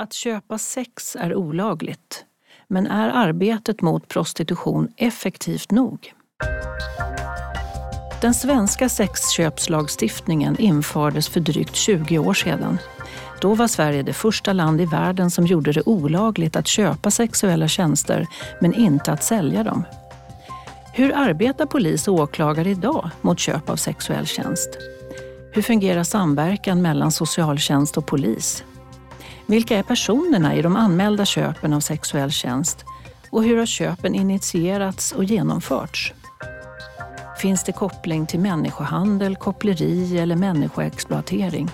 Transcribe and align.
Att 0.00 0.12
köpa 0.12 0.58
sex 0.58 1.16
är 1.16 1.34
olagligt, 1.34 2.24
men 2.68 2.86
är 2.86 3.08
arbetet 3.08 3.82
mot 3.82 4.08
prostitution 4.08 4.88
effektivt 4.96 5.70
nog? 5.70 6.14
Den 8.20 8.34
svenska 8.34 8.88
sexköpslagstiftningen 8.88 10.56
infördes 10.58 11.28
för 11.28 11.40
drygt 11.40 11.76
20 11.76 12.18
år 12.18 12.34
sedan. 12.34 12.78
Då 13.40 13.54
var 13.54 13.66
Sverige 13.68 14.02
det 14.02 14.12
första 14.12 14.52
land 14.52 14.80
i 14.80 14.86
världen 14.86 15.30
som 15.30 15.46
gjorde 15.46 15.72
det 15.72 15.82
olagligt 15.86 16.56
att 16.56 16.66
köpa 16.66 17.10
sexuella 17.10 17.68
tjänster, 17.68 18.26
men 18.60 18.74
inte 18.74 19.12
att 19.12 19.24
sälja 19.24 19.64
dem. 19.64 19.84
Hur 20.92 21.12
arbetar 21.16 21.66
polis 21.66 22.08
och 22.08 22.14
åklagare 22.14 22.70
idag 22.70 23.10
mot 23.20 23.38
köp 23.38 23.70
av 23.70 23.76
sexuell 23.76 24.26
tjänst? 24.26 24.68
Hur 25.52 25.62
fungerar 25.62 26.04
samverkan 26.04 26.82
mellan 26.82 27.12
socialtjänst 27.12 27.96
och 27.96 28.06
polis? 28.06 28.64
Vilka 29.50 29.78
är 29.78 29.82
personerna 29.82 30.54
i 30.54 30.62
de 30.62 30.76
anmälda 30.76 31.24
köpen 31.24 31.72
av 31.72 31.80
sexuell 31.80 32.30
tjänst? 32.30 32.84
Och 33.30 33.44
hur 33.44 33.56
har 33.56 33.66
köpen 33.66 34.14
initierats 34.14 35.12
och 35.12 35.24
genomförts? 35.24 36.12
Finns 37.38 37.64
det 37.64 37.72
koppling 37.72 38.26
till 38.26 38.40
människohandel, 38.40 39.36
koppleri 39.36 40.18
eller 40.18 40.36
människoexploatering? 40.36 41.70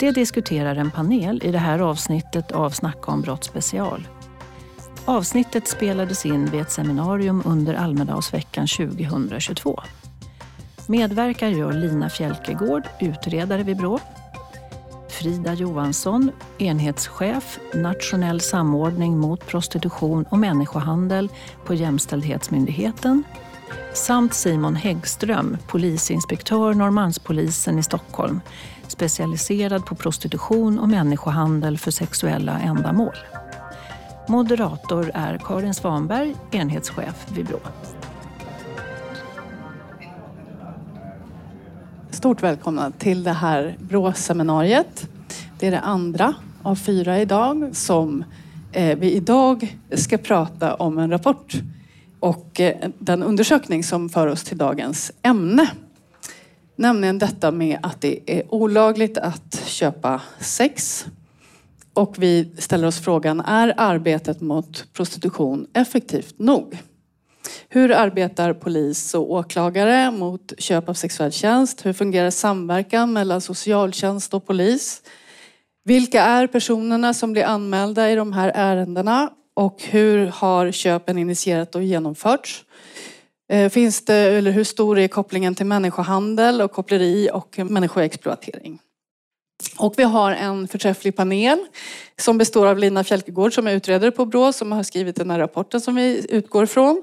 Det 0.00 0.10
diskuterar 0.10 0.76
en 0.76 0.90
panel 0.90 1.42
i 1.44 1.52
det 1.52 1.58
här 1.58 1.78
avsnittet 1.78 2.52
av 2.52 2.70
Snacka 2.70 3.10
om 3.10 3.20
brott 3.20 3.44
special. 3.44 4.08
Avsnittet 5.04 5.68
spelades 5.68 6.26
in 6.26 6.46
vid 6.46 6.60
ett 6.60 6.70
seminarium 6.70 7.42
under 7.46 7.74
Almedalsveckan 7.74 8.66
2022. 8.66 9.80
Medverkar 10.86 11.48
gör 11.48 11.72
Lina 11.72 12.10
Fjälkegård, 12.10 12.82
utredare 13.00 13.62
vid 13.62 13.76
Brå. 13.76 14.00
Frida 15.10 15.54
Johansson, 15.54 16.30
enhetschef, 16.58 17.58
nationell 17.74 18.40
samordning 18.40 19.18
mot 19.18 19.46
prostitution 19.46 20.24
och 20.30 20.38
människohandel 20.38 21.28
på 21.64 21.74
Jämställdhetsmyndigheten. 21.74 23.22
Samt 23.94 24.34
Simon 24.34 24.76
Häggström, 24.76 25.56
polisinspektör 25.68 26.74
Norrmalmspolisen 26.74 27.78
i 27.78 27.82
Stockholm, 27.82 28.40
specialiserad 28.86 29.86
på 29.86 29.94
prostitution 29.94 30.78
och 30.78 30.88
människohandel 30.88 31.78
för 31.78 31.90
sexuella 31.90 32.58
ändamål. 32.58 33.16
Moderator 34.28 35.10
är 35.14 35.38
Karin 35.38 35.74
Svanberg, 35.74 36.34
enhetschef 36.50 37.26
vid 37.28 37.46
Brå. 37.46 37.58
Stort 42.20 42.42
välkomna 42.42 42.90
till 42.90 43.24
det 43.24 43.32
här 43.32 43.76
Brå-seminariet. 43.78 45.08
Det 45.58 45.66
är 45.66 45.70
det 45.70 45.80
andra 45.80 46.34
av 46.62 46.76
fyra 46.76 47.20
idag 47.20 47.76
som 47.76 48.24
eh, 48.72 48.98
vi 48.98 49.12
idag 49.12 49.76
ska 49.94 50.18
prata 50.18 50.74
om 50.74 50.98
en 50.98 51.10
rapport 51.10 51.54
och 52.18 52.60
eh, 52.60 52.90
den 52.98 53.22
undersökning 53.22 53.84
som 53.84 54.08
för 54.08 54.26
oss 54.26 54.44
till 54.44 54.58
dagens 54.58 55.12
ämne. 55.22 55.70
Nämligen 56.76 57.18
detta 57.18 57.50
med 57.50 57.78
att 57.82 58.00
det 58.00 58.20
är 58.26 58.54
olagligt 58.54 59.18
att 59.18 59.62
köpa 59.66 60.20
sex. 60.40 61.06
Och 61.94 62.14
vi 62.18 62.52
ställer 62.58 62.88
oss 62.88 62.98
frågan, 62.98 63.40
är 63.40 63.74
arbetet 63.76 64.40
mot 64.40 64.84
prostitution 64.92 65.66
effektivt 65.72 66.38
nog? 66.38 66.78
Hur 67.68 67.92
arbetar 67.92 68.52
polis 68.52 69.14
och 69.14 69.32
åklagare 69.32 70.10
mot 70.10 70.52
köp 70.58 70.88
av 70.88 70.94
sexuell 70.94 71.32
tjänst? 71.32 71.86
Hur 71.86 71.92
fungerar 71.92 72.30
samverkan 72.30 73.12
mellan 73.12 73.40
socialtjänst 73.40 74.34
och 74.34 74.46
polis? 74.46 75.02
Vilka 75.84 76.22
är 76.22 76.46
personerna 76.46 77.14
som 77.14 77.32
blir 77.32 77.44
anmälda 77.44 78.10
i 78.10 78.14
de 78.14 78.32
här 78.32 78.52
ärendena? 78.54 79.30
Och 79.54 79.82
hur 79.82 80.26
har 80.26 80.70
köpen 80.70 81.18
initierat 81.18 81.74
och 81.74 81.82
genomförts? 81.82 82.64
Eh, 83.52 83.68
finns 83.68 84.04
det, 84.04 84.14
eller 84.14 84.50
hur 84.50 84.64
stor 84.64 84.98
är 84.98 85.08
kopplingen 85.08 85.54
till 85.54 85.66
människohandel 85.66 86.62
och 86.62 86.72
koppleri 86.72 87.30
och 87.32 87.58
människoexploatering? 87.58 88.78
Och 89.76 89.94
vi 89.96 90.02
har 90.02 90.32
en 90.32 90.68
förträfflig 90.68 91.16
panel 91.16 91.58
som 92.18 92.38
består 92.38 92.66
av 92.66 92.78
Lina 92.78 93.04
Fjälkegård 93.04 93.54
som 93.54 93.66
är 93.66 93.72
utredare 93.72 94.10
på 94.10 94.26
Brå 94.26 94.52
som 94.52 94.72
har 94.72 94.82
skrivit 94.82 95.16
den 95.16 95.30
här 95.30 95.38
rapporten 95.38 95.80
som 95.80 95.94
vi 95.94 96.26
utgår 96.28 96.66
från. 96.66 97.02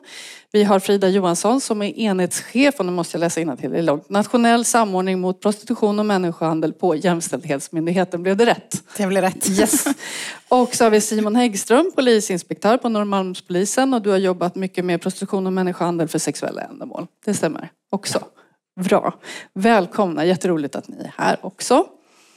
Vi 0.51 0.63
har 0.63 0.79
Frida 0.79 1.09
Johansson 1.09 1.61
som 1.61 1.81
är 1.81 1.99
enhetschef, 1.99 2.75
och 2.79 2.85
nu 2.85 2.91
måste 2.91 3.17
jag 3.17 3.19
läsa 3.19 3.41
innantill, 3.41 3.71
det 3.71 3.77
är 3.77 3.83
långt. 3.83 4.09
Nationell 4.09 4.65
samordning 4.65 5.19
mot 5.19 5.41
prostitution 5.41 5.99
och 5.99 6.05
människohandel 6.05 6.73
på 6.73 6.95
Jämställdhetsmyndigheten. 6.95 8.23
Blev 8.23 8.37
det 8.37 8.45
rätt? 8.45 8.83
Det 8.97 9.07
blev 9.07 9.23
rätt. 9.23 9.49
Yes. 9.49 9.85
Och 10.47 10.75
så 10.75 10.83
har 10.83 10.91
vi 10.91 11.01
Simon 11.01 11.35
Häggström, 11.35 11.91
polisinspektör 11.95 12.77
på 12.77 12.89
Norrmalmspolisen 12.89 13.93
och 13.93 14.01
du 14.01 14.09
har 14.09 14.17
jobbat 14.17 14.55
mycket 14.55 14.85
med 14.85 15.01
prostitution 15.01 15.47
och 15.47 15.53
människohandel 15.53 16.07
för 16.07 16.19
sexuella 16.19 16.61
ändamål. 16.61 17.07
Det 17.25 17.33
stämmer 17.33 17.69
också. 17.89 18.19
Bra. 18.79 19.13
Välkomna, 19.53 20.25
jätteroligt 20.25 20.75
att 20.75 20.87
ni 20.87 20.97
är 20.97 21.13
här 21.17 21.37
också. 21.41 21.85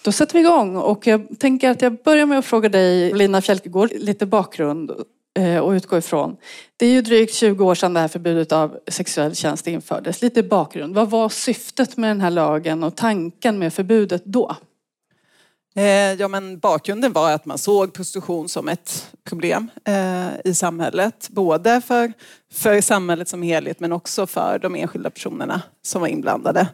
Då 0.03 0.13
sätter 0.13 0.35
vi 0.35 0.41
igång 0.41 0.77
och 0.77 1.07
jag 1.07 1.27
tänker 1.39 1.71
att 1.71 1.83
jag 1.83 2.03
börjar 2.03 2.27
med 2.27 2.39
att 2.39 2.45
fråga 2.45 2.69
dig 2.69 3.13
Lina 3.13 3.43
Fjälkegård 3.43 3.91
lite 3.93 4.27
bakgrund 4.27 4.93
eh, 5.39 5.59
och 5.59 5.71
utgå 5.71 5.99
ifrån. 5.99 6.37
Det 6.77 6.87
är 6.87 6.91
ju 6.91 7.03
drygt 7.03 7.35
20 7.35 7.65
år 7.65 7.75
sedan 7.75 7.95
det 7.95 8.01
här 8.01 8.09
förbudet 8.09 8.53
av 8.53 8.79
sexuell 8.89 9.35
tjänst 9.35 9.67
infördes. 9.67 10.23
Lite 10.23 10.43
bakgrund. 10.43 10.95
Vad 10.95 11.11
var 11.11 11.29
syftet 11.29 11.97
med 11.97 12.11
den 12.11 12.21
här 12.21 12.31
lagen 12.31 12.85
och 12.85 12.97
tanken 12.97 13.59
med 13.59 13.73
förbudet 13.73 14.25
då? 14.25 14.57
Eh, 15.77 16.13
ja, 16.13 16.29
men 16.29 16.59
bakgrunden 16.59 17.13
var 17.13 17.33
att 17.33 17.47
man 17.47 17.59
såg 17.59 17.93
prostitution 17.93 18.49
som 18.49 18.69
ett 18.69 19.11
problem 19.25 19.71
eh, 19.85 20.29
i 20.45 20.55
samhället. 20.55 21.29
Både 21.31 21.81
för, 21.81 22.13
för 22.53 22.81
samhället 22.81 23.29
som 23.29 23.43
helhet 23.43 23.81
men 23.81 23.93
också 23.93 24.27
för 24.27 24.59
de 24.59 24.75
enskilda 24.75 25.11
personerna 25.11 25.63
som 25.83 26.01
var 26.01 26.09
inblandade. 26.09 26.69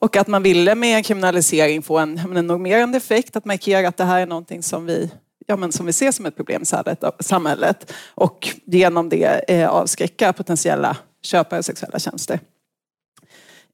Och 0.00 0.16
att 0.16 0.26
man 0.26 0.42
ville 0.42 0.74
med 0.74 0.96
en 0.96 1.02
kriminalisering 1.02 1.82
få 1.82 1.98
en, 1.98 2.36
en 2.36 2.46
normerande 2.46 2.96
effekt, 2.96 3.36
att 3.36 3.44
markera 3.44 3.88
att 3.88 3.96
det 3.96 4.04
här 4.04 4.20
är 4.20 4.26
någonting 4.26 4.62
som 4.62 4.86
vi, 4.86 5.10
ja, 5.46 5.56
men 5.56 5.72
som 5.72 5.86
vi 5.86 5.92
ser 5.92 6.12
som 6.12 6.26
ett 6.26 6.36
problem 6.36 6.62
i 6.62 7.22
samhället 7.22 7.92
och 8.14 8.48
genom 8.64 9.08
det 9.08 9.44
eh, 9.48 9.68
avskräcka 9.68 10.32
potentiella 10.32 10.96
köpare 11.22 11.58
av 11.58 11.62
sexuella 11.62 11.98
tjänster. 11.98 12.40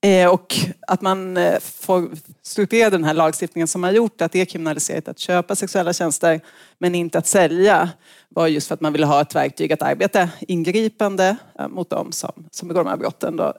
Eh, 0.02 0.28
och 0.28 0.54
att 0.86 1.00
man 1.00 1.36
eh, 1.36 1.58
får 1.60 2.10
strukturera 2.42 2.90
den 2.90 3.04
här 3.04 3.14
lagstiftningen 3.14 3.68
som 3.68 3.82
har 3.82 3.92
gjort 3.92 4.20
att 4.20 4.32
det 4.32 4.40
är 4.40 4.44
kriminaliserat 4.44 5.08
att 5.08 5.18
köpa 5.18 5.56
sexuella 5.56 5.92
tjänster 5.92 6.40
men 6.78 6.94
inte 6.94 7.18
att 7.18 7.26
sälja 7.26 7.90
var 8.28 8.46
just 8.46 8.68
för 8.68 8.74
att 8.74 8.80
man 8.80 8.92
ville 8.92 9.06
ha 9.06 9.20
ett 9.20 9.34
verktyg 9.34 9.72
att 9.72 9.82
arbeta 9.82 10.28
ingripande 10.40 11.36
eh, 11.58 11.68
mot 11.68 11.90
dem 11.90 12.12
som, 12.12 12.32
som 12.50 12.68
begår 12.68 12.84
de 12.84 12.90
här 12.90 12.96
brotten. 12.96 13.36
Då. 13.36 13.54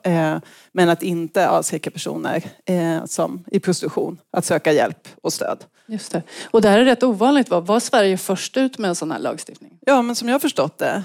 Men 0.72 0.88
att 0.88 1.02
inte 1.02 1.48
avskräcka 1.48 1.90
personer 1.90 2.42
som 3.06 3.44
i 3.46 3.60
prostitution 3.60 4.18
att 4.32 4.44
söka 4.44 4.72
hjälp 4.72 5.08
och 5.22 5.32
stöd. 5.32 5.64
Just 5.86 6.12
det. 6.12 6.22
Och 6.50 6.62
det 6.62 6.68
här 6.68 6.78
är 6.78 6.84
rätt 6.84 7.02
ovanligt. 7.02 7.48
Var 7.48 7.80
Sverige 7.80 8.16
först 8.16 8.56
ut 8.56 8.78
med 8.78 8.88
en 8.88 8.94
sån 8.94 9.10
här 9.10 9.18
lagstiftning? 9.18 9.78
Ja, 9.80 10.02
men 10.02 10.16
som 10.16 10.28
jag 10.28 10.34
har 10.34 10.40
förstått 10.40 10.78
det 10.78 11.02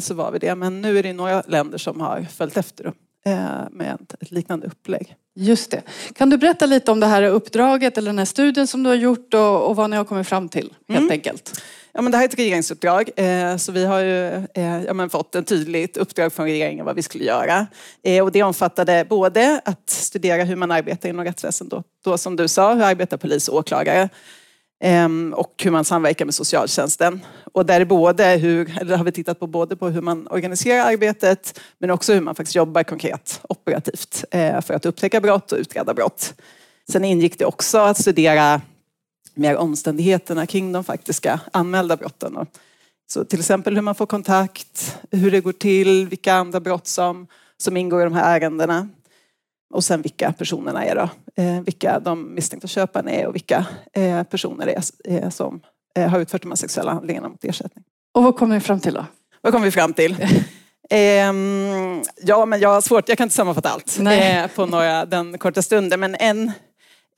så 0.00 0.14
var 0.14 0.30
vi 0.32 0.38
det. 0.38 0.54
Men 0.54 0.80
nu 0.80 0.98
är 0.98 1.02
det 1.02 1.12
några 1.12 1.42
länder 1.46 1.78
som 1.78 2.00
har 2.00 2.22
följt 2.22 2.56
efter. 2.56 2.92
Eh, 3.28 3.68
med 3.70 3.98
ett 4.20 4.30
liknande 4.30 4.66
upplägg. 4.66 5.16
Just 5.40 5.70
det. 5.70 5.82
Kan 6.14 6.30
du 6.30 6.36
berätta 6.36 6.66
lite 6.66 6.90
om 6.90 7.00
det 7.00 7.06
här 7.06 7.22
uppdraget 7.22 7.98
eller 7.98 8.08
den 8.08 8.18
här 8.18 8.24
studien 8.24 8.66
som 8.66 8.82
du 8.82 8.90
har 8.90 8.96
gjort 8.96 9.34
och, 9.34 9.66
och 9.66 9.76
vad 9.76 9.90
ni 9.90 9.96
har 9.96 10.04
kommit 10.04 10.28
fram 10.28 10.48
till 10.48 10.72
helt 10.88 11.00
mm. 11.00 11.10
enkelt? 11.10 11.62
Ja, 11.92 12.02
men 12.02 12.12
det 12.12 12.18
här 12.18 12.24
är 12.24 12.28
ett 12.28 12.38
regeringsuppdrag 12.38 13.10
eh, 13.16 13.56
så 13.56 13.72
vi 13.72 13.84
har 13.84 14.00
ju 14.00 14.26
eh, 14.54 14.84
ja, 14.84 15.08
fått 15.08 15.34
ett 15.34 15.46
tydligt 15.46 15.96
uppdrag 15.96 16.32
från 16.32 16.46
regeringen 16.46 16.86
vad 16.86 16.96
vi 16.96 17.02
skulle 17.02 17.24
göra. 17.24 17.66
Och 18.22 18.32
det 18.32 18.42
omfattade 18.42 19.06
både 19.08 19.60
att 19.64 19.90
studera 19.90 20.44
hur 20.44 20.56
man 20.56 20.70
arbetar 20.70 21.08
inom 21.08 21.24
rättsväsendet, 21.24 21.70
då, 21.70 22.10
då 22.10 22.18
som 22.18 22.36
du 22.36 22.48
sa, 22.48 22.74
hur 22.74 22.82
arbetar 22.82 23.16
polis 23.16 23.48
och 23.48 23.56
åklagare? 23.56 24.08
Ehm, 24.80 25.34
och 25.36 25.62
hur 25.64 25.70
man 25.70 25.84
samverkar 25.84 26.24
med 26.24 26.34
socialtjänsten. 26.34 27.20
Och 27.52 27.66
där 27.66 27.80
är 27.80 27.84
både 27.84 28.24
hur, 28.24 28.78
eller 28.80 28.96
har 28.96 29.04
vi 29.04 29.12
tittat 29.12 29.40
på 29.40 29.46
både 29.46 29.76
på 29.76 29.88
hur 29.88 30.00
man 30.00 30.26
organiserar 30.30 30.92
arbetet 30.92 31.60
men 31.78 31.90
också 31.90 32.12
hur 32.12 32.20
man 32.20 32.34
faktiskt 32.34 32.56
jobbar 32.56 32.82
konkret 32.82 33.40
operativt 33.48 34.24
eh, 34.30 34.60
för 34.60 34.74
att 34.74 34.86
upptäcka 34.86 35.20
brott 35.20 35.52
och 35.52 35.58
utreda 35.58 35.94
brott. 35.94 36.34
Sen 36.92 37.04
ingick 37.04 37.38
det 37.38 37.44
också 37.44 37.78
att 37.78 37.98
studera 37.98 38.60
mer 39.34 39.56
omständigheterna 39.56 40.46
kring 40.46 40.72
de 40.72 40.84
faktiska 40.84 41.40
anmälda 41.52 41.96
brotten. 41.96 42.46
Så 43.10 43.24
till 43.24 43.38
exempel 43.38 43.74
hur 43.74 43.82
man 43.82 43.94
får 43.94 44.06
kontakt, 44.06 44.96
hur 45.10 45.30
det 45.30 45.40
går 45.40 45.52
till, 45.52 46.06
vilka 46.08 46.34
andra 46.34 46.60
brott 46.60 46.86
som, 46.86 47.26
som 47.56 47.76
ingår 47.76 48.00
i 48.00 48.04
de 48.04 48.14
här 48.14 48.36
ärendena. 48.36 48.88
Och 49.70 49.84
sen 49.84 50.02
vilka 50.02 50.32
personerna 50.32 50.84
är 50.84 50.94
då. 50.94 51.08
Eh, 51.42 51.60
vilka 51.60 52.00
de 52.00 52.34
misstänkta 52.34 52.68
köparna 52.68 53.10
är 53.10 53.26
och 53.26 53.34
vilka 53.34 53.66
eh, 53.92 54.22
personer 54.22 54.66
det 54.66 54.72
är 54.72 55.24
eh, 55.24 55.30
som 55.30 55.60
har 56.10 56.20
utfört 56.20 56.42
de 56.42 56.50
här 56.50 56.56
sexuella 56.56 56.92
handlingarna 56.92 57.28
mot 57.28 57.44
ersättning. 57.44 57.84
Och 58.14 58.22
vad 58.22 58.36
kom 58.36 58.50
vi 58.50 58.60
fram 58.60 58.80
till 58.80 58.94
då? 58.94 59.06
Vad 59.40 59.52
kom 59.52 59.62
vi 59.62 59.70
fram 59.70 59.92
till? 59.92 60.16
Ehm, 60.90 62.02
ja, 62.22 62.46
men 62.46 62.60
jag 62.60 62.68
har 62.68 62.80
svårt, 62.80 63.08
jag 63.08 63.18
kan 63.18 63.24
inte 63.24 63.34
sammanfatta 63.34 63.68
allt 63.68 63.98
eh, 63.98 64.46
på 64.54 64.66
några, 64.66 65.04
den 65.04 65.38
korta 65.38 65.62
stunden. 65.62 66.00
Men 66.00 66.14
en, 66.14 66.52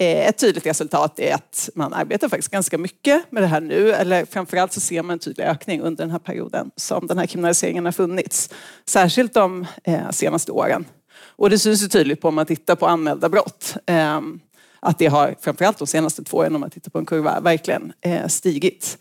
Eh, 0.00 0.28
ett 0.28 0.38
tydligt 0.38 0.66
resultat 0.66 1.18
är 1.20 1.34
att 1.34 1.68
man 1.74 1.92
arbetar 1.92 2.28
faktiskt 2.28 2.52
ganska 2.52 2.78
mycket 2.78 3.32
med 3.32 3.42
det 3.42 3.46
här 3.46 3.60
nu, 3.60 3.92
eller 3.92 4.24
framförallt 4.24 4.72
så 4.72 4.80
ser 4.80 5.02
man 5.02 5.12
en 5.12 5.18
tydlig 5.18 5.44
ökning 5.44 5.80
under 5.80 6.04
den 6.04 6.10
här 6.10 6.18
perioden 6.18 6.70
som 6.76 7.06
den 7.06 7.18
här 7.18 7.26
kriminaliseringen 7.26 7.84
har 7.84 7.92
funnits. 7.92 8.50
Särskilt 8.86 9.34
de 9.34 9.66
eh, 9.84 10.10
senaste 10.10 10.52
åren. 10.52 10.84
Och 11.40 11.50
det 11.50 11.58
syns 11.58 11.82
ju 11.82 11.88
tydligt 11.88 12.20
på 12.20 12.28
om 12.28 12.34
man 12.34 12.46
tittar 12.46 12.76
på 12.76 12.86
anmälda 12.86 13.28
brott. 13.28 13.76
Ehm, 13.86 14.40
att 14.80 14.98
det 14.98 15.06
har, 15.06 15.34
framförallt 15.40 15.78
de 15.78 15.86
senaste 15.86 16.24
två 16.24 16.36
åren 16.36 16.54
om 16.54 16.60
man 16.60 16.70
tittar 16.70 16.90
på 16.90 16.98
en 16.98 17.06
kurva, 17.06 17.40
verkligen 17.40 17.92
eh, 18.00 18.26
stigit. 18.26 18.98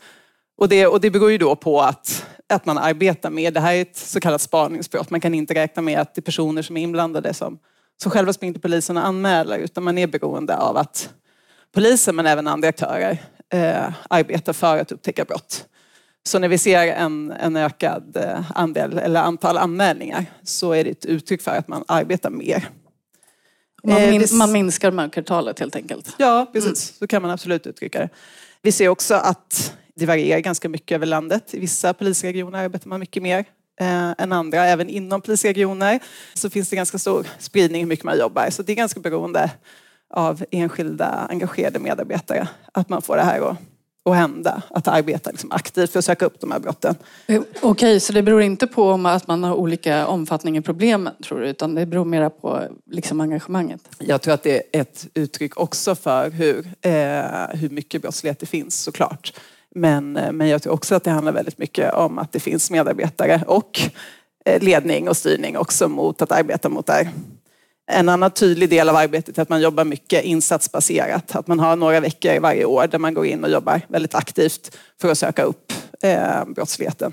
Och 0.58 0.68
det, 0.68 0.86
och 0.86 1.00
det 1.00 1.10
beror 1.10 1.30
ju 1.30 1.38
då 1.38 1.56
på 1.56 1.80
att, 1.80 2.26
att 2.48 2.66
man 2.66 2.78
arbetar 2.78 3.30
med, 3.30 3.54
det 3.54 3.60
här 3.60 3.74
är 3.74 3.82
ett 3.82 3.96
så 3.96 4.20
kallat 4.20 4.40
spaningsbrott, 4.40 5.10
man 5.10 5.20
kan 5.20 5.34
inte 5.34 5.54
räkna 5.54 5.82
med 5.82 6.00
att 6.00 6.14
det 6.14 6.18
är 6.18 6.22
personer 6.22 6.62
som 6.62 6.76
är 6.76 6.82
inblandade 6.82 7.34
som 7.34 7.58
som 8.02 8.10
själva 8.10 8.32
springer 8.32 8.52
till 8.52 8.62
polisen 8.62 8.96
och 8.96 9.06
anmäler 9.06 9.58
utan 9.58 9.84
man 9.84 9.98
är 9.98 10.06
beroende 10.06 10.56
av 10.56 10.76
att 10.76 11.10
polisen 11.74 12.16
men 12.16 12.26
även 12.26 12.48
andra 12.48 12.68
aktörer 12.68 13.18
eh, 13.52 13.92
arbetar 14.10 14.52
för 14.52 14.78
att 14.78 14.92
upptäcka 14.92 15.24
brott. 15.24 15.64
Så 16.26 16.38
när 16.38 16.48
vi 16.48 16.58
ser 16.58 16.86
en, 16.86 17.30
en 17.30 17.56
ökad 17.56 18.16
eh, 18.16 18.50
andel 18.54 18.98
eller 18.98 19.20
antal 19.20 19.58
anmälningar 19.58 20.26
så 20.42 20.72
är 20.72 20.84
det 20.84 20.90
ett 20.90 21.04
uttryck 21.04 21.42
för 21.42 21.50
att 21.50 21.68
man 21.68 21.84
arbetar 21.88 22.30
mer. 22.30 22.68
Man, 23.82 24.02
eh, 24.02 24.10
min, 24.10 24.26
man 24.32 24.52
minskar 24.52 24.90
mörkertalet 24.90 25.58
helt 25.58 25.76
enkelt? 25.76 26.14
Ja, 26.18 26.50
precis. 26.52 26.90
Mm. 26.90 26.98
Så 26.98 27.06
kan 27.06 27.22
man 27.22 27.30
absolut 27.30 27.66
uttrycka 27.66 27.98
det. 27.98 28.08
Vi 28.62 28.72
ser 28.72 28.88
också 28.88 29.14
att 29.14 29.74
det 29.94 30.06
varierar 30.06 30.40
ganska 30.40 30.68
mycket 30.68 30.94
över 30.94 31.06
landet. 31.06 31.54
I 31.54 31.58
vissa 31.58 31.94
polisregioner 31.94 32.64
arbetar 32.64 32.88
man 32.88 33.00
mycket 33.00 33.22
mer 33.22 33.38
eh, 33.80 34.10
än 34.18 34.32
andra. 34.32 34.66
Även 34.66 34.88
inom 34.88 35.20
polisregioner 35.20 36.00
så 36.34 36.50
finns 36.50 36.70
det 36.70 36.76
ganska 36.76 36.98
stor 36.98 37.26
spridning 37.38 37.80
hur 37.80 37.88
mycket 37.88 38.04
man 38.04 38.18
jobbar. 38.18 38.50
Så 38.50 38.62
det 38.62 38.72
är 38.72 38.76
ganska 38.76 39.00
beroende 39.00 39.50
av 40.14 40.44
enskilda 40.50 41.06
engagerade 41.30 41.78
medarbetare 41.78 42.48
att 42.72 42.88
man 42.88 43.02
får 43.02 43.16
det 43.16 43.22
här 43.22 43.50
att, 43.50 43.56
att 44.04 44.16
hända. 44.16 44.62
Att 44.70 44.88
arbeta 44.88 45.30
liksom 45.30 45.52
aktivt 45.52 45.90
för 45.90 45.98
att 45.98 46.04
söka 46.04 46.26
upp 46.26 46.40
de 46.40 46.50
här 46.50 46.58
brotten. 46.58 46.94
Eh, 47.26 47.40
okej, 47.40 47.70
okay, 47.70 48.00
så 48.00 48.12
det 48.12 48.22
beror 48.22 48.42
inte 48.42 48.66
på 48.66 48.92
att 48.92 49.26
man 49.26 49.44
har 49.44 49.54
olika 49.54 50.06
omfattning 50.06 50.56
i 50.56 50.60
problemen 50.60 51.14
tror 51.24 51.40
du? 51.40 51.48
Utan 51.48 51.74
det 51.74 51.86
beror 51.86 52.04
mer 52.04 52.28
på 52.28 52.62
liksom 52.90 53.20
engagemanget? 53.20 53.80
Jag 53.98 54.22
tror 54.22 54.34
att 54.34 54.42
det 54.42 54.56
är 54.56 54.80
ett 54.80 55.06
uttryck 55.14 55.56
också 55.56 55.94
för 55.94 56.30
hur, 56.30 56.58
eh, 56.80 57.58
hur 57.58 57.68
mycket 57.68 58.02
brottslighet 58.02 58.38
det 58.38 58.46
finns 58.46 58.82
såklart. 58.82 59.32
Men, 59.74 60.16
eh, 60.16 60.32
men 60.32 60.48
jag 60.48 60.62
tror 60.62 60.72
också 60.72 60.94
att 60.94 61.04
det 61.04 61.10
handlar 61.10 61.32
väldigt 61.32 61.58
mycket 61.58 61.94
om 61.94 62.18
att 62.18 62.32
det 62.32 62.40
finns 62.40 62.70
medarbetare 62.70 63.42
och 63.46 63.80
eh, 64.44 64.62
ledning 64.62 65.08
och 65.08 65.16
styrning 65.16 65.56
också 65.56 65.88
mot 65.88 66.22
att 66.22 66.32
arbeta 66.32 66.68
mot 66.68 66.86
det 66.86 66.92
här. 66.92 67.10
En 67.92 68.08
annan 68.08 68.30
tydlig 68.30 68.70
del 68.70 68.88
av 68.88 68.96
arbetet 68.96 69.38
är 69.38 69.42
att 69.42 69.48
man 69.48 69.60
jobbar 69.60 69.84
mycket 69.84 70.24
insatsbaserat. 70.24 71.36
Att 71.36 71.46
man 71.46 71.60
har 71.60 71.76
några 71.76 72.00
veckor 72.00 72.40
varje 72.40 72.64
år 72.64 72.86
där 72.86 72.98
man 72.98 73.14
går 73.14 73.26
in 73.26 73.44
och 73.44 73.50
jobbar 73.50 73.80
väldigt 73.88 74.14
aktivt 74.14 74.76
för 75.00 75.10
att 75.10 75.18
söka 75.18 75.42
upp 75.42 75.72
eh, 76.02 76.44
brottsligheten. 76.44 77.12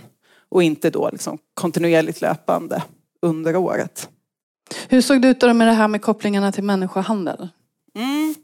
Och 0.50 0.64
inte 0.64 0.90
då 0.90 1.10
liksom 1.12 1.38
kontinuerligt 1.54 2.22
löpande 2.22 2.84
under 3.22 3.56
året. 3.56 4.10
Hur 4.90 5.02
såg 5.02 5.22
det 5.22 5.28
ut 5.28 5.40
då 5.40 5.54
med 5.54 5.68
det 5.68 5.74
här 5.74 5.88
med 5.88 6.02
kopplingarna 6.02 6.52
till 6.52 6.64
människohandel? 6.64 7.48
Mm. 7.96 8.36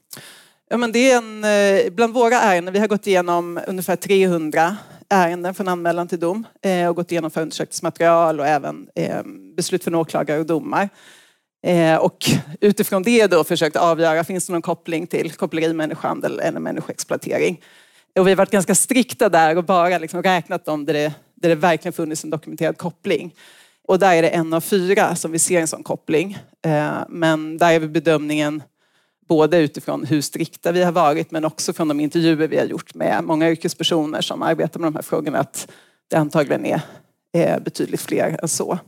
Ja, 0.69 0.77
men 0.77 0.91
det 0.91 1.11
är 1.11 1.17
en, 1.17 1.43
eh, 1.43 1.91
bland 1.91 2.13
våra 2.13 2.35
ärenden, 2.35 2.73
vi 2.73 2.79
har 2.79 2.87
gått 2.87 3.07
igenom 3.07 3.59
ungefär 3.67 3.95
300 3.95 4.77
ärenden 5.09 5.53
från 5.53 5.67
anmälan 5.67 6.07
till 6.07 6.19
dom 6.19 6.47
eh, 6.61 6.87
och 6.87 6.95
gått 6.95 7.11
igenom 7.11 7.31
förundersökningsmaterial 7.31 8.39
och 8.39 8.47
även 8.47 8.87
beslut 9.55 9.83
från 9.83 9.95
åklagare 9.95 10.39
och 10.39 10.45
domar. 10.45 10.89
Eh, 11.63 11.95
och 11.95 12.25
utifrån 12.61 13.03
det 13.03 13.27
då 13.27 13.43
försökt 13.43 13.75
avgöra, 13.75 14.23
finns 14.23 14.47
det 14.47 14.53
någon 14.53 14.61
koppling 14.61 15.07
till 15.07 15.31
koppleri, 15.31 15.73
människohandel 15.73 16.39
eller 16.39 16.59
människoexploatering? 16.59 17.61
Och 18.19 18.27
vi 18.27 18.31
har 18.31 18.37
varit 18.37 18.51
ganska 18.51 18.75
strikta 18.75 19.29
där 19.29 19.57
och 19.57 19.63
bara 19.63 19.97
liksom 19.97 20.23
räknat 20.23 20.65
dem 20.65 20.85
där 20.85 20.93
det, 20.93 21.13
där 21.35 21.49
det 21.49 21.55
verkligen 21.55 21.93
funnits 21.93 22.23
en 22.23 22.29
dokumenterad 22.29 22.77
koppling. 22.77 23.35
Och 23.87 23.99
där 23.99 24.13
är 24.15 24.21
det 24.21 24.29
en 24.29 24.53
av 24.53 24.61
fyra 24.61 25.15
som 25.15 25.31
vi 25.31 25.39
ser 25.39 25.61
en 25.61 25.67
sån 25.67 25.83
koppling. 25.83 26.37
Eh, 26.65 26.97
men 27.09 27.57
där 27.57 27.73
är 27.73 27.79
vi 27.79 27.87
bedömningen 27.87 28.63
Både 29.27 29.57
utifrån 29.57 30.05
hur 30.05 30.21
strikta 30.21 30.71
vi 30.71 30.83
har 30.83 30.91
varit 30.91 31.31
men 31.31 31.45
också 31.45 31.73
från 31.73 31.87
de 31.87 31.99
intervjuer 31.99 32.47
vi 32.47 32.57
har 32.57 32.65
gjort 32.65 32.93
med 32.93 33.23
många 33.23 33.49
yrkespersoner 33.49 34.21
som 34.21 34.41
arbetar 34.41 34.79
med 34.79 34.87
de 34.87 34.95
här 34.95 35.01
frågorna 35.01 35.39
att 35.39 35.71
det 36.07 36.15
antagligen 36.15 36.65
är, 36.65 36.81
är 37.33 37.59
betydligt 37.59 38.01
fler 38.01 38.39
än 38.41 38.47
så. 38.47 38.79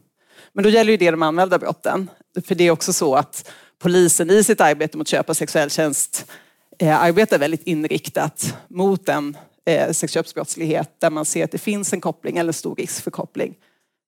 Men 0.54 0.63
då 0.63 0.69
gäller 0.69 0.92
ju 0.92 0.98
det 0.98 1.12
de 1.12 1.24
anmälda 1.24 1.60
brotten. 1.60 2.10
För 2.46 2.56
det 2.56 2.64
är 2.64 2.72
också 2.72 2.94
så 2.94 3.16
att 3.16 3.50
polisen 3.80 4.30
i 4.30 4.44
sitt 4.44 4.62
arbete 4.62 4.98
mot 4.98 5.08
köp 5.08 5.30
av 5.30 5.34
sexuell 5.34 5.70
tjänst 5.70 6.32
eh, 6.80 7.04
arbetar 7.04 7.40
väldigt 7.40 7.64
inriktat 7.64 8.58
mot 8.68 9.10
en 9.10 9.38
eh, 9.66 9.92
sexköpsbrottslighet 9.92 10.90
där 11.00 11.10
man 11.10 11.26
ser 11.26 11.44
att 11.44 11.52
det 11.52 11.58
finns 11.58 11.94
en 11.94 12.02
koppling 12.02 12.38
eller 12.38 12.52
stor 12.52 12.76
risk 12.76 13.04
för 13.04 13.12
koppling 13.12 13.56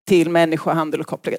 till 0.08 0.30
människohandel 0.30 1.02
och 1.02 1.08
koppleri. 1.08 1.38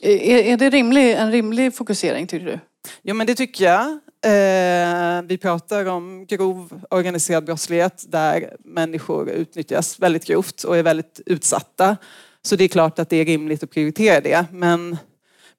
Är, 0.00 0.38
är 0.38 0.56
det 0.56 0.70
rimlig, 0.70 1.12
en 1.12 1.32
rimlig 1.32 1.74
fokusering 1.74 2.26
tycker 2.26 2.46
du? 2.46 2.58
Jo 3.02 3.14
men 3.14 3.26
det 3.26 3.34
tycker 3.34 3.64
jag. 3.64 3.98
Eh, 4.24 5.22
vi 5.22 5.38
pratar 5.38 5.86
om 5.86 6.26
grov 6.26 6.82
organiserad 6.90 7.44
brottslighet 7.44 8.04
där 8.08 8.56
människor 8.64 9.30
utnyttjas 9.30 10.00
väldigt 10.00 10.24
grovt 10.24 10.64
och 10.64 10.76
är 10.76 10.82
väldigt 10.82 11.20
utsatta. 11.26 11.96
Så 12.42 12.56
det 12.56 12.64
är 12.64 12.68
klart 12.68 12.98
att 12.98 13.08
det 13.08 13.16
är 13.16 13.24
rimligt 13.24 13.62
att 13.62 13.70
prioritera 13.70 14.20
det. 14.20 14.46
Men, 14.52 14.96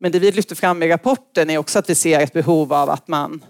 men 0.04 0.12
det 0.12 0.20
vi 0.20 0.32
lyfter 0.32 0.56
fram 0.56 0.84
i 0.84 0.90
rapporten 0.90 1.50
är 1.50 1.58
också 1.58 1.80
att 1.80 1.90
vi 1.90 1.96
ser 1.96 2.20
ett 2.20 2.34
behov 2.34 2.74
av 2.74 2.90
att 2.90 3.08
man 3.08 3.46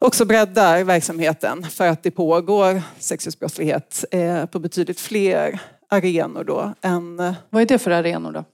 också 0.00 0.24
breddar 0.24 0.84
verksamheten 0.84 1.62
för 1.70 1.86
att 1.86 2.02
det 2.02 2.10
pågår 2.10 2.82
sexualbrottslighet 2.98 4.04
eh, 4.10 4.46
på 4.46 4.58
betydligt 4.58 5.00
fler 5.00 5.60
arenor 5.88 6.44
då 6.44 6.74
än... 6.82 7.16
Vad 7.50 7.62
är 7.62 7.66
det 7.66 7.78
för 7.78 7.90
arenor 7.90 8.32
då? 8.32 8.44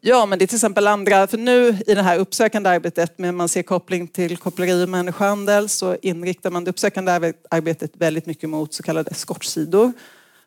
Ja, 0.00 0.26
men 0.26 0.38
det 0.38 0.44
är 0.44 0.46
till 0.46 0.56
exempel 0.56 0.86
andra, 0.86 1.26
för 1.26 1.38
nu 1.38 1.78
i 1.86 1.94
det 1.94 2.02
här 2.02 2.18
uppsökande 2.18 2.70
arbetet 2.70 3.18
med 3.18 3.34
man 3.34 3.48
ser 3.48 3.62
koppling 3.62 4.08
till 4.08 4.36
koppleri 4.36 4.84
och 4.84 4.88
människohandel 4.88 5.68
så 5.68 5.96
inriktar 6.02 6.50
man 6.50 6.64
det 6.64 6.70
uppsökande 6.70 7.32
arbetet 7.50 7.90
väldigt 7.94 8.26
mycket 8.26 8.48
mot 8.48 8.74
så 8.74 8.82
kallade 8.82 9.10
eskortsidor 9.10 9.92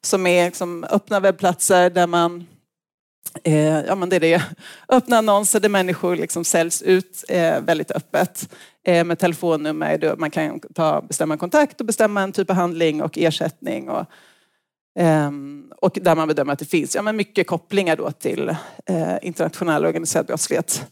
som 0.02 0.28
är 0.28 0.46
liksom 0.46 0.84
öppna 0.84 1.20
webbplatser 1.20 1.90
där 1.90 2.08
man 2.08 2.46
eh, 3.44 3.80
ja, 3.86 3.96
men 3.96 4.10
det 4.10 4.16
är 4.16 4.20
det. 4.20 4.44
Öppna 4.90 5.18
annonser 5.18 5.60
där 5.60 5.70
människor 5.70 6.16
liksom 6.16 6.44
säljs 6.44 6.82
ut 6.82 7.24
eh, 7.30 7.62
väldigt 7.62 7.92
öppet 7.92 8.50
eh, 8.84 9.04
med 9.04 9.20
telefonnummer. 9.20 10.16
Man 10.18 10.32
kan 10.32 10.60
ta, 10.60 11.02
bestämma 11.02 11.38
kontakt 11.38 11.80
och 11.80 11.88
bestämma 11.88 12.22
en 12.22 12.32
typ 12.32 12.50
av 12.50 12.56
handling 12.56 13.02
och 13.02 13.18
ersättning. 13.18 13.90
Och, 13.90 14.06
ehm, 15.00 15.72
och 15.78 15.98
där 16.02 16.16
man 16.16 16.28
bedömer 16.28 16.54
att 16.54 16.60
det 16.60 16.66
finns 16.66 16.96
ja, 16.96 17.02
men 17.02 17.16
mycket 17.16 17.48
kopplingar 17.48 17.96
då 17.96 18.12
till 18.12 18.50
eh, 18.86 19.16
internationell 19.22 19.86
organiserad 19.86 20.26
brottslighet. 20.26 20.86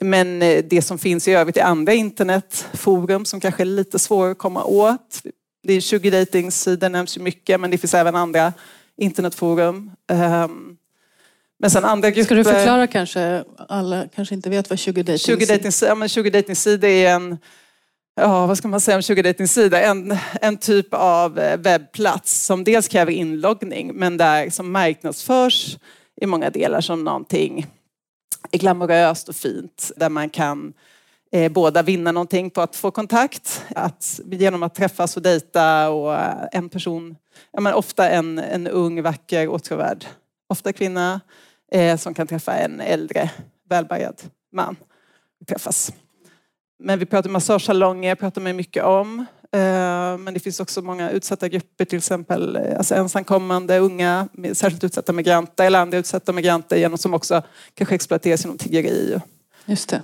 Men 0.00 0.42
eh, 0.42 0.64
det 0.70 0.82
som 0.82 0.98
finns 0.98 1.28
i 1.28 1.32
övrigt 1.32 1.56
är 1.56 1.64
andra 1.64 1.92
internetforum 1.92 3.24
som 3.24 3.40
kanske 3.40 3.62
är 3.62 3.64
lite 3.64 3.98
svårare 3.98 4.32
att 4.32 4.38
komma 4.38 4.64
åt. 4.64 5.22
Det 5.62 5.72
är 5.72 5.80
20 5.80 6.10
dejtingsidor 6.10 6.88
nämns 6.88 7.16
ju 7.16 7.20
mycket 7.22 7.60
men 7.60 7.70
det 7.70 7.78
finns 7.78 7.94
även 7.94 8.16
andra 8.16 8.52
internetforum. 8.96 9.90
Ehm, 10.12 10.76
men 11.60 11.70
sen 11.70 11.84
andra 11.84 12.10
grupper... 12.10 12.24
Ska 12.24 12.34
du 12.34 12.44
förklara 12.44 12.86
kanske, 12.86 13.44
alla 13.68 14.08
kanske 14.14 14.34
inte 14.34 14.50
vet 14.50 14.70
vad 14.70 14.78
20 14.78 15.02
dejtingsidor 15.02 16.08
20 16.08 16.30
dejtingsidor 16.30 16.88
är 16.88 17.10
en 17.10 17.38
ja, 18.20 18.46
vad 18.46 18.58
ska 18.58 18.68
man 18.68 18.80
säga 18.80 18.96
om 18.96 19.02
sugardejtingsida, 19.02 19.82
en, 19.82 20.16
en 20.40 20.56
typ 20.56 20.94
av 20.94 21.38
eh, 21.38 21.56
webbplats 21.56 22.44
som 22.46 22.64
dels 22.64 22.88
kräver 22.88 23.12
inloggning 23.12 23.94
men 23.94 24.16
där 24.16 24.50
som 24.50 24.72
marknadsförs 24.72 25.78
i 26.20 26.26
många 26.26 26.50
delar 26.50 26.80
som 26.80 27.04
någonting 27.04 27.66
glamoröst 28.52 29.28
och 29.28 29.36
fint 29.36 29.92
där 29.96 30.08
man 30.08 30.30
kan 30.30 30.72
eh, 31.32 31.52
båda 31.52 31.82
vinna 31.82 32.12
någonting 32.12 32.50
på 32.50 32.60
att 32.60 32.76
få 32.76 32.90
kontakt, 32.90 33.64
att, 33.74 34.20
genom 34.24 34.62
att 34.62 34.74
träffas 34.74 35.16
och 35.16 35.22
dejta 35.22 35.90
och 35.90 36.14
eh, 36.14 36.48
en 36.52 36.68
person, 36.68 37.16
ja, 37.52 37.60
men 37.60 37.74
ofta 37.74 38.10
en, 38.10 38.38
en 38.38 38.66
ung, 38.66 39.02
vacker, 39.02 39.48
åtråvärd, 39.48 40.04
ofta 40.48 40.72
kvinna 40.72 41.20
eh, 41.70 41.96
som 41.96 42.14
kan 42.14 42.26
träffa 42.26 42.52
en 42.52 42.80
äldre, 42.80 43.30
välbärgad 43.68 44.22
man. 44.52 44.76
Träffas. 45.48 45.92
Men 46.78 46.98
vi 46.98 47.06
pratar 47.06 47.30
massagesalonger, 47.30 48.14
pratar 48.14 48.40
man 48.40 48.56
mycket 48.56 48.84
om. 48.84 49.26
Eh, 49.52 50.18
men 50.18 50.34
det 50.34 50.40
finns 50.40 50.60
också 50.60 50.82
många 50.82 51.10
utsatta 51.10 51.48
grupper, 51.48 51.84
till 51.84 51.98
exempel 51.98 52.56
eh, 52.56 52.78
alltså 52.78 52.94
ensamkommande, 52.94 53.78
unga, 53.78 54.28
särskilt 54.52 54.84
utsatta 54.84 55.12
migranter 55.12 55.66
eller 55.66 55.78
andra 55.78 55.98
utsatta 55.98 56.32
migranter 56.32 56.76
genom 56.76 56.98
som 56.98 57.14
också 57.14 57.42
kanske 57.74 57.94
exploateras 57.94 58.44
genom 58.44 58.58
tiggeri. 58.58 59.20
Just 59.66 59.88
det. 59.88 60.02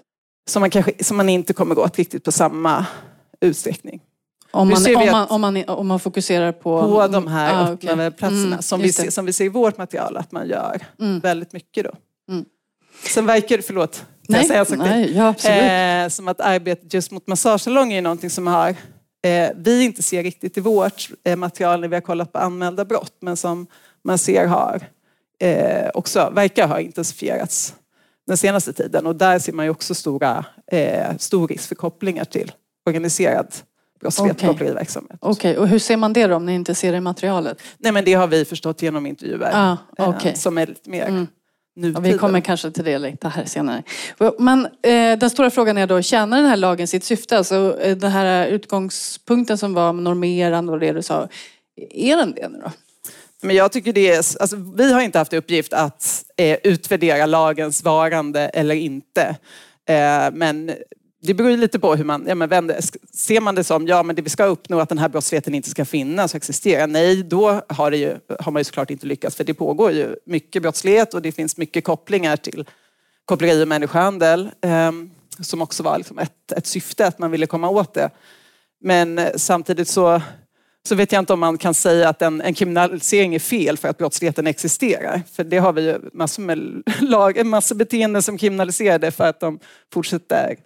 Som 0.49 0.61
man, 0.61 0.71
kanske, 0.71 1.05
som 1.05 1.17
man 1.17 1.29
inte 1.29 1.53
kommer 1.53 1.75
gå 1.75 1.85
åt 1.85 1.99
riktigt 1.99 2.25
på 2.25 2.33
samma 2.33 2.87
utsträckning. 3.41 4.01
Om 4.57 4.69
man, 4.69 4.97
om 4.97 5.11
man, 5.11 5.29
om 5.29 5.41
man, 5.41 5.65
om 5.69 5.87
man 5.87 6.01
fokuserar 6.01 6.53
på... 6.53 6.83
På 6.83 7.07
de 7.07 7.27
här 7.27 7.55
ah, 7.55 7.69
öppna 7.69 7.93
okay. 7.93 8.11
platserna 8.11 8.47
mm, 8.47 8.63
som, 8.63 8.81
vi 8.81 8.93
ser, 8.93 9.11
som 9.11 9.27
vi 9.27 9.33
ser 9.33 9.45
i 9.45 9.49
vårt 9.49 9.79
material 9.79 10.17
att 10.17 10.33
man 10.33 10.49
gör 10.49 10.83
mm. 11.01 11.21
väldigt 11.21 11.53
mycket 11.53 11.85
då. 11.85 11.91
Mm. 12.33 12.45
Sen 13.05 13.27
verkar 13.27 13.59
förlåt, 13.59 14.05
Nej, 14.29 14.49
nej 14.77 15.13
ja, 15.17 15.29
absolut. 15.29 15.63
Eh, 15.63 16.09
som 16.09 16.29
att 16.29 16.41
arbetet 16.41 16.95
just 16.95 17.11
mot 17.11 17.27
massagesalonger 17.27 17.99
är 17.99 18.03
någonting 18.03 18.31
som 18.31 18.47
har 18.47 18.69
eh, 19.25 19.51
vi 19.57 19.85
inte 19.85 20.03
ser 20.03 20.23
riktigt 20.23 20.57
i 20.57 20.61
vårt 20.61 21.11
eh, 21.25 21.37
material 21.37 21.81
när 21.81 21.89
vi 21.89 21.97
har 21.97 22.01
kollat 22.01 22.33
på 22.33 22.39
anmälda 22.39 22.85
brott, 22.85 23.17
men 23.21 23.37
som 23.37 23.67
man 24.05 24.19
ser 24.19 24.47
har 24.47 24.83
eh, 25.41 25.91
också 25.95 26.31
verkar 26.35 26.69
ha 26.69 26.81
intensifierats 26.81 27.75
den 28.27 28.37
senaste 28.37 28.73
tiden. 28.73 29.07
Och 29.07 29.17
där 29.17 29.39
ser 29.39 29.53
man 29.53 29.65
ju 29.65 29.71
också 29.71 29.95
stora, 29.95 30.45
eh, 30.73 31.17
stor 31.19 31.49
risk 31.49 31.69
för 31.69 31.75
kopplingar 31.75 32.25
till 32.25 32.53
organiserad 32.87 33.55
brottslighet, 34.01 34.37
Okej. 34.37 34.49
koppleriverksamhet. 34.49 35.19
Okej, 35.21 35.59
och 35.59 35.69
hur 35.69 35.79
ser 35.79 35.97
man 35.97 36.13
det 36.13 36.27
då 36.27 36.37
om 36.37 36.47
ni 36.47 36.55
inte 36.55 36.75
ser 36.75 36.93
det 36.93 36.99
i 36.99 37.01
materialet? 37.01 37.63
Nej 37.79 37.93
men 37.93 38.05
det 38.05 38.15
har 38.15 38.27
vi 38.27 38.45
förstått 38.45 38.83
genom 38.83 39.07
intervjuer. 39.07 39.51
Ah, 39.55 39.77
eh, 39.99 40.09
okej. 40.09 40.37
Som 40.37 40.59
är 40.59 40.67
lite 40.67 40.91
mer 40.91 41.27
Mm. 41.79 41.95
Ja, 41.95 42.01
vi 42.01 42.19
kommer 42.19 42.41
kanske 42.41 42.71
till 42.71 42.85
det 42.85 42.99
lite 42.99 43.29
här 43.29 43.45
senare. 43.45 43.83
Men 44.39 44.65
eh, 44.65 45.19
den 45.19 45.31
stora 45.31 45.51
frågan 45.51 45.79
är 45.79 45.87
då, 45.87 46.03
tjänar 46.03 46.37
den 46.37 46.47
här 46.47 46.57
lagen 46.57 46.89
sitt 46.89 47.05
syfte? 47.05 47.39
Alltså 47.39 47.79
eh, 47.81 47.97
den 47.97 48.11
här 48.11 48.47
utgångspunkten 48.47 49.59
som 49.59 49.75
var 49.75 49.93
normerande 49.93 50.73
och 50.73 50.81
det 50.81 50.93
du 50.93 51.03
sa, 51.03 51.29
är 51.91 52.17
den 52.17 52.33
det 52.33 52.49
nu 52.49 52.59
då? 52.65 52.71
Men 53.43 53.57
jag 53.57 53.73
tycker 53.73 53.93
det 53.93 54.11
är, 54.11 54.17
alltså, 54.17 54.57
vi 54.77 54.93
har 54.93 55.01
inte 55.01 55.19
haft 55.19 55.33
i 55.33 55.37
uppgift 55.37 55.73
att 55.73 56.25
eh, 56.37 56.59
utvärdera 56.63 57.27
lagens 57.27 57.85
varande 57.85 58.41
eller 58.41 58.75
inte. 58.75 59.37
Eh, 59.89 60.31
men 60.33 60.71
det 61.23 61.35
beror 61.35 61.51
ju 61.51 61.57
lite 61.57 61.79
på 61.79 61.95
hur 61.95 62.05
man 62.05 62.25
ja, 62.29 62.35
men 62.35 62.49
vänder. 62.49 62.81
Ser 63.13 63.41
man 63.41 63.55
det 63.55 63.65
som, 63.65 63.87
ja 63.87 64.03
men 64.03 64.17
det 64.17 64.23
vi 64.23 64.31
ska 64.31 64.45
uppnå 64.45 64.81
att 64.81 64.89
den 64.89 64.99
här 64.99 65.09
brottsligheten 65.09 65.55
inte 65.55 65.71
ska 65.71 65.85
finnas 65.85 66.35
och 66.35 66.37
existera. 66.37 66.87
Nej, 66.87 67.23
då 67.23 67.63
har, 67.69 67.91
det 67.91 67.97
ju, 67.97 68.17
har 68.41 68.53
man 68.53 68.61
ju 68.61 68.65
såklart 68.65 68.91
inte 68.91 69.07
lyckats. 69.07 69.37
För 69.37 69.45
det 69.45 69.55
pågår 69.55 69.93
ju 69.93 70.17
mycket 70.27 70.63
brottslighet 70.63 71.15
och 71.15 71.23
det 71.23 71.33
finns 71.33 71.57
mycket 71.57 71.85
kopplingar 71.85 72.37
till 72.37 72.65
koppleri 73.25 73.63
och 73.65 73.69
människohandel. 73.69 74.51
Eh, 74.61 74.93
som 75.41 75.63
också 75.63 75.83
var 75.83 75.99
liksom 75.99 76.19
ett, 76.19 76.53
ett 76.53 76.67
syfte, 76.67 77.07
att 77.07 77.19
man 77.19 77.31
ville 77.31 77.47
komma 77.47 77.69
åt 77.69 77.95
det. 77.95 78.11
Men 78.81 79.19
eh, 79.19 79.29
samtidigt 79.37 79.89
så 79.89 80.21
så 80.87 80.95
vet 80.95 81.13
jag 81.13 81.19
inte 81.19 81.33
om 81.33 81.41
man 81.41 81.59
kan 81.59 81.75
säga 81.75 82.09
att 82.09 82.23
en, 82.23 82.41
en 82.41 82.55
kriminalisering 82.55 83.35
är 83.35 83.39
fel 83.39 83.77
för 83.77 83.89
att 83.89 83.99
brottsligheten 83.99 84.47
existerar. 84.47 85.23
För 85.33 85.45
det 85.45 85.59
har 85.59 85.73
vi 85.73 85.83
ju 85.83 85.99
massor 86.13 86.43
med 86.43 86.83
lag, 87.01 87.47
massor 87.47 87.75
beteenden 87.75 88.23
som 88.23 88.39
kriminaliserade 88.39 89.11
för 89.11 89.25
att 89.25 89.41
de 89.41 89.59
fortsätter 89.93 90.57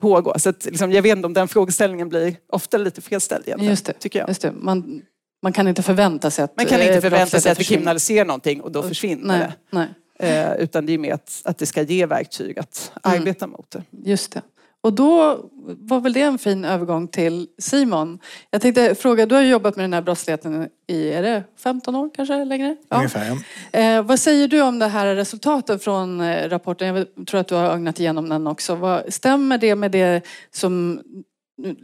pågå. 0.00 0.34
Så 0.38 0.48
att, 0.48 0.64
liksom, 0.64 0.92
jag 0.92 1.02
vet 1.02 1.16
inte 1.16 1.26
om 1.26 1.32
den 1.34 1.48
frågeställningen 1.48 2.08
blir 2.08 2.36
ofta 2.52 2.78
lite 2.78 3.00
felställd 3.00 3.44
egentligen, 3.46 3.70
Just 3.72 3.86
det. 3.86 3.92
tycker 3.92 4.18
jag. 4.18 4.28
Just 4.28 4.42
det. 4.42 4.52
Man, 4.52 5.02
man 5.42 5.52
kan 5.52 5.68
inte 5.68 5.82
förvänta 5.82 6.30
sig 6.30 6.44
att 6.44 6.56
Man 6.56 6.66
kan 6.66 6.80
eh, 6.80 6.86
inte 6.86 7.00
förvänta 7.00 7.40
sig 7.40 7.52
att 7.52 7.58
vi 7.58 7.64
försvinner. 7.64 7.78
kriminaliserar 7.80 8.24
någonting 8.24 8.60
och 8.60 8.72
då 8.72 8.82
försvinner 8.82 9.38
Nej, 9.38 9.52
nej, 9.70 9.88
det. 10.18 10.56
Eh, 10.58 10.62
utan 10.64 10.86
det 10.86 10.92
är 10.92 10.98
mer 10.98 11.12
att, 11.14 11.42
att 11.44 11.58
det 11.58 11.66
ska 11.66 11.82
ge 11.82 12.06
verktyg 12.06 12.58
att 12.58 12.92
Mm. 13.04 13.20
arbeta 13.20 13.46
mot 13.46 13.70
det. 13.70 13.82
just 14.04 14.32
det. 14.32 14.42
Och 14.88 14.94
då 14.94 15.40
var 15.64 16.00
väl 16.00 16.12
det 16.12 16.20
en 16.20 16.38
fin 16.38 16.64
övergång 16.64 17.08
till 17.08 17.46
Simon. 17.58 18.18
Jag 18.50 18.62
tänkte 18.62 18.94
fråga, 18.94 19.26
du 19.26 19.34
har 19.34 19.42
jobbat 19.42 19.76
med 19.76 19.84
den 19.84 19.92
här 19.92 20.02
brottsligheten 20.02 20.68
i, 20.86 21.10
är 21.10 21.22
det 21.22 21.44
15 21.56 21.94
år 21.94 22.10
kanske 22.14 22.44
längre? 22.44 22.76
Ja. 22.88 22.96
Ungefär, 22.96 23.38
ja. 23.72 23.78
Eh, 23.78 24.02
vad 24.02 24.20
säger 24.20 24.48
du 24.48 24.62
om 24.62 24.78
det 24.78 24.86
här 24.86 25.14
resultatet 25.14 25.84
från 25.84 26.20
eh, 26.20 26.48
rapporten? 26.48 26.96
Jag 26.96 27.26
tror 27.26 27.40
att 27.40 27.48
du 27.48 27.54
har 27.54 27.64
ögnat 27.64 28.00
igenom 28.00 28.28
den 28.28 28.46
också. 28.46 28.74
Vad, 28.74 29.12
stämmer 29.12 29.58
det 29.58 29.74
med 29.74 29.90
det 29.90 30.26
som, 30.50 31.00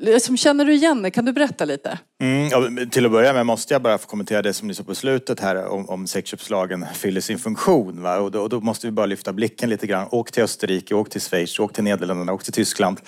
Eh, 0.06 0.18
som... 0.18 0.36
Känner 0.36 0.64
du 0.64 0.72
igen 0.72 1.02
det? 1.02 1.10
Kan 1.10 1.24
du 1.24 1.32
berätta 1.32 1.64
lite? 1.64 1.98
Mm, 2.22 2.48
ja, 2.48 2.86
till 2.90 3.06
att 3.06 3.12
börja 3.12 3.32
med 3.32 3.46
måste 3.46 3.74
jag 3.74 3.82
bara 3.82 3.98
få 3.98 4.06
kommentera 4.06 4.42
det 4.42 4.52
som 4.52 4.68
ni 4.68 4.74
sa 4.74 4.82
på 4.82 4.94
slutet 4.94 5.40
här 5.40 5.66
om, 5.66 5.88
om 5.88 6.06
sexköpslagen 6.06 6.86
fyller 6.94 7.20
sin 7.20 7.38
funktion. 7.38 8.02
Va? 8.02 8.18
Och, 8.18 8.30
då, 8.30 8.40
och 8.40 8.48
då 8.48 8.60
måste 8.60 8.86
vi 8.86 8.90
bara 8.90 9.06
lyfta 9.06 9.32
blicken 9.32 9.70
lite 9.70 9.86
grann. 9.86 10.08
Åk 10.10 10.32
till 10.32 10.42
Österrike, 10.42 10.94
åk 10.94 11.10
till 11.10 11.20
Schweiz, 11.20 11.58
åk 11.58 11.72
till 11.72 11.84
Nederländerna, 11.84 12.32
åk 12.32 12.44
till 12.44 12.52
Tyskland 12.52 13.00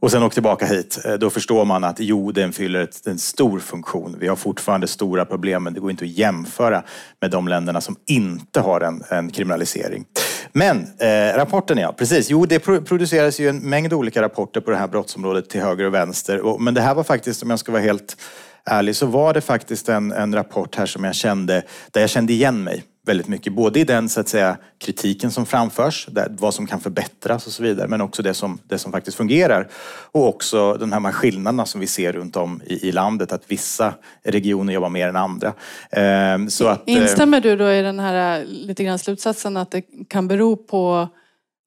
och 0.00 0.10
sen 0.10 0.22
åk 0.22 0.34
tillbaka 0.34 0.66
hit. 0.66 0.98
Eh, 1.04 1.14
då 1.14 1.30
förstår 1.30 1.64
man 1.64 1.84
att 1.84 2.00
jo, 2.00 2.32
den 2.32 2.52
fyller 2.52 2.80
ett, 2.80 3.06
en 3.06 3.18
stor 3.18 3.58
funktion. 3.58 4.16
Vi 4.20 4.28
har 4.28 4.36
fortfarande 4.36 4.86
stora 4.86 5.24
problem 5.24 5.64
men 5.64 5.74
det 5.74 5.80
går 5.80 5.90
inte 5.90 6.04
att 6.04 6.10
jämföra 6.10 6.82
med 7.20 7.30
de 7.30 7.48
länderna 7.48 7.80
som 7.80 7.96
inte 8.06 8.60
har 8.60 8.80
en, 8.80 9.02
en 9.08 9.30
kriminalisering. 9.30 10.04
Men 10.56 10.86
eh, 10.98 11.36
rapporten 11.36 11.78
ja, 11.78 11.92
precis. 11.92 12.30
Jo, 12.30 12.46
det 12.46 12.58
produceras 12.58 13.40
ju 13.40 13.48
en 13.48 13.58
mängd 13.58 13.92
olika 13.92 14.22
rapporter 14.22 14.60
på 14.60 14.70
det 14.70 14.76
här 14.76 14.88
brottsområdet 14.88 15.50
till 15.50 15.60
höger 15.60 15.84
och 15.84 15.94
vänster. 15.94 16.40
Och, 16.40 16.60
men 16.60 16.74
det 16.74 16.80
här 16.80 16.94
var 16.94 17.04
faktiskt, 17.04 17.42
om 17.42 17.50
jag 17.50 17.58
ska 17.58 17.72
vara 17.72 17.82
helt 17.82 18.16
ärlig, 18.64 18.96
så 18.96 19.06
var 19.06 19.34
det 19.34 19.40
faktiskt 19.40 19.88
en, 19.88 20.12
en 20.12 20.34
rapport 20.34 20.76
här 20.76 20.86
som 20.86 21.04
jag 21.04 21.14
kände, 21.14 21.62
där 21.90 22.00
jag 22.00 22.10
kände 22.10 22.32
igen 22.32 22.64
mig 22.64 22.84
väldigt 23.06 23.28
mycket. 23.28 23.52
Både 23.52 23.80
i 23.80 23.84
den 23.84 24.08
så 24.08 24.20
att 24.20 24.28
säga, 24.28 24.56
kritiken 24.78 25.30
som 25.30 25.46
framförs, 25.46 26.06
där, 26.10 26.28
vad 26.30 26.54
som 26.54 26.66
kan 26.66 26.80
förbättras 26.80 27.46
och 27.46 27.52
så 27.52 27.62
vidare, 27.62 27.88
men 27.88 28.00
också 28.00 28.22
det 28.22 28.34
som, 28.34 28.58
det 28.68 28.78
som 28.78 28.92
faktiskt 28.92 29.16
fungerar. 29.16 29.68
Och 30.12 30.28
också 30.28 30.74
de 30.74 30.92
här 30.92 31.12
skillnaderna 31.12 31.66
som 31.66 31.80
vi 31.80 31.86
ser 31.86 32.12
runt 32.12 32.36
om 32.36 32.62
i, 32.66 32.88
i 32.88 32.92
landet, 32.92 33.32
att 33.32 33.42
vissa 33.46 33.94
regioner 34.24 34.72
jobbar 34.72 34.88
mer 34.88 35.08
än 35.08 35.16
andra. 35.16 35.52
Ehm, 35.90 36.50
så 36.50 36.66
att, 36.66 36.88
eh, 36.88 36.94
Instämmer 36.94 37.40
du 37.40 37.56
då 37.56 37.72
i 37.72 37.82
den 37.82 38.00
här 38.00 38.40
eh, 38.40 38.46
lite 38.46 38.84
grann 38.84 38.98
slutsatsen 38.98 39.56
att 39.56 39.70
det 39.70 39.82
kan 40.08 40.28
bero 40.28 40.56
på 40.56 41.08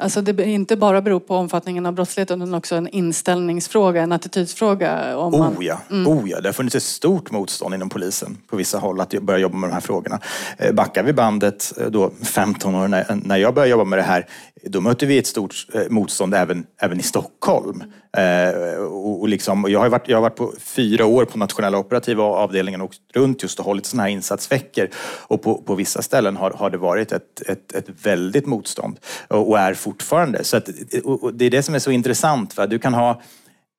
Alltså 0.02 0.22
det 0.22 0.44
inte 0.44 0.76
bara 0.76 1.02
beror 1.02 1.20
på 1.20 1.36
omfattningen 1.36 1.86
av 1.86 1.94
brottsligheten 1.94 2.42
utan 2.42 2.54
också 2.54 2.76
en 2.76 2.88
inställningsfråga, 2.88 4.02
en 4.02 4.12
attitydsfråga. 4.12 5.18
Om 5.18 5.32
man, 5.32 5.58
Oh 5.58 5.66
ja, 5.66 5.82
oh 5.90 6.30
ja, 6.30 6.42
det 6.42 6.48
har 6.48 6.54
funnits 6.54 6.76
ett 6.76 6.84
stort 6.84 7.32
motstånd 7.32 7.74
inom 7.74 7.90
polisen 7.90 8.38
på 8.48 8.58
vissa 8.58 8.78
håll 8.78 9.02
att 9.02 9.14
börja 9.22 9.40
jobba 9.40 9.58
med 9.58 9.70
de 9.70 9.74
här 9.74 9.82
frågorna. 9.82 10.20
Eh, 10.58 10.74
Backar 10.74 11.04
vi 11.04 11.14
bandet 11.14 11.74
eh, 11.78 11.88
då 11.88 12.12
15 12.24 12.76
år 12.76 12.88
när, 12.88 13.38
jag 13.38 13.54
började 13.54 13.72
jobba 13.72 13.84
med 13.84 14.00
det 14.00 14.04
här, 14.04 14.26
då 14.64 14.82
mötte 14.82 15.06
vi 15.06 15.18
ett 15.18 15.28
stort 15.28 15.68
eh, 15.74 15.82
motstånd 15.90 16.34
även, 16.34 16.66
även 16.82 17.00
i 17.00 17.04
Stockholm. 17.04 17.84
Eh, 18.18 18.82
och, 18.82 19.22
och 19.22 19.30
liksom, 19.30 19.64
och 19.64 19.70
jag, 19.70 19.80
har 19.80 19.90
varit, 19.90 20.08
jag 20.08 20.18
har 20.18 20.22
varit 20.22 20.36
på 20.36 20.54
fyra 20.60 21.06
år 21.06 21.26
på 21.26 21.38
nationella 21.38 21.78
operativa 21.78 22.24
avdelningen 22.24 22.82
och 22.82 22.92
runt 23.14 23.44
just 23.44 23.60
och 23.60 23.66
hållit 23.66 23.86
sådana 23.86 24.04
här 24.04 24.10
insatsveckor. 24.10 24.90
Och 25.28 25.42
på, 25.42 25.62
på 25.62 25.76
vissa 25.76 26.02
ställen 26.02 26.38
har, 26.38 26.52
har 26.52 26.70
det 26.70 26.78
varit 26.78 27.12
ett, 27.12 27.42
ett, 27.48 27.72
ett 27.76 27.90
väldigt 28.04 28.46
motstånd 28.46 29.00
och 29.28 29.60
är 29.60 29.74
fortfarande. 29.90 30.44
Så 30.44 30.58
att, 30.58 30.70
och, 31.04 31.24
och 31.24 31.34
det 31.34 31.46
är 31.46 31.50
det 31.50 31.64
som 31.64 31.76
är 31.76 31.80
så 31.80 31.92
intressant. 31.92 32.58
Va? 32.58 32.68
Du 32.68 32.80
kan 32.80 32.94
ha 32.94 33.22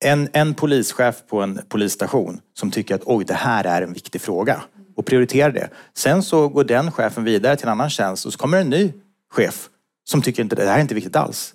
en, 0.03 0.29
en 0.33 0.53
polischef 0.53 1.15
på 1.27 1.41
en 1.41 1.59
polisstation 1.69 2.39
som 2.53 2.71
tycker 2.71 2.95
att 2.95 3.01
oj, 3.05 3.25
det 3.25 3.33
här 3.33 3.63
är 3.63 3.81
en 3.81 3.93
viktig 3.93 4.21
fråga 4.21 4.61
och 4.95 5.05
prioriterar 5.05 5.51
det. 5.51 5.69
Sen 5.93 6.23
så 6.23 6.47
går 6.47 6.63
den 6.63 6.91
chefen 6.91 7.23
vidare 7.23 7.55
till 7.55 7.67
en 7.67 7.71
annan 7.71 7.89
tjänst 7.89 8.25
och 8.25 8.33
så 8.33 8.39
kommer 8.39 8.61
en 8.61 8.69
ny 8.69 8.93
chef 9.33 9.69
som 10.09 10.21
tycker 10.21 10.43
inte 10.43 10.55
det 10.55 10.65
här 10.65 10.77
är 10.77 10.81
inte 10.81 10.95
viktigt 10.95 11.15
alls. 11.15 11.53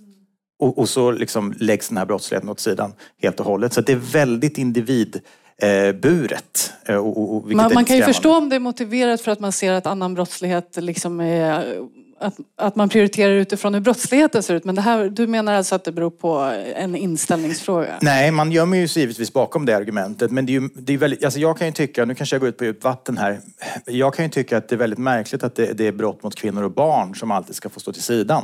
Och, 0.58 0.78
och 0.78 0.88
så 0.88 1.10
liksom 1.10 1.54
läggs 1.58 1.88
den 1.88 1.98
här 1.98 2.06
brottsligheten 2.06 2.48
åt 2.48 2.60
sidan 2.60 2.92
helt 3.22 3.40
och 3.40 3.46
hållet. 3.46 3.72
Så 3.72 3.80
att 3.80 3.86
det 3.86 3.92
är 3.92 4.12
väldigt 4.12 4.58
individburet. 4.58 6.72
Eh, 6.86 6.96
och, 6.96 7.18
och, 7.18 7.36
och, 7.36 7.50
vilket 7.50 7.56
man, 7.56 7.74
man 7.74 7.84
kan 7.84 7.96
ju 7.96 8.02
förstå 8.02 8.36
om 8.36 8.48
det 8.48 8.56
är 8.56 8.60
motiverat 8.60 9.20
för 9.20 9.32
att 9.32 9.40
man 9.40 9.52
ser 9.52 9.72
att 9.72 9.86
annan 9.86 10.14
brottslighet 10.14 10.76
liksom 10.76 11.20
är 11.20 11.78
att, 12.18 12.34
att 12.56 12.76
man 12.76 12.88
prioriterar 12.88 13.32
utifrån 13.32 13.74
hur 13.74 13.80
brottsligheten 13.80 14.42
ser 14.42 14.54
ut. 14.54 14.64
Men 14.64 14.74
det 14.74 14.80
här, 14.80 15.08
du 15.08 15.26
menar 15.26 15.54
alltså 15.54 15.74
att 15.74 15.84
det 15.84 15.92
beror 15.92 16.10
på 16.10 16.38
en 16.76 16.96
inställningsfråga? 16.96 17.98
Nej, 18.00 18.30
man 18.30 18.52
gömmer 18.52 18.76
ju 18.76 18.88
sig 18.88 19.02
givetvis 19.02 19.32
bakom 19.32 19.66
det 19.66 19.76
argumentet. 19.76 20.30
Men 20.30 20.46
det 20.46 20.52
är 20.52 20.60
ju, 20.60 20.68
det 20.74 20.92
är 20.92 20.98
väldigt, 20.98 21.24
alltså 21.24 21.40
jag 21.40 21.58
kan 21.58 21.66
ju 21.66 21.72
tycka, 21.72 22.04
nu 22.04 22.14
kanske 22.14 22.36
jag 22.36 22.40
går 22.40 22.48
ut 22.48 22.58
på 22.58 22.64
djupt 22.64 22.84
vatten 22.84 23.18
här. 23.18 23.40
Jag 23.84 24.14
kan 24.14 24.24
ju 24.24 24.30
tycka 24.30 24.56
att 24.56 24.68
det 24.68 24.74
är 24.74 24.78
väldigt 24.78 24.98
märkligt 24.98 25.42
att 25.42 25.54
det, 25.54 25.72
det 25.72 25.86
är 25.86 25.92
brott 25.92 26.22
mot 26.22 26.34
kvinnor 26.34 26.62
och 26.62 26.72
barn 26.72 27.14
som 27.14 27.30
alltid 27.30 27.54
ska 27.54 27.68
få 27.68 27.80
stå 27.80 27.92
till 27.92 28.02
sidan. 28.02 28.42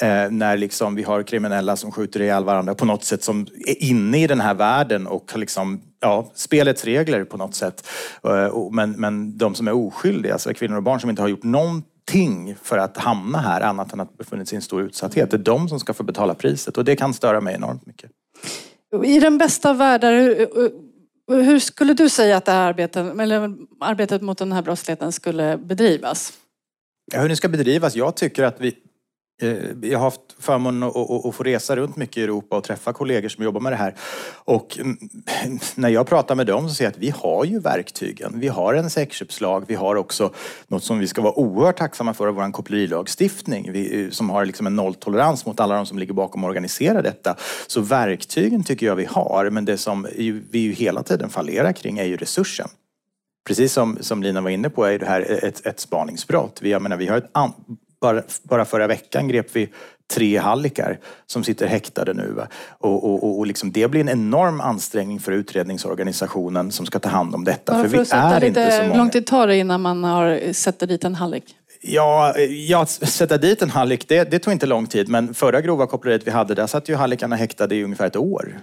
Eh, 0.00 0.30
när 0.30 0.56
liksom 0.56 0.94
vi 0.94 1.02
har 1.02 1.22
kriminella 1.22 1.76
som 1.76 1.92
skjuter 1.92 2.22
ihjäl 2.22 2.44
varandra 2.44 2.74
på 2.74 2.84
något 2.84 3.04
sätt 3.04 3.22
som 3.22 3.46
är 3.66 3.82
inne 3.82 4.22
i 4.22 4.26
den 4.26 4.40
här 4.40 4.54
världen 4.54 5.06
och 5.06 5.32
liksom, 5.38 5.80
ja, 6.00 6.30
spelets 6.34 6.84
regler 6.84 7.24
på 7.24 7.36
något 7.36 7.54
sätt. 7.54 7.88
Eh, 8.24 8.46
och, 8.46 8.74
men, 8.74 8.92
men 8.92 9.38
de 9.38 9.54
som 9.54 9.68
är 9.68 9.72
oskyldiga, 9.72 10.32
alltså 10.32 10.54
kvinnor 10.54 10.76
och 10.76 10.82
barn 10.82 11.00
som 11.00 11.10
inte 11.10 11.22
har 11.22 11.28
gjort 11.28 11.42
någonting 11.42 11.92
för 12.62 12.78
att 12.78 12.96
hamna 12.96 13.38
här 13.38 13.60
annat 13.60 13.92
än 13.92 14.00
att 14.00 14.18
befunnit 14.18 14.48
sig 14.48 14.56
i 14.56 14.56
en 14.56 14.62
stor 14.62 14.82
utsatthet. 14.82 15.30
Det 15.30 15.36
är 15.36 15.38
de 15.38 15.68
som 15.68 15.80
ska 15.80 15.94
få 15.94 16.02
betala 16.02 16.34
priset 16.34 16.78
och 16.78 16.84
det 16.84 16.96
kan 16.96 17.14
störa 17.14 17.40
mig 17.40 17.54
enormt 17.54 17.86
mycket. 17.86 18.10
I 19.04 19.20
den 19.20 19.38
bästa 19.38 19.70
av 19.70 19.76
världar, 19.76 20.12
hur, 20.12 21.42
hur 21.42 21.58
skulle 21.58 21.94
du 21.94 22.08
säga 22.08 22.36
att 22.36 22.44
det 22.44 22.52
här 22.52 22.68
arbetet, 22.68 23.20
eller 23.20 23.56
arbetet 23.80 24.22
mot 24.22 24.38
den 24.38 24.52
här 24.52 24.62
brottsligheten 24.62 25.12
skulle 25.12 25.56
bedrivas? 25.56 26.32
Ja, 27.12 27.20
hur 27.20 27.28
det 27.28 27.36
ska 27.36 27.48
bedrivas? 27.48 27.96
Jag 27.96 28.16
tycker 28.16 28.42
att 28.42 28.60
vi... 28.60 28.74
Eh, 29.42 29.88
jag 29.90 29.98
har 29.98 30.04
haft 30.04 30.20
förmånen 30.38 30.82
att, 30.82 31.34
få 31.34 31.42
resa 31.42 31.76
runt 31.76 31.96
mycket 31.96 32.16
i 32.16 32.22
Europa 32.22 32.56
och 32.56 32.64
träffa 32.64 32.92
kollegor 32.92 33.28
som 33.28 33.44
jobbar 33.44 33.60
med 33.60 33.72
det 33.72 33.76
här. 33.76 33.94
Och 34.34 34.78
när 35.74 35.88
jag 35.88 36.06
pratar 36.06 36.34
med 36.34 36.46
dem 36.46 36.68
så 36.68 36.74
säger 36.74 36.90
jag 36.90 36.96
att 36.96 37.02
vi 37.02 37.10
har 37.10 37.44
ju 37.44 37.60
verktygen. 37.60 38.40
Vi 38.40 38.48
har 38.48 38.74
en 38.74 38.90
sexköpslag. 38.90 39.64
Vi 39.66 39.74
har 39.74 39.96
också 39.96 40.32
något 40.68 40.84
som 40.84 40.98
vi 40.98 41.08
ska 41.08 41.22
vara 41.22 41.38
oerhört 41.38 41.76
tacksamma 41.76 42.14
för, 42.14 42.28
vår 42.28 42.52
kopplerilagstiftning. 42.52 43.72
Vi, 43.72 44.04
eh, 44.04 44.10
som 44.10 44.30
har 44.30 44.44
liksom 44.44 44.66
en 44.66 44.76
nolltolerans 44.76 45.46
mot 45.46 45.60
alla 45.60 45.76
de 45.76 45.86
som 45.86 45.98
ligger 45.98 46.14
bakom 46.14 46.44
och 46.44 46.50
organiserar 46.50 47.02
detta. 47.02 47.36
Så 47.66 47.80
verktygen 47.80 48.64
tycker 48.64 48.86
jag 48.86 48.96
vi 48.96 49.04
har. 49.04 49.50
Men 49.50 49.64
det 49.64 49.78
som 49.78 50.06
vi 50.50 50.58
ju 50.58 50.72
hela 50.72 51.02
tiden 51.02 51.30
fallerar 51.30 51.72
kring 51.72 51.98
är 51.98 52.04
ju 52.04 52.16
resursen. 52.16 52.68
Precis 53.46 53.72
som, 53.72 53.98
som 54.00 54.22
Lina 54.22 54.40
var 54.40 54.50
inne 54.50 54.70
på 54.70 54.84
är 54.84 54.98
det 54.98 55.06
här 55.06 55.44
ett, 55.44 55.66
ett 55.66 55.80
spaningsbrott. 55.80 56.58
Vi, 56.62 56.70
jag 56.70 56.82
menar, 56.82 56.96
vi 56.96 57.06
har 57.06 57.18
ett 57.18 57.30
an, 57.32 57.52
bara, 58.00 58.22
bara 58.42 58.64
förra 58.64 58.86
veckan 58.86 59.28
grep 59.28 59.46
vi 59.52 59.68
tre 60.14 60.38
hallickar 60.38 60.98
som 61.26 61.44
sitter 61.44 61.66
häktade 61.66 62.14
nu. 62.14 62.34
Och, 62.78 63.04
och, 63.24 63.38
och 63.38 63.46
liksom 63.46 63.72
det 63.72 63.88
blir 63.90 64.00
en 64.00 64.08
enorm 64.08 64.60
ansträngning 64.60 65.20
för 65.20 65.32
utredningsorganisationen 65.32 66.72
som 66.72 66.86
ska 66.86 66.98
ta 66.98 67.08
hand 67.08 67.34
om 67.34 67.44
detta. 67.44 67.72
Bara 67.72 67.82
för 67.82 67.88
vi 67.88 67.96
är 67.98 68.44
inte 68.44 68.70
så 68.70 68.76
hur 68.82 68.88
många. 68.88 68.98
lång 68.98 69.10
tid 69.10 69.26
tar 69.26 69.46
det 69.46 69.56
innan 69.56 69.80
man 69.80 70.04
har 70.04 70.52
sätter 70.52 70.86
dit 70.86 71.04
en 71.04 71.14
hallick? 71.14 71.44
Ja, 71.82 72.38
ja, 72.38 72.82
att 72.82 72.90
sätta 72.90 73.38
dit 73.38 73.62
en 73.62 73.70
hallick, 73.70 74.08
det, 74.08 74.30
det 74.30 74.38
tog 74.38 74.52
inte 74.52 74.66
lång 74.66 74.86
tid. 74.86 75.08
Men 75.08 75.34
förra 75.34 75.60
grova 75.60 75.86
koppleriet 75.86 76.26
vi 76.26 76.30
hade, 76.30 76.54
där 76.54 76.66
satt 76.66 76.88
ju 76.88 76.94
hallickarna 76.94 77.36
häktade 77.36 77.74
i 77.74 77.84
ungefär 77.84 78.06
ett 78.06 78.16
år. 78.16 78.60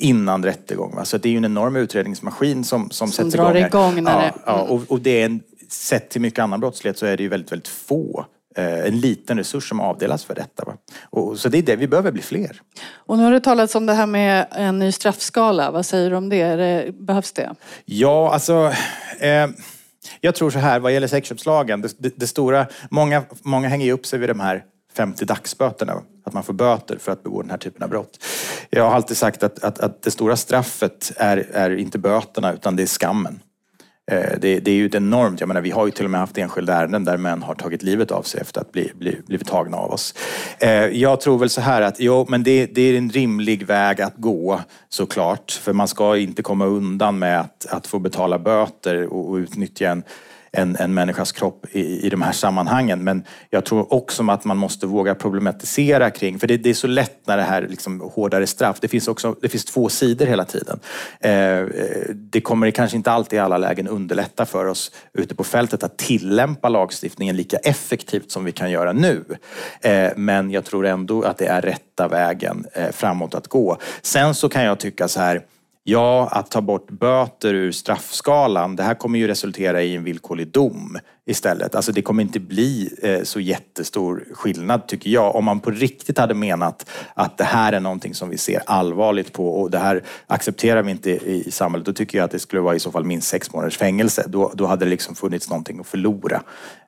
Innan 0.00 0.44
rättegång. 0.44 0.94
Va? 0.96 1.04
Så 1.04 1.18
det 1.18 1.28
är 1.28 1.30
ju 1.30 1.36
en 1.36 1.44
enorm 1.44 1.76
utredningsmaskin 1.76 2.64
som, 2.64 2.90
som, 2.90 3.08
Som 3.08 3.24
sätts 3.24 3.36
drar 3.36 3.54
igång. 3.54 3.66
igång 3.66 4.04
när 4.04 4.12
ja, 4.12 4.20
det- 4.20 4.32
ja, 4.46 4.52
och, 4.62 4.82
och 4.88 5.00
det 5.00 5.20
är 5.20 5.24
en, 5.26 5.40
sett 5.68 6.10
till 6.10 6.20
mycket 6.20 6.38
annan 6.38 6.60
brottslighet 6.60 6.98
så 6.98 7.06
är 7.06 7.16
det 7.16 7.22
ju 7.22 7.28
väldigt, 7.28 7.52
väldigt 7.52 7.68
få. 7.68 8.26
Eh, 8.54 8.86
en 8.86 9.00
liten 9.00 9.38
resurs 9.38 9.68
som 9.68 9.80
avdelas 9.80 10.24
för 10.24 10.34
detta. 10.34 10.64
Va? 10.64 10.76
Och, 11.10 11.38
så 11.38 11.48
det 11.48 11.58
är 11.58 11.62
det, 11.62 11.76
vi 11.76 11.88
behöver 11.88 12.12
bli 12.12 12.22
fler. 12.22 12.60
Och 12.94 13.18
nu 13.18 13.24
har 13.24 13.32
det 13.32 13.40
talats 13.40 13.74
om 13.74 13.86
det 13.86 13.92
här 13.92 14.06
med 14.06 14.46
en 14.50 14.78
ny 14.78 14.92
straffskala. 14.92 15.70
Vad 15.70 15.86
säger 15.86 16.10
du 16.10 16.16
om 16.16 16.28
det? 16.28 16.56
Det 16.56 16.92
behövs 16.94 17.32
det? 17.32 17.54
Ja, 17.84 18.32
alltså... 18.32 18.72
Eh, 19.20 19.48
jag 20.20 20.34
tror 20.34 20.50
så 20.50 20.58
här, 20.58 20.80
vad 20.80 20.92
gäller 20.92 21.06
sexköpslagen, 21.06 21.80
det, 21.80 21.94
det, 21.98 22.12
det 22.16 22.26
stora... 22.26 22.66
Många, 22.90 23.22
många 23.42 23.68
hänger 23.68 23.86
ju 23.86 23.92
upp 23.92 24.06
sig 24.06 24.18
vid 24.18 24.28
de 24.28 24.40
här 24.40 24.64
50 24.94 25.24
dagsböterna. 25.24 26.02
Att 26.24 26.32
man 26.32 26.42
får 26.42 26.52
böter 26.52 26.98
för 26.98 27.12
att 27.12 27.22
begå 27.22 27.42
den 27.42 27.50
här 27.50 27.58
typen 27.58 27.82
av 27.82 27.88
brott. 27.88 28.24
Jag 28.70 28.84
har 28.84 28.94
alltid 28.94 29.16
sagt 29.16 29.42
att, 29.42 29.64
att, 29.64 29.78
att 29.78 30.02
det 30.02 30.10
stora 30.10 30.36
straffet 30.36 31.12
är, 31.16 31.36
är 31.52 31.76
inte 31.76 31.98
böterna 31.98 32.52
utan 32.52 32.76
det 32.76 32.82
är 32.82 32.86
skammen. 32.86 33.40
Eh, 34.10 34.38
det, 34.40 34.60
det 34.60 34.70
är 34.70 34.74
ju 34.74 34.86
ett 34.86 34.94
enormt, 34.94 35.40
jag 35.40 35.46
menar 35.46 35.60
vi 35.60 35.70
har 35.70 35.86
ju 35.86 35.92
till 35.92 36.04
och 36.04 36.10
med 36.10 36.20
haft 36.20 36.38
enskilda 36.38 36.74
ärenden 36.74 37.04
där 37.04 37.16
män 37.16 37.42
har 37.42 37.54
tagit 37.54 37.82
livet 37.82 38.10
av 38.10 38.22
sig 38.22 38.40
efter 38.40 38.60
att 38.60 38.72
bli, 38.72 38.92
bli, 38.94 39.20
blivit 39.26 39.46
tagna 39.48 39.76
av 39.76 39.90
oss. 39.92 40.14
Eh, 40.58 40.86
Jag 40.86 41.20
tror 41.20 41.38
väl 41.38 41.48
så 41.50 41.60
här 41.60 41.82
att, 41.82 42.00
jo 42.00 42.26
men 42.28 42.42
det, 42.42 42.66
det 42.66 42.82
är 42.82 42.98
en 42.98 43.10
rimlig 43.10 43.66
väg 43.66 44.00
att 44.00 44.16
gå 44.16 44.60
såklart. 44.88 45.52
För 45.52 45.72
man 45.72 45.88
ska 45.88 46.16
inte 46.16 46.42
komma 46.42 46.66
undan 46.66 47.18
med 47.18 47.40
att, 47.40 47.66
att 47.70 47.86
få 47.86 47.98
betala 47.98 48.38
böter 48.38 49.12
och, 49.12 49.30
och 49.30 49.34
utnyttja 49.34 49.90
en, 49.90 50.02
en, 50.52 50.76
en 50.76 50.94
människas 50.94 51.32
kropp 51.32 51.66
i, 51.70 52.06
i 52.06 52.10
de 52.10 52.22
här 52.22 52.32
sammanhangen. 52.32 53.04
Men 53.04 53.24
jag 53.50 53.64
tror 53.64 53.92
också 53.92 54.30
att 54.30 54.44
man 54.44 54.56
måste 54.56 54.86
våga 54.86 55.14
problematisera 55.14 56.10
kring, 56.10 56.38
för 56.38 56.46
det, 56.46 56.56
det 56.56 56.70
är 56.70 56.74
så 56.74 56.86
lätt 56.86 57.26
när 57.26 57.36
det 57.36 57.42
här 57.42 57.66
liksom 57.70 58.00
hårdare 58.00 58.46
straff, 58.46 58.80
det 58.80 58.88
finns, 58.88 59.08
också, 59.08 59.36
det 59.42 59.48
finns 59.48 59.64
två 59.64 59.88
sidor 59.88 60.26
hela 60.26 60.44
tiden. 60.44 60.80
Eh, 61.20 61.64
det 62.14 62.40
kommer 62.40 62.70
kanske 62.70 62.96
inte 62.96 63.12
alltid 63.12 63.36
i 63.36 63.40
alla 63.40 63.58
lägen 63.58 63.88
underlätta 63.88 64.46
för 64.46 64.66
oss 64.66 64.90
ute 65.12 65.34
på 65.34 65.44
fältet 65.44 65.82
att 65.82 65.98
tillämpa 65.98 66.68
lagstiftningen 66.68 67.36
lika 67.36 67.56
effektivt 67.56 68.30
som 68.30 68.44
vi 68.44 68.52
kan 68.52 68.70
göra 68.70 68.92
nu. 68.92 69.24
Eh, 69.80 70.10
men 70.16 70.50
jag 70.50 70.64
tror 70.64 70.86
ändå 70.86 71.22
att 71.22 71.38
det 71.38 71.46
är 71.46 71.60
rätta 71.60 72.08
vägen 72.08 72.66
eh, 72.72 72.90
framåt 72.92 73.34
att 73.34 73.48
gå. 73.48 73.78
Sen 74.02 74.34
så 74.34 74.48
kan 74.48 74.64
jag 74.64 74.78
tycka 74.78 75.08
så 75.08 75.20
här, 75.20 75.42
Ja, 75.84 76.28
att 76.32 76.50
ta 76.50 76.60
bort 76.60 76.90
böter 76.90 77.54
ur 77.54 77.72
straffskalan, 77.72 78.76
det 78.76 78.82
här 78.82 78.94
kommer 78.94 79.18
ju 79.18 79.26
resultera 79.26 79.82
i 79.82 79.96
en 79.96 80.04
villkorlig 80.04 80.48
dom 80.48 80.98
istället. 81.26 81.74
Alltså 81.74 81.92
det 81.92 82.02
kommer 82.02 82.22
inte 82.22 82.40
bli 82.40 82.90
eh, 83.02 83.22
så 83.22 83.40
jättestor 83.40 84.24
skillnad 84.32 84.86
tycker 84.86 85.10
jag. 85.10 85.36
Om 85.36 85.44
man 85.44 85.60
på 85.60 85.70
riktigt 85.70 86.18
hade 86.18 86.34
menat 86.34 86.86
att 87.14 87.38
det 87.38 87.44
här 87.44 87.72
är 87.72 87.80
någonting 87.80 88.14
som 88.14 88.28
vi 88.28 88.38
ser 88.38 88.62
allvarligt 88.66 89.32
på 89.32 89.48
och 89.60 89.70
det 89.70 89.78
här 89.78 90.02
accepterar 90.26 90.82
vi 90.82 90.90
inte 90.90 91.10
i, 91.10 91.44
i 91.46 91.50
samhället, 91.50 91.86
då 91.86 91.92
tycker 91.92 92.18
jag 92.18 92.24
att 92.24 92.30
det 92.30 92.38
skulle 92.38 92.62
vara 92.62 92.74
i 92.74 92.80
så 92.80 92.92
fall 92.92 93.04
minst 93.04 93.28
sex 93.28 93.52
månaders 93.52 93.76
fängelse. 93.78 94.24
Då, 94.28 94.52
då 94.54 94.66
hade 94.66 94.84
det 94.84 94.90
liksom 94.90 95.14
funnits 95.14 95.50
någonting 95.50 95.80
att 95.80 95.86
förlora. 95.86 96.42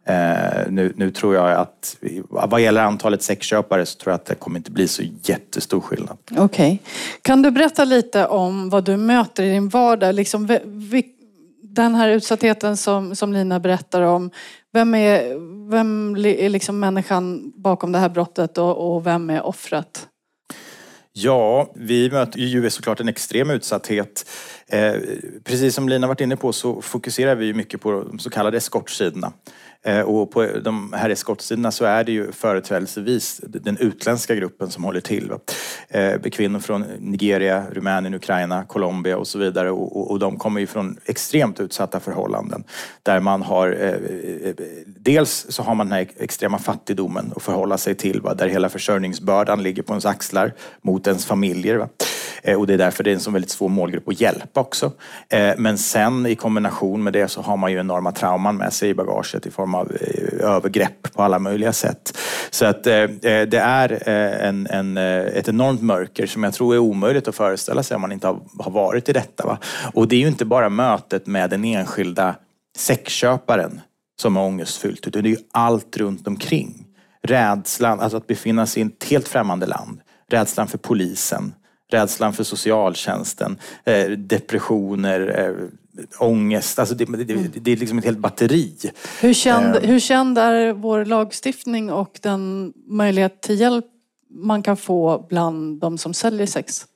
Eh, 0.06 0.70
nu, 0.70 0.92
nu 0.96 1.10
tror 1.10 1.34
jag 1.34 1.50
att, 1.52 1.96
vad 2.30 2.60
gäller 2.60 2.82
antalet 2.82 3.22
sexköpare 3.22 3.86
så 3.86 3.98
tror 3.98 4.12
jag 4.12 4.14
att 4.14 4.26
det 4.26 4.34
kommer 4.34 4.58
inte 4.58 4.70
bli 4.70 4.88
så 4.88 5.02
jättestor 5.22 5.80
skillnad. 5.80 6.16
Okej. 6.36 6.82
Kan 7.22 7.42
du 7.42 7.50
berätta 7.50 7.84
lite 7.84 8.26
om 8.26 8.70
vad 8.70 8.84
du 8.84 8.96
möter 8.96 9.42
i 9.42 9.50
din 9.50 9.68
vardag? 9.68 10.14
Liksom, 10.14 10.46
vi- 10.46 11.13
den 11.74 11.94
här 11.94 12.08
utsattheten 12.08 12.76
som, 12.76 13.16
som 13.16 13.32
Lina 13.32 13.60
berättar 13.60 14.02
om. 14.02 14.30
Vem 14.72 14.94
är, 14.94 15.20
vem 15.70 16.16
är 16.16 16.48
liksom 16.48 16.80
människan 16.80 17.52
bakom 17.56 17.92
det 17.92 17.98
här 17.98 18.08
brottet 18.08 18.58
och, 18.58 18.94
och 18.94 19.06
vem 19.06 19.30
är 19.30 19.46
offret? 19.46 20.08
Ja, 21.12 21.72
vi 21.74 22.10
möter 22.10 22.38
ju 22.38 22.70
såklart 22.70 23.00
en 23.00 23.08
extrem 23.08 23.50
utsatthet. 23.50 24.30
Eh, 24.66 24.94
precis 25.44 25.74
som 25.74 25.88
Lina 25.88 26.06
varit 26.06 26.20
inne 26.20 26.36
på 26.36 26.52
så 26.52 26.82
fokuserar 26.82 27.34
vi 27.34 27.46
ju 27.46 27.54
mycket 27.54 27.80
på 27.80 27.92
de 27.92 28.18
så 28.18 28.30
kallade 28.30 28.56
eskortsidorna. 28.56 29.32
Eh, 29.84 30.00
och 30.00 30.30
på 30.30 30.46
de 30.46 30.92
här 30.92 31.10
eskortsidorna 31.10 31.70
så 31.70 31.84
är 31.84 32.04
det 32.04 32.12
ju 32.12 32.32
företrädelsevis 32.32 33.40
den 33.44 33.76
utländska 33.76 34.34
gruppen 34.34 34.70
som 34.70 34.84
håller 34.84 35.00
till. 35.00 35.32
Eh, 35.88 36.20
kvinnor 36.20 36.60
från 36.60 36.84
Nigeria, 36.98 37.64
Rumänien, 37.72 38.14
Ukraina, 38.14 38.64
Colombia 38.64 39.16
och 39.16 39.26
så 39.26 39.38
vidare. 39.38 39.70
Och, 39.70 40.18
de 40.18 40.36
kommer 40.36 40.60
ju 40.60 40.66
från 40.66 40.98
extremt 41.04 41.60
utsatta 41.60 42.00
förhållanden. 42.00 42.64
Där 43.02 43.20
man 43.20 43.42
har, 43.42 43.76
eh, 43.80 44.54
dels 44.86 45.46
så 45.48 45.62
har 45.62 45.74
man 45.74 45.86
den 45.86 45.92
här 45.92 46.08
extrema 46.18 46.58
fattigdomen 46.58 47.32
att 47.36 47.42
förhålla 47.42 47.78
sig 47.78 47.94
till. 47.94 48.22
Där 48.36 48.48
hela 48.48 48.68
försörjningsbördan 48.68 49.62
ligger 49.62 49.82
på 49.82 49.92
ens 49.92 50.06
axlar 50.06 50.52
mot 50.82 51.06
ens 51.06 51.26
familjer. 51.26 51.88
Eh, 52.42 52.58
och 52.58 52.66
det 52.66 52.74
är 52.74 52.78
därför 52.78 53.04
det 53.04 53.10
är 53.10 53.14
en 53.14 53.20
så 53.20 53.30
väldigt 53.30 53.50
svår 53.50 53.68
målgrupp 53.68 54.08
att 54.08 54.20
hjälpa 54.20 54.60
också. 54.60 54.92
Eh, 55.28 55.52
men 55.58 55.78
sen 55.78 56.26
i 56.26 56.34
kombination 56.34 57.02
med 57.02 57.12
det 57.12 57.28
så 57.28 57.40
har 57.40 57.56
man 57.56 57.72
ju 57.72 57.78
enorma 57.78 58.12
trauman 58.12 58.56
med 58.56 58.72
sig 58.72 58.88
i 58.88 58.94
bagaget 58.94 59.46
i 59.46 59.50
form 59.50 59.74
av 59.74 59.92
eh, 60.00 60.46
övergrepp 60.50 61.12
på 61.12 61.22
alla 61.22 61.38
möjliga 61.38 61.72
sätt. 61.72 62.18
Så 62.50 62.66
att 62.66 62.84
det 62.84 63.58
är 63.58 64.08
en, 64.08 64.66
en, 64.66 64.96
ett 64.96 65.48
enormt 65.48 65.82
mörker 65.82 66.26
som 66.26 66.44
jag 66.44 66.54
tror 66.54 66.74
är 66.74 66.78
omöjligt 66.78 67.28
att 67.28 67.34
föreställa 67.34 67.82
sig 67.82 67.94
om 67.94 68.00
man 68.00 68.12
inte 68.12 68.26
har, 68.26 68.40
har 68.58 68.70
varit 68.70 69.08
i 69.08 69.12
detta. 69.12 69.46
Va? 69.46 69.58
Och 69.92 70.08
det 70.08 70.16
är 70.16 70.20
ju 70.20 70.28
inte 70.28 70.44
bara 70.44 70.68
mötet 70.68 71.26
med 71.26 71.50
den 71.50 71.64
enskilda 71.64 72.34
sexköparen 72.76 73.80
som 74.20 74.36
är 74.36 74.40
ångestfyllt, 74.40 75.06
utan 75.06 75.22
det 75.22 75.28
är 75.28 75.30
ju 75.30 75.38
allt 75.52 75.96
runt 75.96 76.26
omkring. 76.26 76.86
Rädslan, 77.22 78.00
alltså 78.00 78.16
att 78.16 78.26
befinna 78.26 78.66
sig 78.66 78.82
i 78.82 78.86
ett 78.86 79.04
helt 79.04 79.28
främmande 79.28 79.66
land. 79.66 80.00
Rädslan 80.30 80.66
för 80.66 80.78
polisen. 80.78 81.54
Rädslan 81.94 82.32
för 82.32 82.44
socialtjänsten. 82.44 83.58
Eh, 83.84 84.10
depressioner. 84.10 85.20
Eh, 85.38 85.68
ångest. 86.18 86.78
Alltså 86.78 86.94
det, 86.94 87.04
det, 87.04 87.24
det, 87.24 87.60
det 87.60 87.72
är 87.72 87.76
liksom 87.76 87.98
ett 87.98 88.04
helt 88.04 88.18
batteri. 88.18 88.74
Hur 89.20 89.34
känd, 89.34 89.76
hur 89.76 90.00
känd 90.00 90.38
är 90.38 90.72
vår 90.72 91.04
lagstiftning 91.04 91.92
och 91.92 92.18
den 92.22 92.72
möjlighet 92.86 93.42
till 93.42 93.60
hjälp 93.60 93.84
man 94.30 94.62
kan 94.62 94.76
få 94.76 95.26
bland 95.28 95.80
de 95.80 95.98
som 95.98 96.14
säljer 96.14 96.46
sex? 96.46 96.86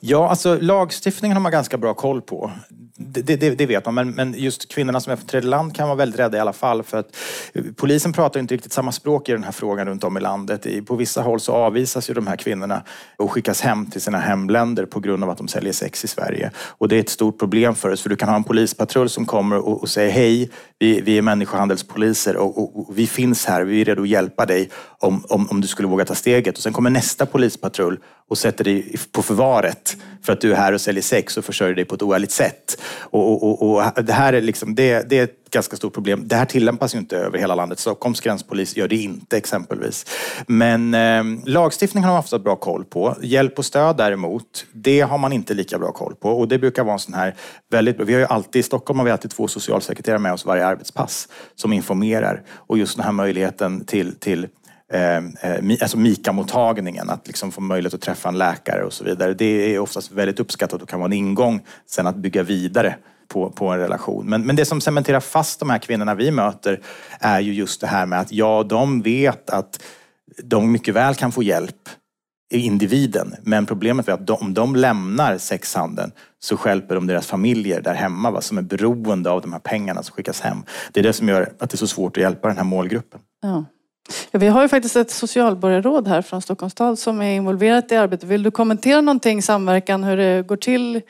Ja, 0.00 0.28
alltså 0.28 0.58
lagstiftningen 0.60 1.36
har 1.36 1.42
man 1.42 1.52
ganska 1.52 1.78
bra 1.78 1.94
koll 1.94 2.22
på. 2.22 2.50
Det, 3.02 3.36
det, 3.36 3.50
det 3.50 3.66
vet 3.66 3.86
man, 3.86 3.94
men, 3.94 4.10
men 4.10 4.34
just 4.36 4.68
kvinnorna 4.68 5.00
som 5.00 5.12
är 5.12 5.16
från 5.16 5.26
tredje 5.26 5.50
land 5.50 5.76
kan 5.76 5.88
vara 5.88 5.96
väldigt 5.96 6.20
rädda 6.20 6.36
i 6.36 6.40
alla 6.40 6.52
fall. 6.52 6.82
För 6.82 6.98
att 6.98 7.16
eh, 7.52 7.62
polisen 7.76 8.12
pratar 8.12 8.40
inte 8.40 8.54
riktigt 8.54 8.72
samma 8.72 8.92
språk 8.92 9.28
i 9.28 9.32
den 9.32 9.44
här 9.44 9.52
frågan 9.52 9.86
runt 9.86 10.04
om 10.04 10.16
i 10.16 10.20
landet. 10.20 10.86
På 10.86 10.96
vissa 10.96 11.22
håll 11.22 11.40
så 11.40 11.52
avvisas 11.52 12.10
ju 12.10 12.14
de 12.14 12.26
här 12.26 12.36
kvinnorna 12.36 12.82
och 13.16 13.32
skickas 13.32 13.60
hem 13.60 13.86
till 13.86 14.00
sina 14.00 14.18
hemländer 14.18 14.86
på 14.86 15.00
grund 15.00 15.24
av 15.24 15.30
att 15.30 15.38
de 15.38 15.48
säljer 15.48 15.72
sex 15.72 16.04
i 16.04 16.08
Sverige. 16.08 16.50
Och 16.56 16.88
det 16.88 16.96
är 16.96 17.00
ett 17.00 17.08
stort 17.08 17.38
problem 17.38 17.74
för 17.74 17.88
oss, 17.88 18.02
för 18.02 18.10
du 18.10 18.16
kan 18.16 18.28
ha 18.28 18.36
en 18.36 18.44
polispatrull 18.44 19.08
som 19.08 19.26
kommer 19.26 19.56
och, 19.56 19.80
och 19.80 19.88
säger 19.88 20.10
hej, 20.10 20.50
vi, 20.78 21.00
vi 21.00 21.18
är 21.18 21.22
människohandelspoliser 21.22 22.36
och, 22.36 22.58
och, 22.58 22.80
och 22.80 22.98
vi 22.98 23.06
finns 23.06 23.46
här, 23.46 23.64
vi 23.64 23.80
är 23.80 23.84
redo 23.84 24.02
att 24.02 24.08
hjälpa 24.08 24.46
dig 24.46 24.70
om, 24.98 25.24
om, 25.28 25.48
om 25.50 25.60
du 25.60 25.68
skulle 25.68 25.88
våga 25.88 26.04
ta 26.04 26.14
steget. 26.14 26.56
Och 26.56 26.62
sen 26.62 26.72
kommer 26.72 26.90
nästa 26.90 27.26
polispatrull 27.26 27.98
och 28.28 28.38
sätter 28.38 28.64
dig 28.64 28.96
på 29.12 29.22
förvaret 29.22 29.96
för 30.22 30.32
att 30.32 30.40
du 30.40 30.52
är 30.52 30.56
här 30.56 30.72
och 30.72 30.80
säljer 30.80 31.02
sex 31.02 31.36
och 31.36 31.44
försörjer 31.44 31.74
dig 31.74 31.84
på 31.84 31.94
ett 31.94 32.02
oärligt 32.02 32.30
sätt. 32.30 32.82
Och, 32.92 33.32
och, 33.32 33.62
och, 33.62 33.82
och 33.96 34.04
det 34.04 34.12
här 34.12 34.32
är 34.32 34.40
liksom, 34.40 34.74
det, 34.74 35.10
det 35.10 35.18
är 35.18 35.24
ett 35.24 35.50
ganska 35.50 35.76
stort 35.76 35.94
problem. 35.94 36.22
Det 36.28 36.36
här 36.36 36.44
tillämpas 36.44 36.94
ju 36.94 36.98
inte 36.98 37.16
över 37.16 37.38
hela 37.38 37.54
landet. 37.54 37.78
Stockholms 37.78 38.20
gränspolis 38.20 38.76
gör 38.76 38.88
det 38.88 38.96
inte 38.96 39.36
exempelvis. 39.36 40.06
Men 40.46 40.94
eh, 40.94 41.24
lagstiftningen 41.44 42.04
har 42.04 42.10
man 42.10 42.16
haft 42.16 42.44
bra 42.44 42.56
koll 42.56 42.84
på. 42.84 43.16
Hjälp 43.22 43.58
och 43.58 43.64
stöd 43.64 43.96
däremot, 43.96 44.66
det 44.72 45.00
har 45.00 45.18
man 45.18 45.32
inte 45.32 45.54
lika 45.54 45.78
bra 45.78 45.92
koll 45.92 46.14
på. 46.14 46.30
Och 46.30 46.48
det 46.48 46.58
brukar 46.58 46.84
vara 46.84 46.92
en 46.92 46.98
sån 46.98 47.14
här 47.14 47.34
väldigt 47.70 48.00
Vi 48.00 48.12
har 48.12 48.20
ju 48.20 48.26
alltid, 48.26 48.60
I 48.60 48.62
Stockholm 48.62 48.98
har 48.98 49.06
vi 49.06 49.12
alltid 49.12 49.30
två 49.30 49.48
socialsekreterare 49.48 50.18
med 50.18 50.32
oss 50.32 50.46
varje 50.46 50.66
arbetspass 50.66 51.28
som 51.54 51.72
informerar. 51.72 52.42
Och 52.54 52.78
just 52.78 52.96
den 52.96 53.04
här 53.04 53.12
möjligheten 53.12 53.84
till, 53.84 54.14
till 54.14 54.48
Ehm, 54.92 55.36
eh, 55.40 55.76
alltså 55.80 55.96
MIKA-mottagningen, 55.98 57.10
att 57.10 57.26
liksom 57.26 57.52
få 57.52 57.60
möjlighet 57.60 57.94
att 57.94 58.00
träffa 58.00 58.28
en 58.28 58.38
läkare 58.38 58.84
och 58.84 58.92
så 58.92 59.04
vidare. 59.04 59.34
Det 59.34 59.74
är 59.74 59.78
oftast 59.78 60.12
väldigt 60.12 60.40
uppskattat 60.40 60.82
och 60.82 60.88
kan 60.88 61.00
vara 61.00 61.08
en 61.08 61.12
ingång 61.12 61.60
sen 61.86 62.06
att 62.06 62.16
bygga 62.16 62.42
vidare 62.42 62.96
på, 63.28 63.50
på 63.50 63.68
en 63.68 63.78
relation. 63.78 64.26
Men, 64.26 64.46
men 64.46 64.56
det 64.56 64.64
som 64.64 64.80
cementerar 64.80 65.20
fast 65.20 65.60
de 65.60 65.70
här 65.70 65.78
kvinnorna 65.78 66.14
vi 66.14 66.30
möter 66.30 66.80
är 67.20 67.40
ju 67.40 67.52
just 67.52 67.80
det 67.80 67.86
här 67.86 68.06
med 68.06 68.20
att 68.20 68.32
ja, 68.32 68.62
de 68.62 69.02
vet 69.02 69.50
att 69.50 69.82
de 70.42 70.72
mycket 70.72 70.94
väl 70.94 71.14
kan 71.14 71.32
få 71.32 71.42
hjälp 71.42 71.88
i 72.52 72.58
individen. 72.58 73.34
Men 73.42 73.66
problemet 73.66 74.08
är 74.08 74.12
att 74.12 74.26
de, 74.26 74.36
om 74.40 74.54
de 74.54 74.76
lämnar 74.76 75.38
sexhandeln 75.38 76.12
så 76.38 76.56
stjälper 76.56 76.94
de 76.94 77.06
deras 77.06 77.26
familjer 77.26 77.80
där 77.80 77.94
hemma 77.94 78.30
va, 78.30 78.40
som 78.40 78.58
är 78.58 78.62
beroende 78.62 79.30
av 79.30 79.40
de 79.40 79.52
här 79.52 79.60
pengarna 79.60 80.02
som 80.02 80.14
skickas 80.14 80.40
hem. 80.40 80.58
Det 80.92 81.00
är 81.00 81.04
det 81.04 81.12
som 81.12 81.28
gör 81.28 81.52
att 81.58 81.70
det 81.70 81.74
är 81.74 81.78
så 81.78 81.86
svårt 81.86 82.16
att 82.16 82.22
hjälpa 82.22 82.48
den 82.48 82.56
här 82.56 82.64
målgruppen. 82.64 83.20
Ja 83.42 83.64
vi 84.32 84.46
har 84.46 84.62
ju 84.62 84.68
faktiskt 84.68 84.96
ett 84.96 85.10
socialborgarråd 85.10 86.08
här 86.08 86.22
från 86.22 86.42
Stockholms 86.42 86.72
stad 86.72 86.98
som 86.98 87.20
är 87.22 87.36
involverat 87.36 87.92
i 87.92 87.96
arbetet. 87.96 88.28
Vill 88.28 88.42
du 88.42 88.50
kommentera 88.50 89.00
någonting, 89.00 89.42
samverkan, 89.42 90.04
hur 90.04 90.16
det 90.16 90.42
går 90.46 90.56
till? 90.56 91.00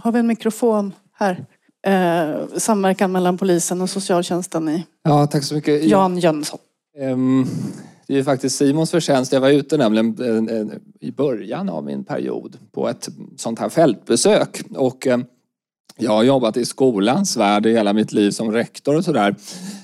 Har 0.00 0.12
vi 0.12 0.18
en 0.18 0.26
mikrofon 0.26 0.92
här? 1.12 1.44
Eh, 1.86 2.46
samverkan 2.56 3.12
mellan 3.12 3.38
polisen 3.38 3.80
och 3.80 3.90
socialtjänsten 3.90 4.68
i 4.68 4.86
Ja, 5.02 5.26
tack 5.26 5.44
så 5.44 5.54
mycket. 5.54 5.84
Jan 5.84 6.18
Jönsson. 6.18 6.58
Ehm, 6.98 7.46
Det 8.06 8.14
är 8.14 8.16
ju 8.18 8.24
faktiskt 8.24 8.56
Simons 8.56 8.90
förtjänst. 8.90 9.32
Jag 9.32 9.40
var 9.40 9.50
ute 9.50 9.76
nämligen 9.76 10.16
eh, 10.20 10.56
eh, 10.56 10.66
i 11.00 11.12
början 11.12 11.68
av 11.68 11.84
min 11.84 12.04
period 12.04 12.56
på 12.72 12.88
ett 12.88 13.08
sånt 13.36 13.58
här 13.58 13.68
fältbesök. 13.68 14.62
Och 14.76 15.06
eh, 15.06 15.18
jag 16.00 16.10
har 16.10 16.22
jobbat 16.22 16.56
i 16.56 16.64
skolans 16.64 17.36
värld 17.36 17.66
i 17.66 17.72
hela 17.72 17.92
mitt 17.92 18.12
liv 18.12 18.30
som 18.30 18.52
rektor 18.52 18.96
och 18.96 19.04
sådär. 19.04 19.36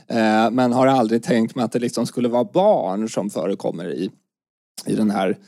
Eh, 0.07 0.51
men 0.51 0.73
har 0.73 0.87
aldrig 0.87 1.23
tänkt 1.23 1.55
mig 1.55 1.65
att 1.65 1.73
det 1.73 1.79
liksom 1.79 2.07
skulle 2.07 2.29
vara 2.29 2.45
barn 2.45 3.09
som 3.09 3.31
förekommer 3.31 3.93
i, 3.93 4.11
i 4.87 4.95
den 4.95 5.11
här 5.11 5.39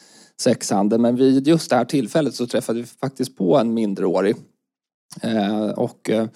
sexhandeln. 0.40 1.02
Men 1.02 1.16
vid 1.16 1.48
just 1.48 1.70
det 1.70 1.76
här 1.76 1.84
tillfället 1.84 2.34
så 2.34 2.46
träffade 2.46 2.80
vi 2.80 2.86
faktiskt 2.86 3.36
på 3.36 3.58
en 3.58 3.74
mindreårig. 3.74 4.36
Eh, 5.22 5.68
och 5.68 6.10
eh, 6.10 6.26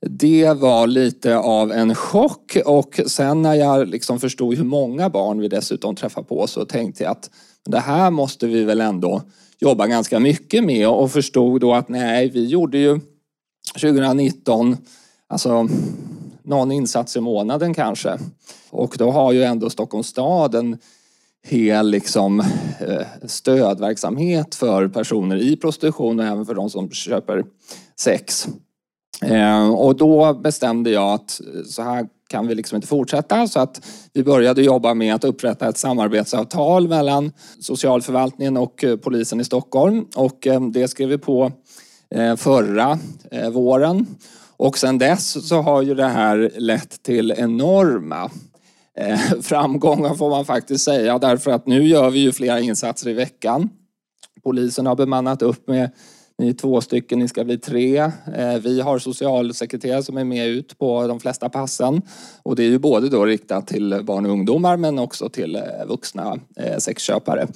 det 0.00 0.52
var 0.52 0.86
lite 0.86 1.36
av 1.36 1.72
en 1.72 1.94
chock 1.94 2.56
och 2.64 3.00
sen 3.06 3.42
när 3.42 3.54
jag 3.54 3.88
liksom 3.88 4.20
förstod 4.20 4.54
hur 4.54 4.64
många 4.64 5.10
barn 5.10 5.40
vi 5.40 5.48
dessutom 5.48 5.96
träffar 5.96 6.22
på 6.22 6.46
så 6.46 6.64
tänkte 6.64 7.02
jag 7.02 7.10
att 7.10 7.30
det 7.64 7.78
här 7.78 8.10
måste 8.10 8.46
vi 8.46 8.64
väl 8.64 8.80
ändå 8.80 9.22
jobba 9.58 9.86
ganska 9.86 10.20
mycket 10.20 10.64
med 10.64 10.88
och 10.88 11.10
förstod 11.10 11.60
då 11.60 11.74
att 11.74 11.88
nej, 11.88 12.30
vi 12.30 12.46
gjorde 12.46 12.78
ju 12.78 13.00
2019 13.74 14.76
alltså 15.28 15.68
någon 16.42 16.72
insats 16.72 17.16
i 17.16 17.20
månaden 17.20 17.74
kanske. 17.74 18.18
Och 18.70 18.94
då 18.98 19.10
har 19.10 19.32
ju 19.32 19.42
ändå 19.42 19.70
Stockholms 19.70 20.06
stad 20.06 20.54
en 20.54 20.78
hel 21.44 21.90
liksom, 21.90 22.40
eh, 22.80 23.06
stödverksamhet 23.26 24.54
för 24.54 24.88
personer 24.88 25.36
i 25.36 25.56
prostitution 25.56 26.20
och 26.20 26.26
även 26.26 26.46
för 26.46 26.54
de 26.54 26.70
som 26.70 26.90
köper 26.90 27.44
sex. 27.96 28.48
Eh, 29.22 29.70
och 29.70 29.96
då 29.96 30.34
bestämde 30.34 30.90
jag 30.90 31.12
att 31.12 31.40
så 31.66 31.82
här 31.82 32.06
kan 32.28 32.46
vi 32.46 32.54
liksom 32.54 32.76
inte 32.76 32.88
fortsätta 32.88 33.48
så 33.48 33.60
att 33.60 33.86
vi 34.12 34.24
började 34.24 34.62
jobba 34.62 34.94
med 34.94 35.14
att 35.14 35.24
upprätta 35.24 35.68
ett 35.68 35.78
samarbetsavtal 35.78 36.88
mellan 36.88 37.32
socialförvaltningen 37.60 38.56
och 38.56 38.84
eh, 38.84 38.96
polisen 38.96 39.40
i 39.40 39.44
Stockholm 39.44 40.06
och 40.16 40.46
det 40.72 40.88
skrev 40.88 41.08
vi 41.08 41.18
på 41.18 41.52
Eh, 42.14 42.36
förra 42.36 42.98
eh, 43.30 43.50
våren. 43.50 44.06
Och 44.56 44.78
sen 44.78 44.98
dess 44.98 45.48
så 45.48 45.62
har 45.62 45.82
ju 45.82 45.94
det 45.94 46.08
här 46.08 46.52
lett 46.56 47.02
till 47.02 47.34
enorma 47.36 48.30
eh, 48.98 49.18
framgångar 49.42 50.14
får 50.14 50.30
man 50.30 50.44
faktiskt 50.44 50.84
säga 50.84 51.18
därför 51.18 51.50
att 51.50 51.66
nu 51.66 51.86
gör 51.86 52.10
vi 52.10 52.18
ju 52.18 52.32
flera 52.32 52.60
insatser 52.60 53.10
i 53.10 53.12
veckan. 53.12 53.70
Polisen 54.42 54.86
har 54.86 54.96
bemannat 54.96 55.42
upp 55.42 55.68
med 55.68 55.90
ni 56.42 56.48
är 56.48 56.52
två 56.52 56.80
stycken, 56.80 57.18
ni 57.18 57.28
ska 57.28 57.44
bli 57.44 57.58
tre. 57.58 57.98
Eh, 58.36 58.54
vi 58.62 58.80
har 58.80 58.98
socialsekreterare 58.98 60.02
som 60.02 60.16
är 60.16 60.24
med 60.24 60.48
ut 60.48 60.78
på 60.78 61.06
de 61.06 61.20
flesta 61.20 61.48
passen. 61.48 62.02
Och 62.42 62.56
det 62.56 62.62
är 62.62 62.68
ju 62.68 62.78
både 62.78 63.08
då 63.08 63.24
riktat 63.24 63.66
till 63.66 64.00
barn 64.02 64.26
och 64.26 64.32
ungdomar 64.32 64.76
men 64.76 64.98
också 64.98 65.28
till 65.28 65.56
eh, 65.56 65.62
vuxna 65.88 66.38
eh, 66.56 66.78
sexköpare. 66.78 67.46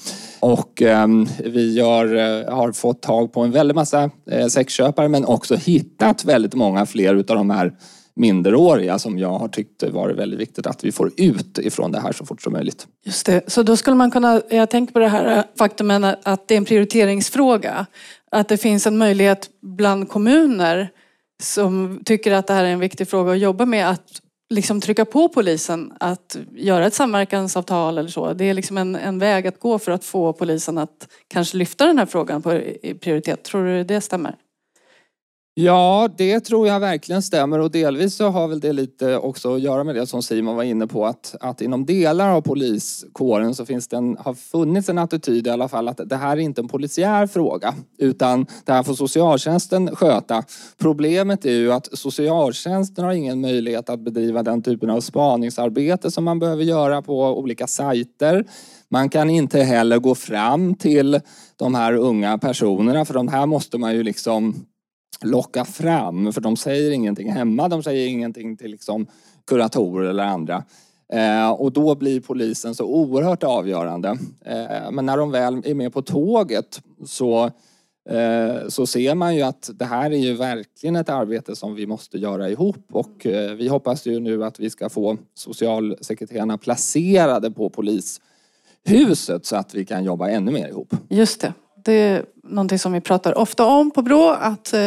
Och 0.41 0.83
ehm, 0.83 1.27
vi 1.45 1.73
gör, 1.73 2.07
har 2.51 2.73
fått 2.73 3.03
tag 3.03 3.33
på 3.33 3.41
en 3.41 3.51
väldig 3.51 3.75
massa 3.75 4.11
sexköpare 4.49 5.09
men 5.09 5.25
också 5.25 5.57
hittat 5.57 6.25
väldigt 6.25 6.55
många 6.55 6.87
fler 6.87 7.15
utav 7.15 7.37
de 7.37 7.51
här 7.51 7.73
minderåriga 8.17 8.99
som 8.99 9.19
jag 9.19 9.39
har 9.39 9.49
tyckt 9.49 9.83
varit 9.83 10.17
väldigt 10.17 10.41
viktigt 10.41 10.67
att 10.67 10.85
vi 10.85 10.93
får 10.93 11.13
ut 11.17 11.59
ifrån 11.59 11.93
det 11.93 12.01
här 12.01 12.13
så 12.13 12.27
fort 12.27 12.43
som 12.43 12.53
möjligt. 12.53 12.87
Just 13.05 13.27
det. 13.27 13.51
Så 13.51 13.63
då 13.63 13.77
skulle 13.77 13.97
man 13.97 14.11
kunna, 14.11 14.43
jag 14.51 14.71
tänker 14.71 14.93
på 14.93 14.99
det 14.99 15.09
här 15.09 15.45
faktumen 15.59 16.05
att 16.05 16.49
det 16.49 16.55
är 16.55 16.59
en 16.59 16.65
prioriteringsfråga. 16.65 17.87
Att 18.31 18.49
det 18.49 18.57
finns 18.57 18.87
en 18.87 18.99
möjlighet 18.99 19.51
bland 19.63 20.09
kommuner 20.09 20.91
som 21.43 22.01
tycker 22.05 22.33
att 22.33 22.47
det 22.47 22.55
här 22.55 22.65
är 22.65 22.69
en 22.69 22.81
viktig 22.81 23.09
fråga 23.09 23.33
att 23.33 23.39
jobba 23.39 23.67
med 23.67 23.91
att 23.91 24.23
liksom 24.51 24.81
trycka 24.81 25.05
på 25.05 25.29
polisen 25.29 25.93
att 26.01 26.37
göra 26.55 26.87
ett 26.87 26.95
samverkansavtal 26.95 27.99
eller 27.99 28.09
så. 28.09 28.33
Det 28.33 28.45
är 28.45 28.55
liksom 28.55 28.79
en, 28.79 28.97
en 28.97 29.19
väg 29.19 29.47
att 29.47 29.61
gå 29.61 29.79
för 29.79 29.93
att 29.93 30.05
få 30.05 30.33
polisen 30.33 30.79
att 30.79 31.09
kanske 31.29 31.57
lyfta 31.57 31.87
den 31.87 31.99
här 31.99 32.07
frågan 32.07 32.43
på 32.43 32.55
i 32.55 32.97
prioritet. 33.01 33.43
Tror 33.45 33.65
du 33.65 33.85
det 33.85 34.01
stämmer? 34.01 34.37
Ja, 35.59 36.09
det 36.17 36.41
tror 36.41 36.69
jag 36.69 36.81
verkligen 36.81 37.23
stämmer 37.23 37.59
och 37.59 37.71
delvis 37.71 38.15
så 38.15 38.29
har 38.29 38.49
väl 38.49 38.61
det 38.61 38.73
lite 38.73 39.19
också 39.19 39.55
att 39.55 39.61
göra 39.61 39.85
med 39.85 39.95
det 39.95 40.07
som 40.07 40.23
Simon 40.23 40.57
var 40.57 40.63
inne 40.63 40.87
på 40.87 41.07
att, 41.07 41.35
att 41.41 41.61
inom 41.61 41.87
delar 41.87 42.31
av 42.31 42.41
poliskåren 42.41 43.55
så 43.55 43.67
finns 43.67 43.89
det 43.89 43.97
en, 43.97 44.17
har 44.17 44.35
funnits 44.35 44.89
en 44.89 44.99
attityd 44.99 45.47
i 45.47 45.51
alla 45.51 45.69
fall 45.69 45.89
att 45.89 46.01
det 46.05 46.17
här 46.17 46.37
är 46.37 46.41
inte 46.41 46.61
en 46.61 46.69
polisiär 46.69 47.27
fråga 47.27 47.75
utan 47.99 48.47
det 48.65 48.73
här 48.73 48.83
får 48.83 48.95
socialtjänsten 48.95 49.97
sköta. 49.97 50.45
Problemet 50.79 51.45
är 51.45 51.51
ju 51.51 51.73
att 51.73 51.99
socialtjänsten 51.99 53.05
har 53.05 53.13
ingen 53.13 53.41
möjlighet 53.41 53.91
att 53.91 54.01
bedriva 54.01 54.43
den 54.43 54.63
typen 54.63 54.91
av 54.91 55.01
spaningsarbete 55.01 56.11
som 56.11 56.25
man 56.25 56.39
behöver 56.39 56.65
göra 56.65 57.03
på 57.03 57.39
olika 57.39 57.67
sajter. 57.67 58.45
Man 58.89 59.09
kan 59.09 59.31
inte 59.31 59.61
heller 59.61 59.99
gå 59.99 60.15
fram 60.15 60.75
till 60.75 61.21
de 61.57 61.75
här 61.75 61.93
unga 61.93 62.39
personerna 62.39 63.05
för 63.05 63.15
de 63.15 63.29
här 63.29 63.47
måste 63.47 63.79
man 63.79 63.95
ju 63.95 64.03
liksom 64.03 64.67
locka 65.25 65.65
fram 65.65 66.33
för 66.33 66.41
de 66.41 66.57
säger 66.57 66.91
ingenting 66.91 67.33
hemma, 67.33 67.69
de 67.69 67.83
säger 67.83 68.09
ingenting 68.09 68.57
till 68.57 68.71
liksom 68.71 69.07
kuratorer 69.47 70.11
eller 70.11 70.25
andra. 70.25 70.65
Eh, 71.13 71.51
och 71.51 71.73
då 71.73 71.95
blir 71.95 72.21
polisen 72.21 72.75
så 72.75 72.85
oerhört 72.85 73.43
avgörande. 73.43 74.09
Eh, 74.45 74.91
men 74.91 75.07
när 75.07 75.17
de 75.17 75.31
väl 75.31 75.63
är 75.65 75.75
med 75.75 75.93
på 75.93 76.03
tåget 76.03 76.83
så, 77.07 77.45
eh, 78.11 78.69
så 78.69 78.87
ser 78.87 79.15
man 79.15 79.37
ju 79.37 79.43
att 79.43 79.71
det 79.75 79.85
här 79.85 80.11
är 80.11 80.17
ju 80.17 80.35
verkligen 80.35 80.97
ett 80.97 81.09
arbete 81.09 81.57
som 81.57 81.75
vi 81.75 81.87
måste 81.87 82.19
göra 82.19 82.51
ihop 82.51 82.85
och 82.93 83.27
eh, 83.27 83.53
vi 83.53 83.69
hoppas 83.69 84.07
ju 84.07 84.21
nu 84.21 84.45
att 84.45 84.61
vi 84.61 84.71
ska 84.71 84.89
få 84.89 85.17
socialsekreterarna 85.35 86.59
placerade 86.59 87.51
på 87.51 87.71
polishuset 87.71 89.47
så 89.47 89.57
att 89.57 89.75
vi 89.75 89.85
kan 89.85 90.05
jobba 90.05 90.29
ännu 90.29 90.53
mer 90.53 90.69
ihop. 90.69 90.95
Just 91.09 91.41
det. 91.41 91.53
Det 91.85 92.25
någonting 92.49 92.79
som 92.79 92.93
vi 92.93 93.01
pratar 93.01 93.39
ofta 93.39 93.65
om 93.65 93.91
på 93.91 94.03
Brå, 94.03 94.31
att 94.41 94.73
eh, 94.73 94.81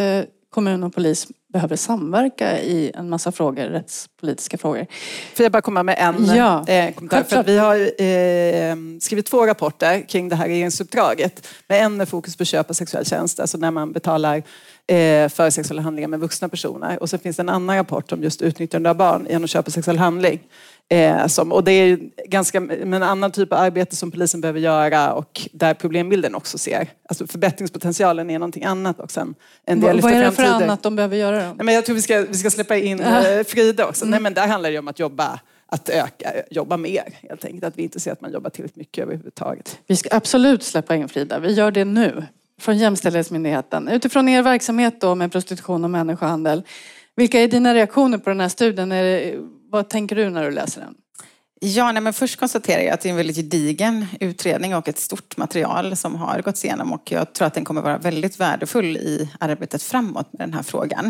kommun 0.49 0.83
och 0.83 0.93
polis 0.93 1.27
behöver 1.53 1.75
samverka 1.75 2.59
i 2.59 2.91
en 2.95 3.09
massa 3.09 3.31
frågor, 3.31 3.63
rättspolitiska 3.63 4.57
frågor. 4.57 4.85
Får 5.33 5.43
jag 5.43 5.51
bara 5.51 5.61
komma 5.61 5.83
med 5.83 5.95
en 5.99 6.25
Ja, 6.35 6.67
eh, 6.67 6.93
kommentar? 6.93 7.23
För 7.23 7.43
vi 7.43 7.57
har 7.57 7.75
eh, 7.75 8.99
skrivit 9.01 9.25
två 9.25 9.47
rapporter 9.47 10.01
kring 10.09 10.29
det 10.29 10.35
här 10.35 10.47
regeringsuppdraget. 10.47 11.47
Med 11.67 11.83
en 11.83 11.97
med 11.97 12.09
fokus 12.09 12.37
på 12.37 12.45
köp 12.45 12.69
av 12.69 12.73
sexuell 12.73 13.05
tjänst, 13.05 13.39
alltså 13.39 13.57
när 13.57 13.71
man 13.71 13.91
betalar 13.91 14.37
eh, 14.87 15.29
för 15.29 15.49
sexuella 15.49 15.81
handlingar 15.81 16.07
med 16.07 16.19
vuxna 16.19 16.49
personer. 16.49 16.99
Och 17.01 17.09
så 17.09 17.17
finns 17.17 17.35
det 17.35 17.41
en 17.41 17.49
annan 17.49 17.75
rapport 17.75 18.11
om 18.11 18.23
just 18.23 18.41
utnyttjande 18.41 18.89
av 18.89 18.95
barn 18.95 19.27
genom 19.29 19.47
köp 19.47 19.67
av 19.67 19.71
sexuell 19.71 19.97
handling. 19.97 20.39
Eh, 20.91 21.28
som, 21.28 21.52
och 21.52 21.63
det 21.63 21.71
är 21.71 21.99
ganska, 22.25 22.58
en 22.58 22.93
annan 22.93 23.32
typ 23.32 23.54
av 23.54 23.60
arbete 23.60 23.95
som 23.95 24.12
polisen 24.12 24.41
behöver 24.41 24.60
göra 24.60 25.13
och 25.13 25.41
där 25.52 25.73
problembilden 25.73 26.36
också 26.36 26.58
ser. 26.58 26.89
Alltså 27.10 27.28
förbättringspotentialen 27.28 28.30
är 28.30 28.39
någonting 28.39 28.63
annat 28.63 28.99
också 28.99 29.19
än 29.19 29.36
en 29.65 29.80
del 29.80 30.02
Vad, 30.02 30.12
är 30.13 30.23
det 30.23 30.32
för 30.32 30.43
tidigare. 30.43 30.63
annat 30.63 30.84
de 30.84 30.95
behöver 30.95 31.17
göra 31.17 31.36
då? 31.36 31.54
Nej, 31.54 31.65
men 31.65 31.75
jag 31.75 31.86
tror 31.86 31.95
vi 31.95 32.02
ska, 32.02 32.21
vi 32.21 32.34
ska 32.34 32.49
släppa 32.49 32.78
in 32.78 32.99
eh, 32.99 33.43
Frida 33.47 33.88
också. 33.88 34.06
Nej, 34.06 34.19
men 34.19 34.34
där 34.34 34.47
handlar 34.47 34.71
det 34.71 34.80
om 34.80 34.88
att 34.88 34.99
jobba, 34.99 35.39
att 35.65 35.89
öka, 35.89 36.32
jobba 36.52 36.78
mer 36.78 37.04
helt 37.30 37.45
enkelt. 37.45 37.63
Att 37.63 37.78
vi 37.78 37.84
inte 37.84 37.99
ser 37.99 38.12
att 38.12 38.21
man 38.21 38.32
jobbar 38.32 38.49
tillräckligt 38.49 38.78
mycket 38.78 39.04
överhuvudtaget. 39.04 39.80
Vi 39.88 39.95
ska 39.95 40.10
absolut 40.12 40.63
släppa 40.63 40.95
in 40.95 41.10
Frida. 41.10 41.39
Vi 41.39 41.54
gör 41.54 41.71
det 41.71 41.86
nu. 41.86 42.25
Från 42.62 42.78
Jämställdhetsmyndigheten. 42.78 43.88
Utifrån 43.88 44.30
er 44.30 44.41
verksamhet 44.41 45.02
då 45.02 45.15
med 45.15 45.32
prostitution 45.32 45.84
och 45.84 45.89
människohandel. 45.89 46.63
Vilka 47.15 47.39
är 47.39 47.47
dina 47.47 47.73
reaktioner 47.73 48.17
på 48.17 48.30
den 48.30 48.39
här 48.39 48.49
studien? 48.49 48.91
Vad 49.71 49.89
tänker 49.89 50.15
du 50.15 50.29
när 50.29 50.43
du 50.43 50.51
läser 50.51 50.82
den? 50.82 50.95
Ja, 51.62 51.91
nej, 51.91 52.03
men 52.03 52.13
först 52.13 52.39
konstaterar 52.39 52.82
jag 52.82 52.93
att 52.93 53.01
det 53.01 53.10
är 53.10 53.12
en 53.12 53.17
väldigt 53.17 53.36
gedigen 53.36 54.05
utredning 54.19 54.75
och 54.75 54.88
ett 54.88 54.99
stort 54.99 55.38
material 55.38 55.95
som 55.95 56.15
har 56.15 56.41
gått 56.41 56.63
igenom 56.63 56.93
och 56.93 57.12
jag 57.12 57.34
tror 57.34 57.47
att 57.47 57.53
den 57.53 57.65
kommer 57.65 57.82
vara 57.82 57.97
väldigt 57.97 58.39
värdefull 58.39 58.97
i 58.97 59.29
arbetet 59.39 59.84
framåt 59.84 60.34
med 60.34 60.47
den 60.47 60.53
här 60.53 60.63
frågan. 60.63 61.05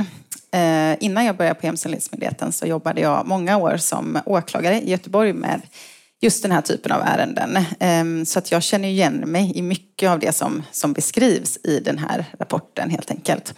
Eh, 0.52 1.04
innan 1.04 1.26
jag 1.26 1.38
började 1.38 1.60
på 1.60 1.65
Jämställdhetsmyndigheten 1.65 2.52
så 2.52 2.65
jobbade 2.65 3.02
jag 3.02 3.28
många 3.28 3.58
år 3.58 3.78
som 3.78 4.19
åklagare 4.26 4.82
i 4.82 4.89
Göteborg 4.89 5.34
med 5.34 5.62
just 6.22 6.43
den 6.43 6.52
här 6.52 6.62
typen 6.62 6.91
av 6.91 7.02
ärenden. 7.02 7.58
Eh, 7.80 8.26
så 8.26 8.39
att 8.39 8.52
jag 8.52 8.63
känner 8.63 8.88
igen 8.88 9.13
mig 9.13 9.52
i 9.56 9.62
mycket 9.62 10.10
av 10.10 10.19
det 10.19 10.36
som, 10.36 10.63
som 10.72 10.93
beskrivs 10.93 11.58
i 11.63 11.80
den 11.80 11.98
här 11.98 12.26
rapporten 12.39 12.89
helt 12.89 13.12
enkelt. 13.12 13.54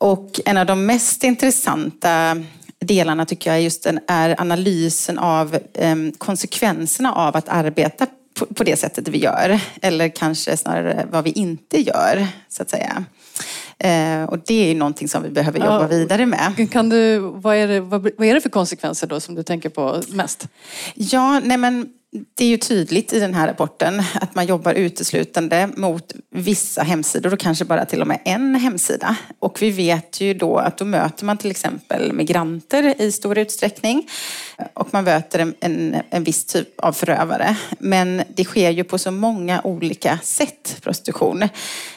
Och 0.00 0.40
en 0.44 0.56
av 0.56 0.66
de 0.66 0.86
mest 0.86 1.24
intressanta 1.24 2.42
delarna 2.80 3.26
tycker 3.26 3.50
jag 3.50 3.62
just 3.62 3.82
den 3.82 4.00
är 4.08 4.40
analysen 4.40 5.18
av 5.18 5.58
eh, 5.74 5.96
konsekvenserna 6.18 7.12
av 7.14 7.36
att 7.36 7.48
arbeta 7.48 8.06
på, 8.38 8.46
på 8.46 8.64
det 8.64 8.76
sättet 8.76 9.08
vi 9.08 9.18
gör. 9.18 9.60
Eller 9.82 10.08
kanske 10.08 10.56
snarare 10.56 11.06
vad 11.10 11.24
vi 11.24 11.30
inte 11.30 11.80
gör, 11.80 12.26
så 12.48 12.62
att 12.62 12.70
säga. 12.70 13.04
Eh, 13.78 14.22
och 14.24 14.38
det 14.46 14.54
är 14.64 14.68
ju 14.68 14.74
någonting 14.74 15.08
som 15.08 15.22
vi 15.22 15.28
behöver 15.30 15.58
jobba 15.58 15.80
Ja. 15.82 15.86
vidare 15.86 16.26
med. 16.26 16.68
Kan 16.72 16.88
du, 16.88 17.18
vad, 17.18 17.56
är 17.56 17.68
det, 17.68 17.80
vad, 17.80 18.02
vad 18.02 18.26
är 18.26 18.34
det 18.34 18.40
för 18.40 18.50
konsekvenser 18.50 19.06
då 19.06 19.20
som 19.20 19.34
du 19.34 19.42
tänker 19.42 19.68
på 19.68 20.02
mest? 20.08 20.48
Ja, 20.94 21.40
nej 21.40 21.56
men 21.56 21.88
det 22.10 22.44
är 22.44 22.48
ju 22.48 22.56
tydligt 22.56 23.12
i 23.12 23.20
den 23.20 23.34
här 23.34 23.46
rapporten 23.46 24.02
att 24.14 24.34
man 24.34 24.46
jobbar 24.46 24.74
uteslutande 24.74 25.68
mot 25.76 26.14
vissa 26.30 26.82
hemsidor 26.82 27.32
och 27.32 27.38
kanske 27.38 27.64
bara 27.64 27.84
till 27.84 28.00
och 28.00 28.06
med 28.06 28.20
en 28.24 28.54
hemsida. 28.54 29.16
Och 29.38 29.62
vi 29.62 29.70
vet 29.70 30.20
ju 30.20 30.34
då 30.34 30.56
att 30.56 30.78
då 30.78 30.84
möter 30.84 31.24
man 31.24 31.36
till 31.36 31.50
exempel 31.50 32.12
migranter 32.12 33.02
i 33.02 33.12
stor 33.12 33.38
utsträckning 33.38 34.08
och 34.74 34.88
man 34.90 35.04
möter 35.04 35.38
en, 35.38 35.54
en, 35.60 35.96
en 36.10 36.24
viss 36.24 36.44
typ 36.44 36.80
av 36.80 36.92
förövare. 36.92 37.56
Men 37.78 38.22
det 38.34 38.44
sker 38.44 38.70
ju 38.70 38.84
på 38.84 38.98
så 38.98 39.10
många 39.10 39.60
olika 39.64 40.18
sätt, 40.22 40.78
prostitution. 40.82 41.48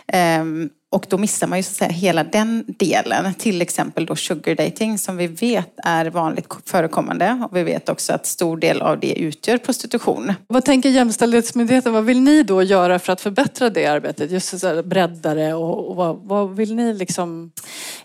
Ehm, 0.08 0.69
och 0.91 1.06
då 1.10 1.17
missar 1.17 1.47
man 1.47 1.60
ju 1.60 1.63
så 1.63 1.69
att 1.69 1.75
säga 1.75 1.91
hela 1.91 2.23
den 2.23 2.65
delen. 2.67 3.34
Till 3.34 3.62
exempel 3.62 4.06
då 4.06 4.15
sugar 4.15 4.56
dating 4.56 4.97
som 4.97 5.17
vi 5.17 5.27
vet 5.27 5.73
är 5.77 6.06
vanligt 6.06 6.47
förekommande. 6.65 7.47
Och 7.49 7.58
vi 7.58 7.63
vet 7.63 7.89
också 7.89 8.13
att 8.13 8.25
stor 8.25 8.58
del 8.58 8.82
av 8.82 8.99
det 8.99 9.19
utgör 9.19 9.58
prostitution. 9.58 10.34
Vad 10.47 10.65
tänker 10.65 10.89
Jämställdhetsmyndigheten? 10.89 11.93
Vad 11.93 12.06
vill 12.06 12.21
ni 12.21 12.43
då 12.43 12.63
göra 12.63 12.99
för 12.99 13.13
att 13.13 13.21
förbättra 13.21 13.69
det 13.69 13.86
arbetet? 13.86 14.32
Just 14.32 14.60
så 14.60 14.84
bredda 14.84 15.34
det 15.34 15.54
och, 15.54 15.89
och 15.89 15.95
vad, 15.95 16.19
vad, 16.23 16.56
vill 16.56 16.75
ni 16.75 16.93
liksom? 16.93 17.51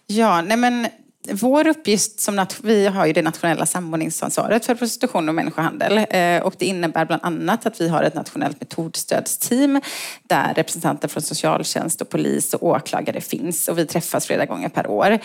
Ja, 0.06 0.42
nej 0.42 0.56
men 0.56 0.86
vår 1.32 1.66
uppgift 1.66 2.20
som 2.20 2.46
vi 2.62 2.86
har 2.86 3.06
ju 3.06 3.12
det 3.12 3.22
nationella 3.22 3.66
samordningsansvaret 3.66 4.66
för 4.66 4.74
prostitution 4.74 5.28
och 5.28 5.34
människohandel 5.34 6.06
eh, 6.10 6.42
och 6.42 6.54
det 6.58 6.66
innebär 6.66 7.04
bland 7.04 7.24
annat 7.24 7.66
att 7.66 7.80
vi 7.80 7.88
har 7.88 8.02
ett 8.02 8.14
nationellt 8.14 8.60
metodstödsteam 8.60 9.80
där 10.22 10.54
representanter 10.54 11.08
från 11.08 11.22
socialtjänst 11.22 12.00
och 12.00 12.08
polis 12.08 12.54
och 12.54 12.62
åklagare 12.62 13.20
finns 13.20 13.68
och 13.68 13.78
vi 13.78 13.86
träffas 13.86 14.26
flera 14.26 14.46
gånger 14.46 14.68
per 14.68 14.86
år. 14.86 15.18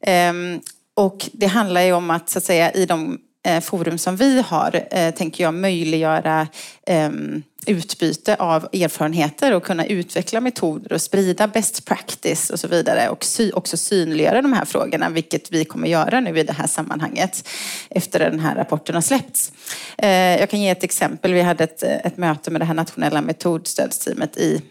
Ehm, 0.00 0.60
och 0.94 1.28
det 1.32 1.46
handlar 1.46 1.80
ju 1.80 1.92
om 1.92 2.10
att, 2.10 2.30
så 2.30 2.38
att 2.38 2.44
säga, 2.44 2.72
i 2.72 2.86
de 2.86 3.18
Eh, 3.48 3.60
forum 3.60 3.98
som 3.98 4.16
vi 4.16 4.42
har, 4.42 4.86
eh, 4.90 5.14
tänker 5.14 5.44
jag 5.44 5.54
möjliggöra 5.54 6.48
ehm, 6.86 7.42
utbyte 7.66 8.34
av 8.34 8.68
erfarenheter 8.72 9.54
och 9.54 9.62
kunna 9.62 9.86
utveckla 9.86 10.40
metoder 10.40 10.92
och 10.92 11.02
sprida 11.02 11.46
best 11.46 11.84
practice 11.84 12.50
och 12.50 12.60
så 12.60 12.68
vidare 12.68 13.08
och 13.08 13.24
sy 13.24 13.52
också 13.52 13.76
synliggöra 13.76 14.42
de 14.42 14.52
här 14.52 14.64
frågorna, 14.64 15.10
vilket 15.10 15.52
vi 15.52 15.64
kommer 15.64 15.88
göra 15.88 16.20
nu 16.20 16.38
i 16.38 16.42
det 16.42 16.52
här 16.52 16.66
sammanhanget 16.66 17.48
efter 17.90 18.18
den 18.18 18.40
här 18.40 18.54
rapporten 18.54 18.94
har 18.94 19.02
släppts. 19.02 19.52
Eh, 19.98 20.40
jag 20.40 20.50
kan 20.50 20.60
ge 20.60 20.70
ett 20.70 20.84
exempel. 20.84 21.32
Vi 21.32 21.42
hade 21.42 21.64
ett, 21.64 21.82
ett 21.82 22.16
möte 22.16 22.50
med 22.50 22.60
det 22.60 22.64
här 22.64 22.74
nationella 22.74 23.20
metodstödsteamet 23.20 24.36
i 24.36 24.62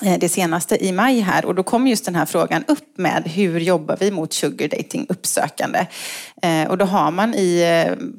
det 0.00 0.28
senaste 0.28 0.84
i 0.84 0.92
maj 0.92 1.20
här 1.20 1.44
och 1.44 1.54
då 1.54 1.62
kom 1.62 1.86
just 1.86 2.04
den 2.04 2.14
här 2.14 2.26
frågan 2.26 2.64
upp 2.68 2.98
med 2.98 3.22
hur 3.26 3.60
jobbar 3.60 3.96
vi 4.00 4.10
mot 4.10 4.32
sugar 4.32 4.68
dating 4.68 5.06
uppsökande? 5.08 5.86
Eh, 6.42 6.68
och 6.68 6.78
då 6.78 6.84
har 6.84 7.10
man 7.10 7.34
i 7.34 7.64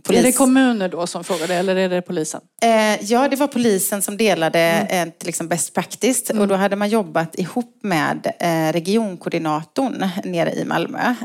polis... 0.04 0.20
Eh, 0.20 0.26
är 0.26 0.32
det 0.32 0.38
kommuner 0.38 0.90
då 0.90 1.08
som 1.08 1.24
frågade 1.24 1.56
eller 1.56 1.76
är 1.76 1.90
det 1.90 2.02
polisen? 2.02 2.42
Ja, 3.02 3.28
det 3.28 3.36
var 3.36 3.48
polisen 3.48 4.02
som 4.02 4.18
delade 4.18 4.60
mm. 4.60 5.12
liksom 5.24 5.48
best 5.48 5.74
practice 5.74 6.30
mm. 6.30 6.42
och 6.42 6.48
då 6.48 6.56
hade 6.56 6.76
man 6.76 6.90
jobbat 6.90 7.40
ihop 7.40 7.80
med 7.84 8.34
regionkoordinatorn 8.74 10.10
nere 10.24 10.52
i 10.54 10.66
Malmö. 10.66 11.16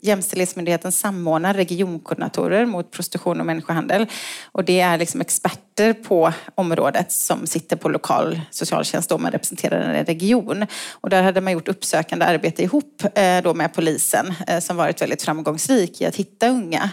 Jämställdhetsmyndigheten 0.00 0.92
samordnar 0.92 1.54
regionkoordinatorer 1.54 2.66
mot 2.66 2.90
prostitution 2.90 3.40
och 3.40 3.46
människohandel 3.46 4.06
och 4.52 4.64
det 4.64 4.80
är 4.80 4.98
liksom 4.98 5.20
experter 5.20 5.92
på 5.92 6.32
området 6.54 7.12
som 7.12 7.46
sitter 7.46 7.76
på 7.76 7.88
lokal 7.88 8.40
socialtjänst 8.50 9.08
då 9.08 9.18
man 9.18 9.32
eller 9.76 9.94
en 9.94 10.04
region. 10.04 10.66
Och 10.92 11.10
där 11.10 11.22
hade 11.22 11.40
man 11.40 11.52
gjort 11.52 11.68
uppsökande 11.68 12.24
arbete 12.24 12.62
ihop 12.62 13.02
eh, 13.14 13.42
då 13.42 13.54
med 13.54 13.74
polisen 13.74 14.34
eh, 14.46 14.60
som 14.60 14.76
varit 14.76 15.02
väldigt 15.02 15.22
framgångsrik 15.22 16.00
i 16.00 16.06
att 16.06 16.16
hitta 16.16 16.48
unga. 16.48 16.90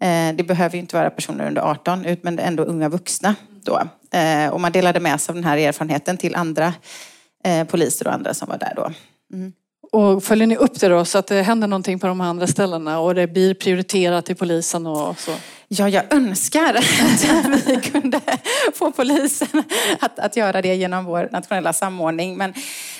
Eh, 0.00 0.34
det 0.34 0.44
behöver 0.46 0.74
ju 0.74 0.80
inte 0.80 0.96
vara 0.96 1.10
personer 1.10 1.46
under 1.46 1.62
18 1.62 2.04
men 2.22 2.38
ändå 2.38 2.62
unga 2.62 2.88
vuxna 2.88 3.34
då. 3.64 3.82
Och 4.52 4.60
man 4.60 4.72
delade 4.72 5.00
med 5.00 5.20
sig 5.20 5.32
av 5.32 5.36
den 5.36 5.44
här 5.44 5.58
erfarenheten 5.58 6.16
till 6.16 6.34
andra 6.34 6.74
poliser 7.68 8.06
och 8.06 8.12
andra 8.12 8.34
som 8.34 8.48
var 8.48 8.58
där 8.58 8.72
då. 8.76 8.92
Mm. 9.32 9.52
Och 9.92 10.24
följer 10.24 10.46
ni 10.46 10.56
upp 10.56 10.80
det 10.80 10.88
då 10.88 11.04
så 11.04 11.18
att 11.18 11.26
det 11.26 11.42
händer 11.42 11.68
någonting 11.68 11.98
på 11.98 12.06
de 12.06 12.20
andra 12.20 12.46
ställena 12.46 13.00
och 13.00 13.14
det 13.14 13.26
blir 13.26 13.54
prioriterat 13.54 14.30
i 14.30 14.34
polisen 14.34 14.86
och 14.86 15.18
så? 15.18 15.32
Ja, 15.74 15.88
jag 15.88 16.12
önskar 16.12 16.74
att 16.74 17.66
vi 17.66 17.76
kunde 17.76 18.20
få 18.74 18.92
polisen 18.92 19.62
att, 20.00 20.18
att 20.18 20.36
göra 20.36 20.62
det 20.62 20.74
genom 20.74 21.04
vår 21.04 21.28
nationella 21.32 21.72
samordning. 21.72 22.36
Men, 22.36 22.50
eh, 22.50 22.54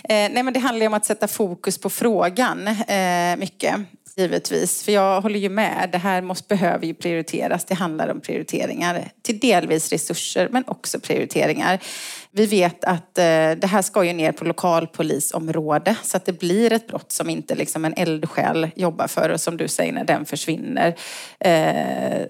nej, 0.09 0.43
men 0.43 0.53
det 0.53 0.61
handlar 0.61 0.81
ju 0.81 0.87
om 0.87 0.95
att 0.95 1.05
sätta 1.05 1.29
fokus 1.29 1.79
på 1.79 1.91
frågan 1.91 2.69
eh, 2.69 3.37
mycket. 3.39 3.75
Givetvis, 4.17 4.83
för 4.83 4.93
jag 4.93 5.21
håller 5.21 5.39
ju 5.39 5.49
med. 5.49 5.89
Det 5.93 5.99
här 5.99 6.23
måste, 6.23 6.49
behöver 6.49 6.87
ju 6.87 6.95
prioriteras. 6.95 7.65
Det 7.65 7.75
handlar 7.75 8.09
om 8.09 8.21
prioriteringar. 8.21 9.11
Till 9.23 9.39
delvis 9.39 9.93
resurser, 9.93 10.49
men 10.51 10.65
också 10.67 11.01
prioriteringar. 11.01 11.79
Vi 12.31 12.47
vet 12.47 12.85
att 12.85 13.19
eh, 13.19 13.25
det 13.51 13.67
här 13.67 13.83
ska 13.83 14.05
ju 14.05 14.13
ner 14.13 14.33
på 14.33 14.45
lokalpolisområde 14.45 15.97
så 16.03 16.17
att 16.17 16.25
det 16.25 16.33
blir 16.33 16.73
ett 16.73 16.87
brott 16.87 17.13
som 17.13 17.31
inte 17.31 17.55
liksom 17.55 17.85
en 17.85 17.95
eldsjäl 17.97 18.71
jobbar 18.77 19.07
för 19.07 19.29
och 19.29 19.41
som 19.41 19.57
du 19.57 19.69
säger 19.69 19.93
när 19.93 20.05
den 20.05 20.25
försvinner 20.25 20.97
eh, 21.41 22.27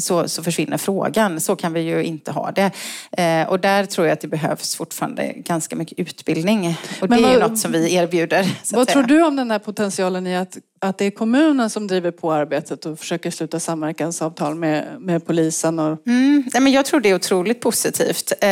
så, 0.00 0.28
så 0.28 0.42
försvinner 0.42 0.78
frågan. 0.78 1.40
Så 1.40 1.56
kan 1.56 1.72
vi 1.72 1.80
ju 1.80 2.04
inte 2.04 2.32
ha 2.32 2.50
det. 2.50 2.70
Eh, 3.12 3.48
och 3.48 3.60
där 3.60 3.84
tror 3.86 4.06
jag 4.06 4.12
att 4.12 4.20
det 4.20 4.28
behövs 4.28 4.76
fortfarande 4.76 5.32
ganska 5.36 5.76
mycket 5.76 5.98
utbildning. 5.98 6.76
Och 7.00 7.10
Men 7.10 7.22
det 7.22 7.28
är 7.28 7.32
ju 7.32 7.40
något 7.40 7.58
som 7.58 7.72
vi 7.72 7.94
erbjuder. 7.94 8.58
Vad 8.72 8.88
tror 8.88 9.02
du 9.02 9.22
om 9.22 9.36
den 9.36 9.50
här 9.50 9.58
potentialen 9.58 10.26
i 10.26 10.36
att, 10.36 10.58
att 10.80 10.98
det 10.98 11.04
är 11.04 11.10
kommunen 11.10 11.70
som 11.70 11.86
driver 11.86 12.10
på 12.10 12.32
arbetet 12.32 12.86
och 12.86 12.98
försöker 12.98 13.30
sluta 13.30 13.60
samverkansavtal 13.60 14.54
med, 14.54 15.00
med 15.00 15.26
polisen? 15.26 15.78
Och... 15.78 16.06
Mm, 16.06 16.44
men 16.52 16.72
jag 16.72 16.84
tror 16.84 17.00
det 17.00 17.08
är 17.08 17.14
otroligt 17.14 17.60
positivt. 17.60 18.32
Eh, 18.40 18.48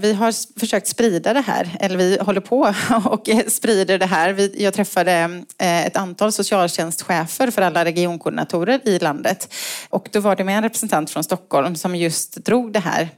vi 0.00 0.14
har 0.18 0.58
försökt 0.60 0.86
sprida 0.86 1.32
det 1.32 1.40
här, 1.40 1.76
eller 1.80 1.96
vi 1.96 2.18
håller 2.20 2.40
på 2.40 2.74
och 3.04 3.28
sprider 3.48 3.98
det 3.98 4.06
här. 4.06 4.32
Vi, 4.32 4.62
jag 4.62 4.74
träffade 4.74 5.12
eh, 5.58 5.86
ett 5.86 5.96
antal 5.96 6.32
socialtjänstchefer 6.32 7.50
för 7.50 7.62
alla 7.62 7.84
regionkoordinatorer 7.84 8.80
i 8.84 8.98
landet. 8.98 9.54
Och 9.88 10.08
då 10.12 10.20
var 10.20 10.36
det 10.36 10.44
med 10.44 10.56
en 10.56 10.62
representant 10.62 11.10
från 11.10 11.24
Stockholm 11.24 11.76
som 11.76 11.96
just 11.96 12.44
drog 12.44 12.72
det 12.72 12.80
här 12.80 13.08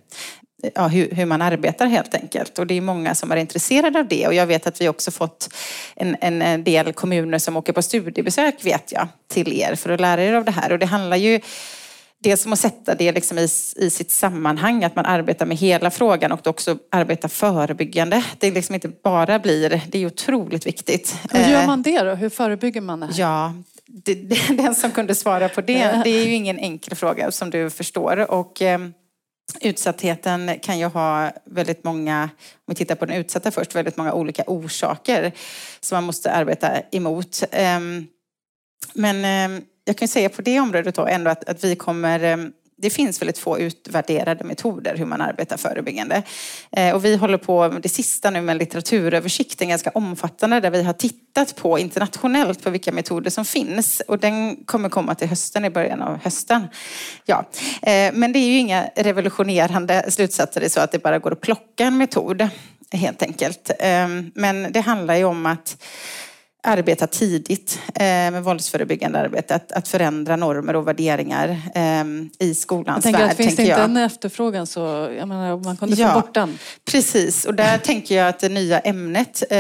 ja, 0.75 0.87
hur, 0.87 1.11
hur, 1.11 1.27
man 1.27 1.43
arbetar 1.43 1.87
helt 1.87 2.15
enkelt. 2.15 2.59
Och 2.59 2.67
det 2.67 2.75
är 2.75 2.81
många 2.81 3.15
som 3.15 3.33
är 3.33 3.37
intresserade 3.37 3.99
av 3.99 4.09
det. 4.09 4.27
Och 4.27 4.35
jag 4.35 4.47
vet 4.47 4.67
att 4.67 4.81
vi 4.81 4.89
också 4.89 5.11
fått 5.11 5.55
en, 5.97 6.17
en 6.21 6.65
del 6.65 6.93
kommuner 6.93 7.39
som 7.39 7.57
åker 7.57 7.73
på 7.73 7.83
studiebesök, 7.83 8.65
vet 8.65 8.93
jag, 8.93 9.09
till 9.29 9.53
er 9.53 9.75
för 9.75 9.91
att 9.91 10.01
lära 10.01 10.23
er 10.23 10.33
av 10.33 10.45
det 10.45 10.51
här. 10.51 10.73
Och 10.73 10.79
det 10.79 10.87
handlar 10.87 11.17
ju 11.17 11.41
dels 12.25 12.47
om 12.47 12.53
att 12.53 12.59
sätta 12.59 12.95
det 12.95 13.13
liksom 13.13 13.39
i, 13.39 13.49
i 13.77 13.91
sitt 13.91 14.11
sammanhang, 14.11 14.85
att 14.85 14.97
man 14.97 15.07
arbetar 15.07 15.47
med 15.47 15.57
hela 15.57 15.91
frågan 15.91 16.33
och 16.33 16.47
också 16.47 16.79
arbetar 16.91 17.29
förebyggande. 17.29 18.25
Det 18.39 18.51
liksom 18.51 18.75
inte 18.75 18.89
bara 18.89 19.39
blir, 19.39 19.81
det 19.89 19.99
är 19.99 20.07
otroligt 20.07 20.67
viktigt. 20.67 21.17
Hur 21.31 21.53
gör 21.53 21.61
eh, 21.61 21.67
man 21.67 21.83
det 21.83 22.03
då? 22.03 22.15
Hur 22.15 22.29
förebygger 22.29 22.81
man 22.81 23.01
det? 23.01 23.09
Ja, 23.13 23.55
det, 23.87 24.15
det, 24.15 24.57
den 24.63 24.75
som 24.75 24.91
kunde 24.91 25.15
svara 25.15 25.49
på 25.49 25.61
det, 25.61 26.01
det 26.05 26.11
är 26.11 26.27
ju 26.27 26.35
ingen 26.35 26.59
enkel 26.59 26.97
fråga 26.97 27.31
som 27.31 27.51
du 27.51 27.71
förstår. 27.71 28.31
Och, 28.31 28.63
eh, 28.63 28.79
utsattheten 29.61 30.59
kan 30.63 30.79
ju 30.79 30.87
ha 30.87 31.33
väldigt 31.45 31.85
många, 31.85 32.23
om 32.55 32.65
vi 32.67 32.75
tittar 32.75 32.95
på 32.95 33.07
den 33.07 33.17
utsatta 33.17 33.51
först, 33.51 33.75
väldigt 33.75 33.97
många 33.97 34.13
olika 34.13 34.45
orsaker 34.47 35.33
som 35.81 35.97
man 35.97 36.05
måste 36.05 36.33
arbeta 36.33 36.81
emot. 36.91 37.43
Ehm, 37.51 38.07
men 38.95 39.25
ehm, 39.25 39.63
jag 39.85 39.97
kan 39.97 40.09
säga 40.09 40.29
på 40.29 40.43
det 40.43 40.61
området 40.61 40.95
då 40.95 41.07
ändå 41.07 41.31
att, 41.31 41.49
att 41.49 41.65
vi 41.65 41.77
kommer 41.77 42.21
ehm, 42.21 42.53
det 42.77 42.91
finns 42.91 43.21
väldigt 43.21 43.39
få 43.39 43.59
utvärderade 43.59 44.45
metoder 44.45 44.97
hur 44.97 45.05
man 45.07 45.21
arbetar 45.21 45.57
förebyggande. 45.57 46.23
Eh, 46.73 46.95
och 46.95 47.05
vi 47.05 47.17
håller 47.17 47.39
på 47.39 47.69
med 47.69 47.83
det 47.83 47.89
sista 47.89 48.31
nu 48.31 48.41
med 48.41 48.53
en 48.53 48.59
litteraturöversikt, 48.59 49.63
en 49.63 49.69
ganska 49.69 49.91
omfattande, 49.91 50.61
där 50.61 50.71
vi 50.71 50.83
har 50.83 50.93
tittat 50.93 51.57
på 51.57 51.79
internationellt 51.79 52.63
på 52.65 52.71
vilka 52.71 52.93
metoder 52.93 53.31
som 53.31 53.45
finns. 53.45 54.03
Och 54.09 54.19
den 54.19 54.57
kommer 54.65 54.89
komma 54.89 55.15
till 55.15 55.29
hösten, 55.29 55.65
i 55.65 55.71
början 55.71 56.03
av 56.03 56.19
hösten. 56.25 56.67
Ja. 57.25 57.49
Eh, 57.83 58.13
men 58.13 58.33
det 58.33 58.39
är 58.39 58.47
ju 58.47 58.59
inga 58.59 58.91
revolutionerande 58.97 60.05
slutsatser, 60.09 60.61
det 60.61 60.67
är 60.67 60.71
så 60.71 60.81
att 60.81 60.93
det 60.93 61.03
bara 61.03 61.19
går 61.19 61.33
att 61.33 61.41
plocka 61.41 61.85
en 61.85 61.99
metod, 61.99 62.49
helt 62.93 63.23
enkelt. 63.23 63.71
Eh, 63.79 64.09
men 64.35 64.73
det 64.73 64.81
handlar 64.81 65.17
ju 65.17 65.25
om 65.25 65.47
att 65.47 65.77
arbeta 66.65 67.07
tidigt 67.07 67.81
eh, 67.95 68.01
med 68.05 68.45
våldsförebyggande 68.45 69.19
arbete. 69.19 69.55
Att, 69.55 69.73
att 69.73 69.89
förändra 69.89 70.37
normer 70.37 70.77
och 70.77 70.89
värderingar 70.89 71.49
eh, 71.75 72.05
i 72.39 72.55
skolans 72.55 73.05
jag 73.05 73.13
värld. 73.13 73.31
Att 73.31 73.37
finns 73.37 73.57
det 73.57 73.63
inte 73.63 73.75
en 73.75 73.97
efterfrågan 73.97 74.67
så 74.67 74.81
jag 75.19 75.29
menar, 75.29 75.57
man 75.57 75.77
kunde 75.77 75.97
ja, 75.97 76.09
få 76.09 76.21
bort 76.21 76.35
den. 76.35 76.59
Precis, 76.85 77.45
och 77.45 77.55
där 77.55 77.79
tänker 77.79 78.17
jag 78.17 78.29
att 78.29 78.39
det 78.39 78.49
nya 78.49 78.81
ämnet 78.81 79.43
eh, 79.51 79.59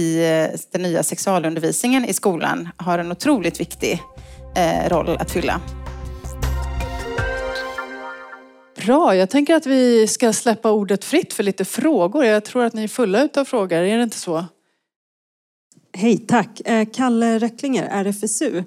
i 0.00 0.48
den 0.72 0.82
nya 0.82 1.02
sexualundervisningen 1.02 2.04
i 2.04 2.12
skolan 2.12 2.68
har 2.76 2.98
en 2.98 3.12
otroligt 3.12 3.60
viktig 3.60 4.02
eh, 4.56 4.88
roll 4.88 5.16
att 5.20 5.30
fylla. 5.30 5.60
Bra, 8.76 9.16
jag 9.16 9.30
tänker 9.30 9.54
att 9.54 9.66
vi 9.66 10.06
ska 10.06 10.32
släppa 10.32 10.70
ordet 10.70 11.04
fritt 11.04 11.32
för 11.32 11.42
lite 11.42 11.64
frågor. 11.64 12.24
Jag 12.24 12.44
tror 12.44 12.64
att 12.64 12.72
ni 12.72 12.84
är 12.84 12.88
fulla 12.88 13.28
av 13.36 13.44
frågor, 13.44 13.78
är 13.78 13.96
det 13.96 14.02
inte 14.02 14.18
så? 14.18 14.44
Hej, 15.96 16.18
tack. 16.18 16.60
Eh, 16.64 16.88
Kalle 16.92 17.38
Röcklinger, 17.38 17.88
RFSU. 17.90 18.62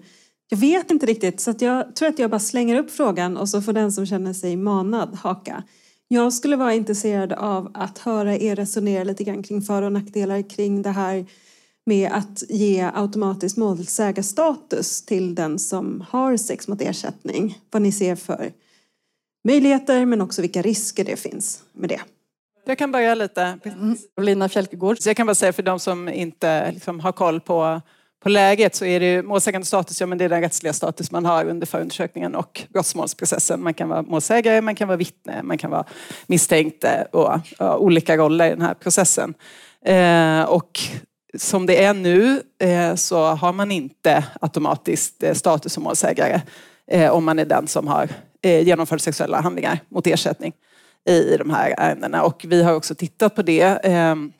Jag 0.49 0.57
vet 0.57 0.91
inte 0.91 1.05
riktigt, 1.05 1.39
så 1.39 1.53
jag 1.59 1.95
tror 1.95 2.09
att 2.09 2.19
jag 2.19 2.29
bara 2.29 2.39
slänger 2.39 2.79
upp 2.79 2.91
frågan 2.91 3.37
och 3.37 3.49
så 3.49 3.61
får 3.61 3.73
den 3.73 3.91
som 3.91 4.05
känner 4.05 4.33
sig 4.33 4.55
manad 4.55 5.15
haka. 5.15 5.63
Jag 6.07 6.33
skulle 6.33 6.55
vara 6.55 6.73
intresserad 6.73 7.33
av 7.33 7.71
att 7.73 7.97
höra 7.97 8.37
er 8.37 8.55
resonera 8.55 9.03
lite 9.03 9.23
grann 9.23 9.43
kring 9.43 9.61
för 9.61 9.81
och 9.81 9.91
nackdelar 9.91 10.49
kring 10.49 10.81
det 10.81 10.89
här 10.89 11.25
med 11.85 12.11
att 12.11 12.43
ge 12.49 12.91
automatisk 12.93 13.57
målsägarstatus 13.57 15.05
till 15.05 15.35
den 15.35 15.59
som 15.59 16.05
har 16.09 16.37
sex 16.37 16.67
mot 16.67 16.81
ersättning. 16.81 17.59
Vad 17.71 17.81
ni 17.81 17.91
ser 17.91 18.15
för 18.15 18.51
möjligheter 19.43 20.05
men 20.05 20.21
också 20.21 20.41
vilka 20.41 20.61
risker 20.61 21.05
det 21.05 21.15
finns 21.15 21.63
med 21.73 21.89
det. 21.89 22.01
Jag 22.67 22.77
kan 22.77 22.91
börja 22.91 23.15
lite. 23.15 23.59
Mm. 23.65 23.97
Lina 24.21 24.49
Fjälkegård. 24.49 24.99
Så 24.99 25.09
jag 25.09 25.17
kan 25.17 25.27
bara 25.27 25.35
säga 25.35 25.53
för 25.53 25.63
de 25.63 25.79
som 25.79 26.09
inte 26.09 26.71
liksom, 26.71 26.99
har 26.99 27.11
koll 27.11 27.39
på, 27.39 27.81
på 28.23 28.29
läget 28.29 28.75
så 28.75 28.85
är 28.85 28.99
det 28.99 29.23
målsägande 29.23 29.65
status, 29.65 30.01
ja 30.01 30.07
men 30.07 30.17
det 30.17 30.25
är 30.25 30.29
den 30.29 30.41
rättsliga 30.41 30.73
status 30.73 31.11
man 31.11 31.25
har 31.25 31.45
under 31.45 31.67
förundersökningen 31.67 32.35
och 32.35 32.61
brottsmålsprocessen. 32.73 33.63
Man 33.63 33.73
kan 33.73 33.89
vara 33.89 34.01
målsägare, 34.01 34.61
man 34.61 34.75
kan 34.75 34.87
vara 34.87 34.97
vittne, 34.97 35.43
man 35.43 35.57
kan 35.57 35.71
vara 35.71 35.85
misstänkt 36.27 36.85
och, 37.11 37.31
och 37.59 37.83
olika 37.83 38.17
roller 38.17 38.47
i 38.47 38.49
den 38.49 38.61
här 38.61 38.73
processen. 38.73 39.33
Eh, 39.85 40.43
och 40.43 40.79
som 41.37 41.65
det 41.65 41.83
är 41.83 41.93
nu 41.93 42.41
eh, 42.59 42.95
så 42.95 43.23
har 43.23 43.53
man 43.53 43.71
inte 43.71 44.25
automatiskt 44.41 45.23
eh, 45.23 45.33
status 45.33 45.73
som 45.73 45.83
målsägare 45.83 46.41
eh, 46.91 47.11
om 47.11 47.25
man 47.25 47.39
är 47.39 47.45
den 47.45 47.67
som 47.67 47.87
har 47.87 48.09
genomfört 48.41 49.01
sexuella 49.01 49.41
handlingar 49.41 49.79
mot 49.89 50.07
ersättning 50.07 50.53
i 51.07 51.37
de 51.37 51.49
här 51.49 51.75
ärendena. 51.77 52.23
Och 52.23 52.45
vi 52.47 52.63
har 52.63 52.73
också 52.73 52.95
tittat 52.95 53.35
på 53.35 53.41
det. 53.41 53.61
Ehm, 53.61 54.31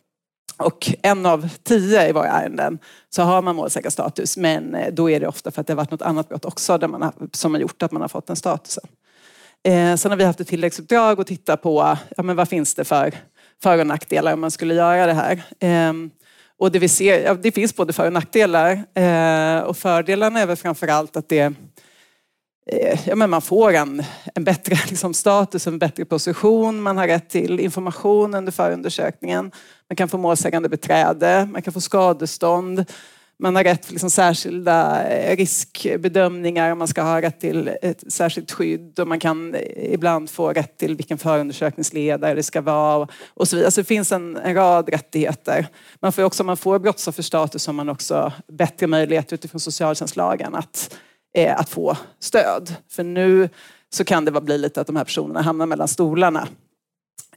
och 0.58 0.92
en 1.02 1.26
av 1.26 1.50
tio 1.64 2.10
i 2.10 2.12
våra 2.12 2.28
ärenden 2.28 2.80
så 3.10 3.22
har 3.22 3.42
man 3.42 3.56
målsägarstatus 3.56 4.38
men 4.38 4.76
eh, 4.76 4.94
då 4.94 5.10
är 5.10 5.20
det 5.20 5.28
ofta 5.28 5.52
för 5.52 5.62
att 5.62 5.68
det 5.68 5.74
har 5.74 5.78
varit 5.78 5.92
något 5.92 6.02
annat 6.02 6.30
brott 6.30 6.46
också 6.46 6.78
där 6.78 6.88
man 6.88 7.02
har, 7.02 7.14
som 7.32 7.54
har 7.54 7.62
gjort 7.62 7.84
att 7.84 7.92
man 7.92 8.02
har 8.02 8.10
fått 8.10 8.28
den 8.28 8.36
statusen. 8.36 8.84
Eh, 9.64 9.96
sen 9.96 10.12
har 10.12 10.18
vi 10.18 10.24
haft 10.24 10.40
ett 10.40 10.48
tilläggsuppdrag 10.48 11.20
och 11.20 11.28
titta 11.28 11.58
på 11.58 11.98
ja, 12.18 12.24
men 12.24 12.36
vad 12.36 12.50
finns 12.50 12.76
det 12.76 12.84
för 12.84 13.14
för 13.64 13.80
och 13.80 13.88
nackdelar 13.88 14.34
om 14.34 14.42
man 14.42 14.52
skulle 14.52 14.74
göra 14.74 15.06
det 15.06 15.14
här. 15.14 15.44
Ehm, 15.60 16.10
och 16.60 16.72
det 16.72 16.80
vi 16.80 16.88
ser, 16.88 17.24
ja, 17.24 17.34
det 17.34 17.52
finns 17.52 17.76
både 17.76 17.94
för 17.94 18.06
och 18.06 18.14
nackdelar. 18.14 18.84
Eh, 18.94 19.60
och 19.60 19.78
fördelarna 19.78 20.40
är 20.40 20.46
väl 20.46 20.56
framförallt 20.56 21.18
att 21.18 21.30
det 21.30 21.54
Eh, 22.70 23.00
ja, 23.08 23.16
men 23.16 23.30
man 23.30 23.42
får 23.42 23.74
en, 23.74 24.04
en 24.36 24.44
bättre 24.44 24.76
liksom, 24.90 25.14
status, 25.14 25.68
en 25.68 25.80
bättre 25.80 26.06
position, 26.06 26.82
man 26.82 26.98
har 26.98 27.08
rätt 27.08 27.30
till 27.30 27.60
information 27.60 28.34
under 28.34 28.52
förundersökningen, 28.52 29.52
man 29.90 29.96
kan 29.96 30.10
få 30.10 30.18
målsägande 30.18 30.70
beträde, 30.70 31.50
man 31.52 31.62
kan 31.62 31.74
få 31.74 31.82
skadestånd, 31.82 32.86
man 33.40 33.56
har 33.56 33.64
rätt 33.64 33.82
till 33.82 33.92
liksom 33.94 34.10
särskilda 34.10 35.08
eh, 35.08 35.38
riskbedömningar, 35.38 36.76
man 36.76 36.88
ska 36.88 37.02
ha 37.02 37.22
rätt 37.22 37.40
till 37.40 37.72
ett 37.82 38.12
särskilt 38.14 38.52
skydd 38.52 39.00
och 39.00 39.08
man 39.08 39.20
kan 39.20 39.56
eh, 39.56 39.94
ibland 39.94 40.30
få 40.30 40.54
rätt 40.54 40.78
till 40.78 40.96
vilken 40.96 41.18
förundersökningsledare 41.18 42.34
det 42.34 42.44
ska 42.44 42.62
vara 42.62 43.08
och 43.28 43.48
så 43.48 43.56
vidare. 43.56 43.68
Alltså, 43.68 43.82
det 43.82 43.86
finns 43.86 44.12
en, 44.12 44.38
en 44.38 44.56
rad 44.56 44.90
rättigheter. 44.90 45.68
Man 46.00 46.14
får 46.14 46.24
också, 46.24 46.44
om 46.44 46.48
man 46.48 46.58
får 46.58 46.80
brottsofferstatus 46.80 47.68
har 47.68 47.74
man 47.74 47.90
också 47.90 48.34
bättre 48.48 48.88
möjlighet 48.88 49.34
utifrån 49.34 49.60
socialtjänstlagen 49.60 50.56
att, 50.56 50.98
eh, 51.34 51.60
att 51.60 51.70
få 51.70 51.98
stöd. 52.20 52.76
För 52.90 53.04
nu 53.04 53.50
så 53.90 54.04
kan 54.04 54.26
det 54.26 54.42
bli 54.42 54.58
lite 54.58 54.82
att 54.82 54.88
de 54.88 54.96
här 54.96 55.04
personerna 55.04 55.42
hamnar 55.42 55.66
mellan 55.66 55.88
stolarna. 55.88 56.48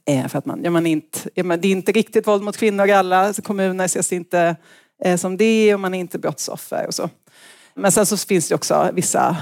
Eh, 0.05 0.27
för 0.27 0.37
att 0.37 0.45
man, 0.45 0.63
ja, 0.63 0.71
man 0.71 0.85
inte, 0.85 1.19
ja, 1.33 1.43
det 1.43 1.67
är 1.67 1.71
inte 1.71 1.91
riktigt 1.91 2.27
våld 2.27 2.43
mot 2.43 2.57
kvinnor 2.57 2.87
i 2.87 2.91
alla 2.91 3.33
kommuner 3.33 3.85
ses 3.85 4.13
inte 4.13 4.55
Eh, 5.03 5.17
som 5.17 5.37
det 5.37 5.73
och 5.73 5.79
man 5.79 5.93
är 5.93 5.99
inte 5.99 6.19
brottsoffer 6.19 6.87
och 6.87 6.93
så. 6.93 7.09
Men 7.73 7.91
sen 7.91 8.05
så 8.05 8.17
finns 8.17 8.47
det 8.47 8.55
också 8.55 8.89
vissa 8.93 9.37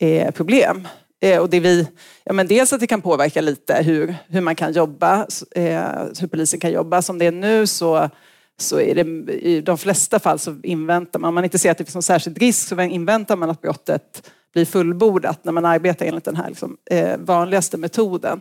eh, 0.00 0.30
problem. 0.30 0.88
Eh, 1.22 1.40
och 1.40 1.50
det 1.50 1.60
vi, 1.60 1.88
ja 2.24 2.32
men 2.32 2.46
dels 2.46 2.72
att 2.72 2.80
det 2.80 2.86
kan 2.86 3.02
påverka 3.02 3.40
lite 3.40 3.82
hur, 3.82 4.16
hur 4.28 4.40
man 4.40 4.54
kan 4.54 4.72
jobba, 4.72 5.26
eh, 5.50 5.82
hur 6.20 6.26
polisen 6.26 6.60
kan 6.60 6.72
jobba. 6.72 7.02
Som 7.02 7.18
det 7.18 7.26
är 7.26 7.32
nu 7.32 7.66
så, 7.66 8.10
så 8.58 8.80
är 8.80 8.94
det 8.94 9.32
i 9.32 9.60
de 9.60 9.78
flesta 9.78 10.18
fall 10.18 10.38
så 10.38 10.56
inväntar 10.62 11.18
man, 11.18 11.28
om 11.28 11.34
man 11.34 11.44
inte 11.44 11.58
ser 11.58 11.70
att 11.70 11.78
det 11.78 11.84
finns 11.84 11.94
någon 11.94 12.02
särskild 12.02 12.38
risk 12.38 12.68
så 12.68 12.80
inväntar 12.80 13.36
man 13.36 13.50
att 13.50 13.62
brottet 13.62 14.30
blir 14.52 14.64
fullbordat 14.64 15.44
när 15.44 15.52
man 15.52 15.64
arbetar 15.64 16.06
enligt 16.06 16.24
den 16.24 16.36
här 16.36 16.48
liksom, 16.48 16.76
eh, 16.90 17.16
vanligaste 17.18 17.76
metoden. 17.76 18.40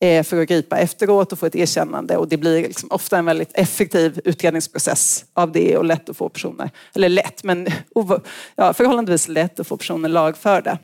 Eh, 0.00 0.22
för 0.22 0.42
att 0.42 0.48
gripa 0.48 0.78
efteråt 0.78 1.32
och 1.32 1.38
få 1.38 1.46
ett 1.46 1.56
erkännande 1.56 2.16
och 2.16 2.28
det 2.28 2.36
blir 2.36 2.62
liksom 2.62 2.88
ofta 2.90 3.18
en 3.18 3.24
väldigt 3.24 3.50
effektiv 3.54 4.20
utredningsprocess 4.24 5.24
av 5.32 5.52
det 5.52 5.76
och 5.76 5.84
lätt 5.84 6.08
att 6.08 6.16
få 6.16 6.28
personer, 6.28 6.70
eller 6.94 7.08
lätt 7.08 7.44
men 7.44 7.68
ja, 8.56 8.72
förhållandevis 8.72 9.28
lätt 9.28 9.60
att 9.60 9.66
få 9.66 9.76
personer 9.76 10.08
lagförda. 10.08 10.78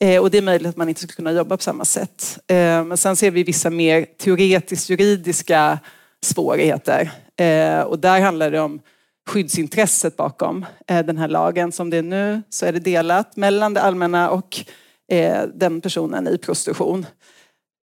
Eh, 0.00 0.22
och 0.22 0.30
det 0.30 0.38
är 0.38 0.42
möjligt 0.42 0.68
att 0.68 0.76
man 0.76 0.88
inte 0.88 1.00
skulle 1.00 1.14
kunna 1.14 1.32
jobba 1.32 1.56
på 1.56 1.62
samma 1.62 1.84
sätt. 1.84 2.38
Eh, 2.46 2.84
men 2.84 2.96
sen 2.96 3.16
ser 3.16 3.30
vi 3.30 3.42
vissa 3.42 3.70
mer 3.70 4.06
teoretiskt 4.18 4.90
juridiska 4.90 5.78
svårigheter 6.22 7.10
Eh, 7.38 7.80
och 7.80 7.98
där 7.98 8.20
handlar 8.20 8.50
det 8.50 8.60
om 8.60 8.80
skyddsintresset 9.28 10.16
bakom 10.16 10.66
eh, 10.86 11.06
den 11.06 11.16
här 11.16 11.28
lagen. 11.28 11.72
Som 11.72 11.90
det 11.90 11.96
är 11.96 12.02
nu 12.02 12.42
så 12.48 12.66
är 12.66 12.72
det 12.72 12.80
delat 12.80 13.36
mellan 13.36 13.74
det 13.74 13.82
allmänna 13.82 14.30
och 14.30 14.64
eh, 15.12 15.42
den 15.54 15.80
personen 15.80 16.28
i 16.28 16.38
prostitution 16.38 17.06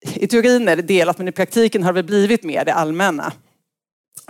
i 0.03 0.27
teorin 0.27 0.67
är 0.67 0.75
det 0.75 0.81
delat 0.81 1.17
men 1.17 1.27
i 1.27 1.31
praktiken 1.31 1.83
har 1.83 1.93
det 1.93 2.03
blivit 2.03 2.43
mer 2.43 2.65
det 2.65 2.73
allmänna. 2.73 3.33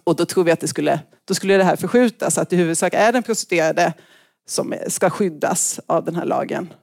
Och 0.03 0.15
då 0.15 0.25
tror 0.25 0.43
vi 0.43 0.51
att 0.51 0.59
det 0.59 0.67
skulle, 0.67 0.99
då 1.25 1.33
skulle 1.33 1.57
det 1.57 1.63
här 1.63 1.75
förskjutas, 1.75 2.37
att 2.37 2.53
i 2.53 2.55
huvudsak 2.55 2.93
är 2.93 3.11
den 3.11 3.23
prostituerade 3.23 3.93
som 4.49 4.73
ska 4.87 5.09
skyddas 5.09 5.79
av 5.87 6.05
den 6.05 6.15
här 6.15 6.25
lagen. 6.25 6.73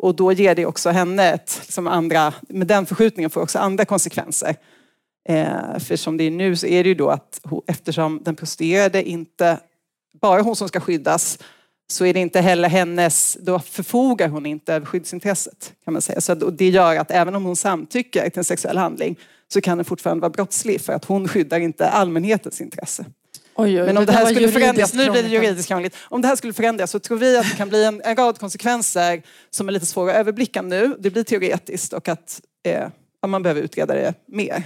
Och 0.00 0.14
då 0.14 0.32
ger 0.32 0.54
det 0.54 0.66
också 0.66 0.90
henne 0.90 1.30
ett, 1.30 1.58
liksom 1.60 1.86
andra, 1.86 2.34
med 2.48 2.66
den 2.66 2.86
förskjutningen 2.86 3.30
får 3.30 3.40
också 3.40 3.58
andra 3.58 3.84
konsekvenser. 3.84 4.56
Eh, 5.28 5.78
för 5.78 5.96
som 5.96 6.16
det 6.16 6.24
är 6.24 6.30
nu 6.30 6.56
så 6.56 6.66
är 6.66 6.82
det 6.82 6.88
ju 6.88 6.94
då 6.94 7.10
att 7.10 7.40
eftersom 7.66 8.20
den 8.24 8.36
prostituerade 8.36 9.08
inte, 9.08 9.58
bara 10.20 10.42
hon 10.42 10.56
som 10.56 10.68
ska 10.68 10.80
skyddas, 10.80 11.38
så 11.90 12.04
är 12.04 12.14
det 12.14 12.20
inte 12.20 12.40
heller 12.40 12.68
hennes, 12.68 13.38
då 13.40 13.58
förfogar 13.58 14.28
hon 14.28 14.46
inte 14.46 14.74
över 14.74 14.86
skyddsintresset. 14.86 15.72
Kan 15.84 15.92
man 15.92 16.02
säga. 16.02 16.20
Så 16.20 16.34
det 16.34 16.68
gör 16.68 16.96
att 16.96 17.10
även 17.10 17.34
om 17.34 17.44
hon 17.44 17.56
samtycker 17.56 18.30
till 18.30 18.38
en 18.38 18.44
sexuell 18.44 18.78
handling 18.78 19.18
så 19.52 19.60
kan 19.60 19.78
den 19.78 19.84
fortfarande 19.84 20.20
vara 20.20 20.30
brottslig 20.30 20.80
för 20.80 20.92
att 20.92 21.04
hon 21.04 21.28
skyddar 21.28 21.60
inte 21.60 21.88
allmänhetens 21.88 22.60
intresse. 22.60 23.04
Oj, 23.54 23.80
oj, 23.80 23.86
Men 23.86 23.96
om 23.96 24.06
det, 24.06 24.12
det 24.12 24.18
här 24.18 24.26
skulle 24.26 24.48
förändras, 24.48 24.94
nu 24.94 25.10
blir 25.10 25.22
det 25.22 25.28
juridiskt 25.28 25.68
krångligt. 25.68 25.96
Om 26.00 26.22
det 26.22 26.28
här 26.28 26.36
skulle 26.36 26.52
förändras 26.52 26.90
så 26.90 26.98
tror 26.98 27.18
vi 27.18 27.36
att 27.36 27.50
det 27.50 27.56
kan 27.56 27.68
bli 27.68 27.84
en, 27.84 28.02
en 28.04 28.16
rad 28.16 28.38
konsekvenser 28.38 29.22
som 29.50 29.68
är 29.68 29.72
lite 29.72 29.86
svåra 29.86 30.10
att 30.10 30.16
överblicka 30.16 30.62
nu. 30.62 30.96
Det 30.98 31.10
blir 31.10 31.24
teoretiskt 31.24 31.92
och 31.92 32.08
att 32.08 32.40
eh, 32.66 32.88
man 33.26 33.42
behöver 33.42 33.62
utreda 33.62 33.94
det 33.94 34.14
mer. 34.26 34.64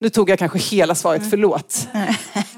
Nu 0.00 0.08
tog 0.08 0.30
jag 0.30 0.38
kanske 0.38 0.58
hela 0.58 0.94
svaret, 0.94 1.18
mm. 1.18 1.30
förlåt. 1.30 1.88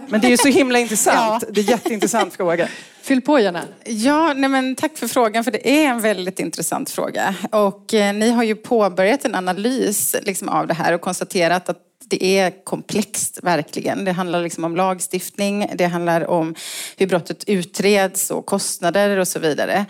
Men 0.09 0.20
det 0.20 0.26
är 0.26 0.31
ju 0.31 0.37
så 0.37 0.48
himla 0.48 0.79
intressant. 0.79 1.44
Ja. 1.46 1.53
Det 1.53 1.61
är 1.61 1.64
en 1.64 1.70
jätteintressant 1.70 2.35
fråga. 2.35 2.68
Fyll 3.03 3.22
på 3.22 3.38
gärna. 3.38 3.64
Ja, 3.85 4.35
nej 4.35 4.50
men 4.50 4.76
tack 4.76 4.98
för 4.98 5.09
frågan, 5.09 5.44
för 5.44 5.50
det 5.50 5.68
är 5.68 5.88
en 5.88 6.00
väldigt 6.00 6.40
intressant 6.40 6.90
fråga. 6.90 7.35
Och 7.50 7.94
eh, 7.94 8.14
ni 8.14 8.31
har 8.31 8.42
ju 8.42 8.55
påbörjat 8.55 9.24
en 9.24 9.35
analys 9.35 10.16
liksom, 10.22 10.48
av 10.48 10.66
det 10.66 10.74
här 10.74 10.92
och 10.92 11.00
konstaterat 11.00 11.68
att 11.68 11.79
det 12.11 12.38
är 12.38 12.64
komplext, 12.64 13.38
verkligen. 13.42 14.05
Det 14.05 14.12
handlar 14.12 14.42
liksom 14.42 14.64
om 14.64 14.76
lagstiftning, 14.76 15.70
det 15.74 15.87
handlar 15.87 16.31
om 16.31 16.55
hur 16.96 17.07
brottet 17.07 17.44
utreds 17.46 18.31
och 18.31 18.46
kostnader 18.46 19.16
och 19.16 19.29
så 19.29 19.38
vidare. 19.38 19.87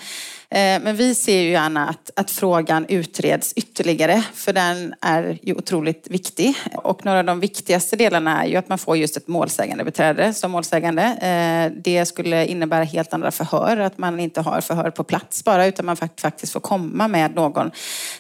Eh, 0.52 0.82
men 0.82 0.96
vi 0.96 1.14
ser 1.14 1.40
ju 1.40 1.50
gärna 1.50 1.88
att, 1.88 2.10
att 2.16 2.30
frågan 2.30 2.86
utreds 2.88 3.52
ytterligare 3.52 4.22
för 4.34 4.52
den 4.52 4.94
är 5.00 5.38
ju 5.42 5.54
otroligt 5.54 6.06
viktig. 6.10 6.54
Och 6.74 7.04
några 7.04 7.18
av 7.18 7.24
de 7.24 7.40
viktigaste 7.40 7.96
delarna 7.96 8.42
är 8.42 8.48
ju 8.48 8.56
att 8.56 8.68
man 8.68 8.78
får 8.78 8.96
just 8.96 9.16
ett 9.16 9.28
målsägandebiträde 9.28 10.34
som 10.34 10.50
målsägande. 10.50 11.02
Eh, 11.02 11.82
det 11.82 12.06
skulle 12.06 12.46
innebära 12.46 12.84
helt 12.84 13.12
andra 13.12 13.30
förhör, 13.30 13.76
att 13.76 13.98
man 13.98 14.20
inte 14.20 14.40
har 14.40 14.60
förhör 14.60 14.90
på 14.90 15.04
plats 15.04 15.44
bara 15.44 15.66
utan 15.66 15.86
man 15.86 15.96
faktiskt 15.96 16.52
får 16.52 16.60
komma 16.60 17.08
med 17.08 17.34
någon 17.34 17.70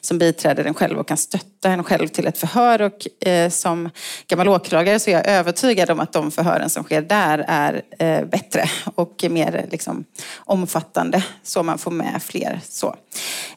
som 0.00 0.18
biträder 0.18 0.64
en 0.64 0.74
själv 0.74 0.98
och 0.98 1.08
kan 1.08 1.16
stötta 1.16 1.68
en 1.68 1.84
själv 1.84 2.08
till 2.08 2.26
ett 2.26 2.38
förhör. 2.38 2.82
Och 2.82 3.26
eh, 3.28 3.50
som 3.50 3.90
gammal 4.26 4.48
åklagare 4.48 4.98
så 4.98 5.10
är 5.10 5.14
jag 5.14 5.26
övertygad 5.26 5.90
om 5.90 6.00
att 6.00 6.12
de 6.12 6.30
förhören 6.30 6.70
som 6.70 6.84
sker 6.84 7.02
där 7.02 7.44
är 7.48 7.82
bättre 8.24 8.64
och 8.94 9.24
mer 9.30 9.66
liksom, 9.70 10.04
omfattande 10.36 11.24
så 11.42 11.62
man 11.62 11.78
får 11.78 11.90
med 11.90 12.19
fler 12.20 12.60
så, 12.68 12.96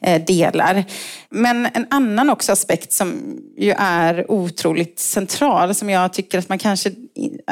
eh, 0.01 0.22
delar. 0.26 0.86
Men 1.30 1.66
en 1.74 1.88
annan 1.89 2.30
också 2.30 2.51
aspekt 2.51 2.93
som 2.93 3.38
ju 3.57 3.74
är 3.78 4.32
otroligt 4.32 4.99
central, 4.99 5.76
som 5.76 5.89
jag 5.89 6.14
tycker 6.14 6.39
att 6.39 6.49
man 6.49 6.59
kanske 6.59 6.91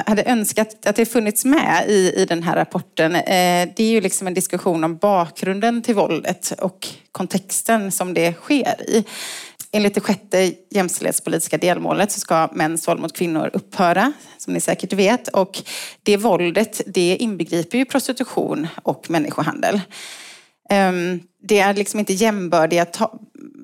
hade 0.06 0.24
önskat 0.24 0.86
att 0.86 0.96
det 0.96 1.06
funnits 1.06 1.46
med 1.46 1.86
i, 1.88 2.14
i 2.18 2.26
den 2.26 2.44
här 2.44 2.56
rapporten, 2.56 3.16
eh, 3.16 3.70
det 3.76 3.84
är 3.84 3.92
ju 3.92 4.02
liksom 4.02 4.28
en 4.28 4.34
diskussion 4.34 4.84
om 4.84 4.98
bakgrunden 4.98 5.82
till 5.82 5.96
våldet 5.96 6.54
och 6.60 6.88
kontexten 7.12 7.92
som 7.92 8.14
det 8.14 8.34
sker 8.34 8.90
i. 8.90 9.06
Enligt 9.74 9.96
det 9.96 10.02
sjätte 10.02 10.54
jämställdhetspolitiska 10.70 11.58
delmålet 11.58 12.12
så 12.12 12.20
ska 12.20 12.50
mäns 12.54 12.88
våld 12.88 13.02
mot 13.02 13.18
kvinnor 13.18 13.50
upphöra, 13.54 14.14
som 14.38 14.54
ni 14.54 14.62
säkert 14.62 14.94
vet. 14.94 15.28
Och 15.28 15.62
det 16.04 16.18
våldet, 16.18 16.82
det 16.86 17.18
inbegriper 17.20 17.78
ju 17.78 17.86
prostitution 17.86 18.68
och 18.84 19.10
människohandel. 19.10 19.82
Ehm, 20.72 21.20
det 21.44 21.60
är 21.60 21.74
liksom 21.74 22.00
inte 22.00 22.14
jämbördiga 22.14 22.86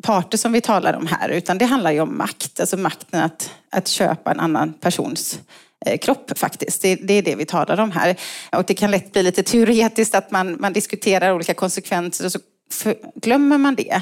parter 0.01 0.37
som 0.37 0.51
vi 0.51 0.61
talar 0.61 0.93
om 0.93 1.07
här, 1.07 1.29
utan 1.29 1.57
det 1.57 1.65
handlar 1.65 1.91
ju 1.91 1.99
om 1.99 2.17
makt. 2.17 2.59
Alltså 2.59 2.77
makten 2.77 3.23
att, 3.23 3.51
att 3.71 3.87
köpa 3.87 4.31
en 4.31 4.39
annan 4.39 4.73
persons 4.73 5.39
eh, 5.85 5.97
kropp 5.97 6.37
faktiskt. 6.37 6.81
Det, 6.81 6.95
det, 6.95 7.13
är 7.13 7.21
det 7.21 7.35
vi 7.35 7.45
talar 7.45 7.79
om 7.79 7.91
här. 7.91 8.15
Och 8.51 8.63
det 8.63 8.73
kan 8.73 8.91
lätt 8.91 9.11
bli 9.11 9.23
lite 9.23 9.43
teoretiskt 9.43 10.15
att 10.15 10.31
man, 10.31 10.57
man 10.59 10.73
diskuterar 10.73 11.33
olika 11.33 11.53
konsekvenser 11.53 12.25
och 12.25 12.31
så 12.31 12.93
glömmer 13.15 13.57
man 13.57 13.75
det 13.75 14.01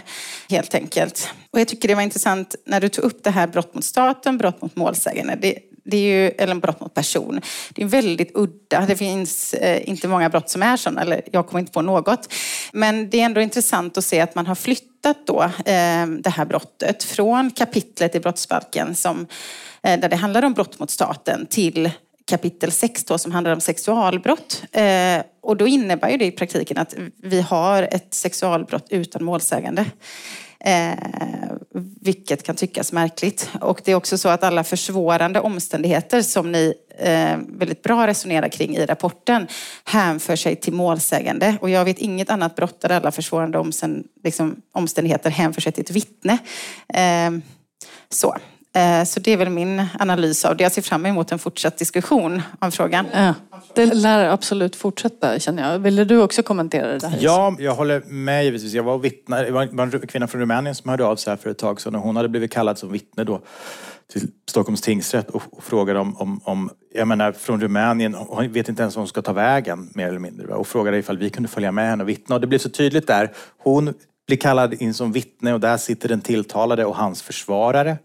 helt 0.49 0.75
enkelt. 0.75 1.29
Och 1.51 1.59
jag 1.59 1.67
tycker 1.67 1.87
det 1.87 1.95
var 1.95 2.01
intressant 2.01 2.55
när 2.65 2.81
du 2.81 2.89
tog 2.89 3.05
upp 3.05 3.23
det 3.23 3.31
här 3.31 3.47
brott 3.47 3.73
mot 3.73 3.85
staten, 3.85 4.37
brott 4.37 4.61
mot 4.61 4.75
målsägande. 4.75 5.37
Det, 5.41 5.59
det 5.85 5.97
är 5.97 6.01
ju, 6.01 6.29
eller 6.29 6.55
brott 6.55 6.79
mot 6.79 6.93
person. 6.93 7.41
Det 7.69 7.81
är 7.81 7.85
väldigt 7.85 8.31
udda. 8.33 8.85
Det 8.85 8.95
finns 8.95 9.53
eh, 9.53 9.89
inte 9.89 10.07
många 10.07 10.29
brott 10.29 10.49
som 10.49 10.63
är 10.63 10.77
sådana, 10.77 11.01
eller 11.01 11.21
jag 11.31 11.47
kommer 11.47 11.59
inte 11.59 11.71
på 11.71 11.81
något. 11.81 12.33
Men 12.73 13.09
det 13.09 13.21
är 13.21 13.25
ändå 13.25 13.41
intressant 13.41 13.97
att 13.97 14.05
se 14.05 14.19
att 14.19 14.35
man 14.35 14.47
har 14.47 14.55
flyttat 14.55 15.17
då, 15.27 15.43
eh, 15.43 16.07
det 16.19 16.29
här 16.29 16.45
brottet 16.45 17.03
från 17.03 17.51
kapitlet 17.51 18.15
i 18.15 18.19
brottsbalken 18.19 18.95
som, 18.95 19.27
eh, 19.83 19.99
där 19.99 20.09
det 20.09 20.15
handlar 20.15 20.43
om 20.43 20.53
brott 20.53 20.79
mot 20.79 20.91
staten 20.91 21.45
till 21.45 21.91
kapitel 22.27 22.71
6 22.71 23.05
då, 23.05 23.17
som 23.17 23.31
handlar 23.31 23.53
om 23.53 23.61
sexualbrott. 23.61 24.63
Eh, 24.71 25.21
och 25.41 25.57
då 25.57 25.67
innebär 25.67 26.09
ju 26.09 26.17
det 26.17 26.25
i 26.25 26.31
praktiken 26.31 26.77
att 26.77 26.95
vi 27.23 27.41
har 27.41 27.83
ett 27.83 28.13
sexualbrott 28.13 28.87
utan 28.89 29.23
målsägande. 29.23 29.85
Eh, 30.59 30.93
vilket 32.01 32.43
kan 32.43 32.55
tyckas 32.55 32.91
märkligt. 32.91 33.49
Och 33.61 33.81
det 33.85 33.91
är 33.91 33.95
också 33.95 34.17
så 34.17 34.29
att 34.29 34.43
alla 34.43 34.63
försvårande 34.63 35.39
omständigheter 35.39 36.21
som 36.21 36.51
ni 36.51 36.73
eh, 36.97 37.37
väldigt 37.47 37.83
bra 37.83 38.07
resonerar 38.07 38.49
kring 38.49 38.75
i 38.75 38.85
rapporten 38.85 39.47
hänför 39.83 40.35
sig 40.35 40.55
till 40.55 40.73
målsägande. 40.73 41.57
Och 41.61 41.69
jag 41.69 41.85
vet 41.85 41.99
inget 41.99 42.29
annat 42.29 42.55
brott 42.55 42.81
där 42.81 42.89
alla 42.89 43.11
försvårande 43.11 43.71
liksom, 44.23 44.55
omständigheter 44.71 45.29
hänför 45.29 45.61
sig 45.61 45.71
till 45.71 45.83
ett 45.83 45.91
vittne. 45.91 46.37
Eh, 46.93 47.31
så. 48.09 48.37
Eh, 48.75 49.03
så 49.03 49.19
det 49.19 49.33
är 49.33 49.37
väl 49.37 49.49
min 49.49 49.83
analys 49.99 50.45
av 50.45 50.57
det. 50.57 50.63
Jag 50.63 50.71
ser 50.71 50.81
fram 50.81 51.05
emot 51.05 51.31
en 51.31 51.39
fortsatt 51.39 51.77
diskussion 51.77 52.41
om 52.59 52.71
frågan. 52.71 53.05
Ja, 53.13 53.33
det 53.75 53.85
lär 53.85 54.29
absolut 54.29 54.75
fortsätta 54.75 55.39
känner 55.39 55.71
jag. 55.71 55.79
Ville 55.79 56.05
du 56.05 56.21
också 56.21 56.43
kommentera 56.43 56.87
det 56.87 56.97
där? 56.97 57.17
Ja, 57.19 57.55
jag 57.59 57.75
håller 57.75 58.01
med 58.01 58.45
givetvis. 58.45 58.73
Jag 58.73 58.83
var 58.83 58.97
vittne, 58.97 59.43
det 59.43 59.51
var 59.51 59.81
en 59.81 60.07
kvinna 60.07 60.27
från 60.27 60.41
Rumänien 60.41 60.75
som 60.75 60.89
hörde 60.89 61.05
av 61.05 61.15
sig 61.15 61.31
här 61.31 61.37
för 61.37 61.49
ett 61.49 61.57
tag 61.57 61.81
sedan 61.81 61.95
och 61.95 62.01
hon 62.01 62.15
hade 62.15 62.29
blivit 62.29 62.51
kallad 62.53 62.77
som 62.77 62.91
vittne 62.91 63.23
då 63.23 63.41
till 64.13 64.27
Stockholms 64.49 64.81
tingsrätt 64.81 65.29
och, 65.29 65.43
och 65.51 65.63
frågade 65.63 65.99
om, 65.99 66.17
om, 66.17 66.41
om, 66.43 66.69
jag 66.93 67.07
menar 67.07 67.31
från 67.31 67.61
Rumänien, 67.61 68.13
hon 68.13 68.51
vet 68.51 68.69
inte 68.69 68.81
ens 68.81 68.95
var 68.95 69.01
hon 69.01 69.07
ska 69.07 69.21
ta 69.21 69.33
vägen 69.33 69.89
mer 69.93 70.07
eller 70.07 70.19
mindre. 70.19 70.53
Och 70.53 70.67
frågade 70.67 70.97
ifall 70.97 71.17
vi 71.17 71.29
kunde 71.29 71.49
följa 71.49 71.71
med 71.71 71.89
henne 71.89 72.03
och 72.03 72.09
vittna. 72.09 72.35
Och 72.35 72.41
det 72.41 72.47
blev 72.47 72.59
så 72.59 72.69
tydligt 72.69 73.07
där. 73.07 73.31
Hon 73.57 73.93
blir 74.27 74.37
kallad 74.37 74.73
in 74.73 74.93
som 74.93 75.11
vittne 75.11 75.53
och 75.53 75.59
där 75.59 75.77
sitter 75.77 76.09
den 76.09 76.21
tilltalade 76.21 76.85
och 76.85 76.95
hans 76.95 77.21
försvarare. 77.21 77.97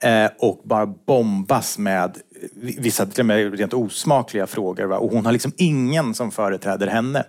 Eh, 0.00 0.30
och 0.38 0.60
bara 0.64 0.86
bombas 0.86 1.78
med 1.78 2.18
vissa 2.56 3.06
till 3.06 3.20
och 3.20 3.26
med 3.26 3.58
rent 3.58 3.74
osmakliga 3.74 4.46
frågor. 4.46 4.84
Va? 4.84 4.98
Och 4.98 5.10
hon 5.10 5.26
har 5.26 5.32
liksom 5.32 5.52
ingen 5.56 6.14
som 6.14 6.30
företräder 6.30 6.86
henne. 6.86 7.24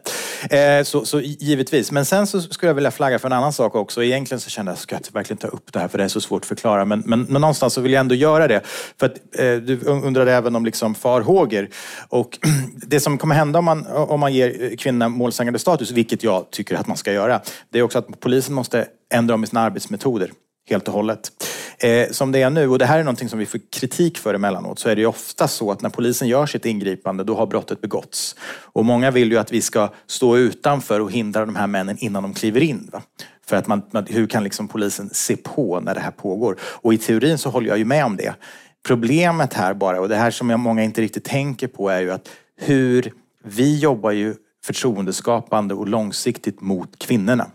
Eh, 0.49 0.84
så, 0.84 1.05
så, 1.05 1.22
givetvis. 1.22 1.91
Men 1.91 2.05
sen 2.05 2.28
så 2.28 2.41
skulle 2.41 2.70
jag 2.70 2.76
vilja 2.76 2.91
flagga 2.91 3.20
för 3.20 3.28
en 3.28 3.34
annan 3.34 3.53
sak 3.53 3.76
också. 3.76 4.03
Egentligen 4.03 4.39
så 4.39 4.49
kände 4.49 4.72
jag, 4.72 4.80
ska 4.80 4.95
jag 4.95 5.13
verkligen 5.13 5.38
ta 5.38 5.47
upp 5.47 5.74
det 5.74 5.80
här 5.80 5.88
för 5.88 5.97
det 5.97 6.03
är 6.03 6.07
så 6.07 6.22
svårt 6.22 6.41
att 6.41 6.47
förklara. 6.47 6.86
Men, 6.86 7.03
men, 7.05 7.22
men 7.22 7.41
någonstans 7.41 7.74
så 7.74 7.82
vill 7.82 7.93
jag 7.93 7.99
ändå 7.99 8.16
göra 8.16 8.47
det. 8.47 8.61
För 8.99 9.05
att, 9.05 9.39
eh, 9.39 9.55
du 9.55 9.80
undrade 9.86 10.34
även 10.34 10.55
om 10.55 10.66
liksom 10.66 10.95
farhågor. 10.95 11.70
Och 12.09 12.39
det 12.88 12.99
som 12.99 13.18
kommer 13.18 13.36
hända 13.36 13.59
om 13.59 13.66
man, 13.66 13.88
om 13.88 14.20
man 14.20 14.34
ger 14.34 14.76
kvinnorna 14.78 15.09
målsägande 15.09 15.59
status, 15.59 15.91
vilket 15.91 16.24
jag 16.24 16.51
tycker 16.51 16.76
att 16.76 16.88
man 16.88 16.97
ska 16.97 17.13
göra, 17.13 17.41
det 17.70 17.80
är 17.80 17.84
också 17.84 17.99
att 17.99 18.20
polisen 18.20 18.53
måste 18.55 18.88
ändra 19.13 19.36
om 19.36 19.43
i 19.43 19.47
sina 19.47 19.61
arbetsmetoder 19.61 20.32
helt 20.70 20.88
och 20.88 20.93
hållet. 20.93 21.32
Eh, 21.80 22.09
som 22.11 22.32
det 22.32 22.41
är 22.41 22.49
nu, 22.49 22.68
och 22.68 22.80
det 22.80 22.86
här 22.86 22.99
är 22.99 23.03
någonting 23.03 23.30
som 23.30 23.39
vi 23.39 23.45
får 23.45 23.59
kritik 23.72 24.18
för 24.18 24.34
emellanåt, 24.34 24.80
så 24.80 24.89
är 24.89 24.95
det 24.95 25.01
ju 25.01 25.07
ofta 25.07 25.47
så 25.47 25.72
att 25.72 25.82
när 25.82 25.89
polisen 25.89 26.28
gör 26.28 26.45
sitt 26.45 26.66
ingripande, 26.66 27.24
då 27.24 27.36
har 27.36 27.47
brottet 27.47 27.82
begåtts. 27.82 28.36
Och 28.61 28.86
många 28.86 29.11
vill 29.11 29.32
ju 29.32 29.38
att 29.38 29.51
vi 29.51 29.61
ska 29.61 29.89
stå 30.07 30.38
utanför 30.38 30.99
och 30.99 31.11
hindra 31.11 31.45
de 31.45 31.55
här 31.55 31.68
männen 31.68 31.97
innan 31.99 32.24
de 32.24 32.34
kliver 32.34 32.63
in. 32.63 32.89
Va? 32.93 33.01
För 33.45 33.55
att 33.55 33.68
man, 33.68 33.82
hur 34.07 34.28
kan 34.28 34.43
liksom 34.43 34.68
polisen 34.68 35.09
se 35.13 35.36
på 35.36 35.80
när 35.80 35.93
det 35.93 35.99
här 35.99 36.11
pågår? 36.11 36.57
Och 36.61 36.93
i 36.93 36.97
teorin 36.97 37.38
så 37.38 37.49
håller 37.49 37.70
jag 37.70 37.78
ju 37.78 37.86
med 37.86 38.05
om 38.05 38.18
det. 38.18 38.34
Problemet 38.88 39.53
här 39.53 39.74
bara, 39.74 40.01
och 40.01 40.09
det 40.09 40.16
här 40.16 40.32
som 40.32 40.47
många 40.47 40.84
inte 40.84 41.01
riktigt 41.01 41.24
tänker 41.24 41.68
på, 41.68 41.89
är 41.89 42.01
ju 42.01 42.11
att 42.11 42.30
hur 42.57 43.11
vi 43.43 43.80
jobbar 43.80 44.11
ju 44.11 44.36
förtroendeskapande 44.66 45.74
och 45.74 45.88
långsiktigt 45.88 46.61
mot 46.61 46.99
kvinnorna. 46.99 47.47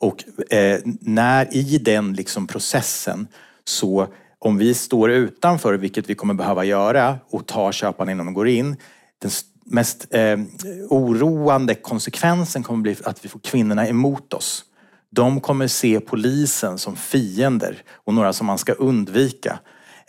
Och 0.00 0.24
eh, 0.52 0.80
när 1.00 1.56
i 1.56 1.78
den 1.78 2.12
liksom 2.12 2.46
processen 2.46 3.28
så 3.64 4.08
om 4.38 4.58
vi 4.58 4.74
står 4.74 5.10
utanför, 5.10 5.74
vilket 5.74 6.10
vi 6.10 6.14
kommer 6.14 6.34
behöva 6.34 6.64
göra, 6.64 7.18
och 7.30 7.46
tar 7.46 7.72
köparna 7.72 8.12
innan 8.12 8.26
de 8.26 8.34
går 8.34 8.48
in, 8.48 8.76
den 9.18 9.30
mest 9.64 10.06
eh, 10.10 10.38
oroande 10.88 11.74
konsekvensen 11.74 12.62
kommer 12.62 12.82
bli 12.82 12.96
att 13.04 13.24
vi 13.24 13.28
får 13.28 13.40
kvinnorna 13.40 13.88
emot 13.88 14.32
oss. 14.32 14.64
De 15.10 15.40
kommer 15.40 15.66
se 15.66 16.00
polisen 16.00 16.78
som 16.78 16.96
fiender 16.96 17.82
och 17.90 18.14
några 18.14 18.32
som 18.32 18.46
man 18.46 18.58
ska 18.58 18.72
undvika. 18.72 19.58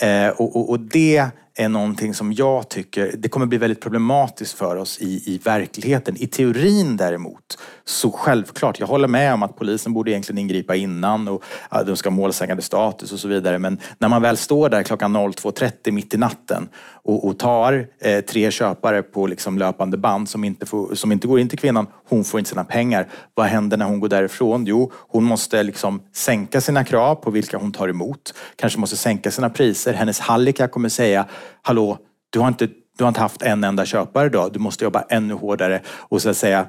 Eh, 0.01 0.27
och, 0.27 0.55
och, 0.55 0.69
och, 0.69 0.79
det 0.79 1.29
är 1.59 1.69
någonting 1.69 2.13
som 2.13 2.33
jag 2.33 2.69
tycker, 2.69 3.11
det 3.17 3.29
kommer 3.29 3.45
bli 3.45 3.57
väldigt 3.57 3.81
problematiskt 3.81 4.57
för 4.57 4.75
oss 4.75 4.99
i, 5.01 5.33
i 5.33 5.37
verkligheten. 5.37 6.15
I 6.17 6.27
teorin 6.27 6.97
däremot, 6.97 7.57
så 7.85 8.11
självklart, 8.11 8.79
jag 8.79 8.87
håller 8.87 9.07
med 9.07 9.33
om 9.33 9.43
att 9.43 9.55
polisen 9.55 9.93
borde 9.93 10.11
egentligen 10.11 10.37
ingripa 10.37 10.75
innan 10.75 11.27
och 11.27 11.43
ja, 11.71 11.83
de 11.83 11.95
ska 11.95 12.09
ha 12.09 12.15
målsägande 12.15 12.63
status 12.63 13.11
och 13.11 13.19
så 13.19 13.27
vidare. 13.27 13.59
Men 13.59 13.77
när 13.99 14.09
man 14.09 14.21
väl 14.21 14.37
står 14.37 14.69
där 14.69 14.83
klockan 14.83 15.17
02.30 15.17 15.91
mitt 15.91 16.13
i 16.13 16.17
natten 16.17 16.69
och, 17.07 17.27
och 17.27 17.39
tar 17.39 17.87
eh, 17.99 18.21
tre 18.21 18.51
köpare 18.51 19.03
på 19.03 19.27
liksom 19.27 19.57
löpande 19.57 19.97
band 19.97 20.29
som 20.29 20.43
inte, 20.43 20.65
får, 20.65 20.95
som 20.95 21.11
inte 21.11 21.27
går 21.27 21.39
in 21.39 21.49
till 21.49 21.59
kvinnan, 21.59 21.87
hon 22.09 22.23
får 22.23 22.39
inte 22.39 22.49
sina 22.49 22.63
pengar. 22.63 23.07
Vad 23.33 23.45
händer 23.45 23.77
när 23.77 23.85
hon 23.85 23.99
går 23.99 24.09
därifrån? 24.09 24.65
Jo, 24.65 24.91
hon 24.93 25.23
måste 25.23 25.63
liksom 25.63 26.01
sänka 26.13 26.61
sina 26.61 26.83
krav 26.83 27.15
på 27.15 27.31
vilka 27.31 27.57
hon 27.57 27.71
tar 27.71 27.87
emot. 27.87 28.33
Kanske 28.55 28.79
måste 28.79 28.97
sänka 28.97 29.31
sina 29.31 29.49
priser. 29.49 29.93
Hennes 29.93 30.19
hallika 30.19 30.67
kommer 30.67 30.89
säga, 30.89 31.25
hallå, 31.61 31.97
du 32.29 32.39
har 32.39 32.47
inte 32.47 32.67
du 32.97 33.03
har 33.03 33.07
inte 33.07 33.19
haft 33.19 33.41
en 33.41 33.63
enda 33.63 33.85
köpare 33.85 34.25
idag. 34.25 34.53
Du 34.53 34.59
måste 34.59 34.83
jobba 34.83 35.01
ännu 35.09 35.33
hårdare 35.33 35.81
och 35.87 36.21
så 36.21 36.29
att 36.29 36.37
säga 36.37 36.67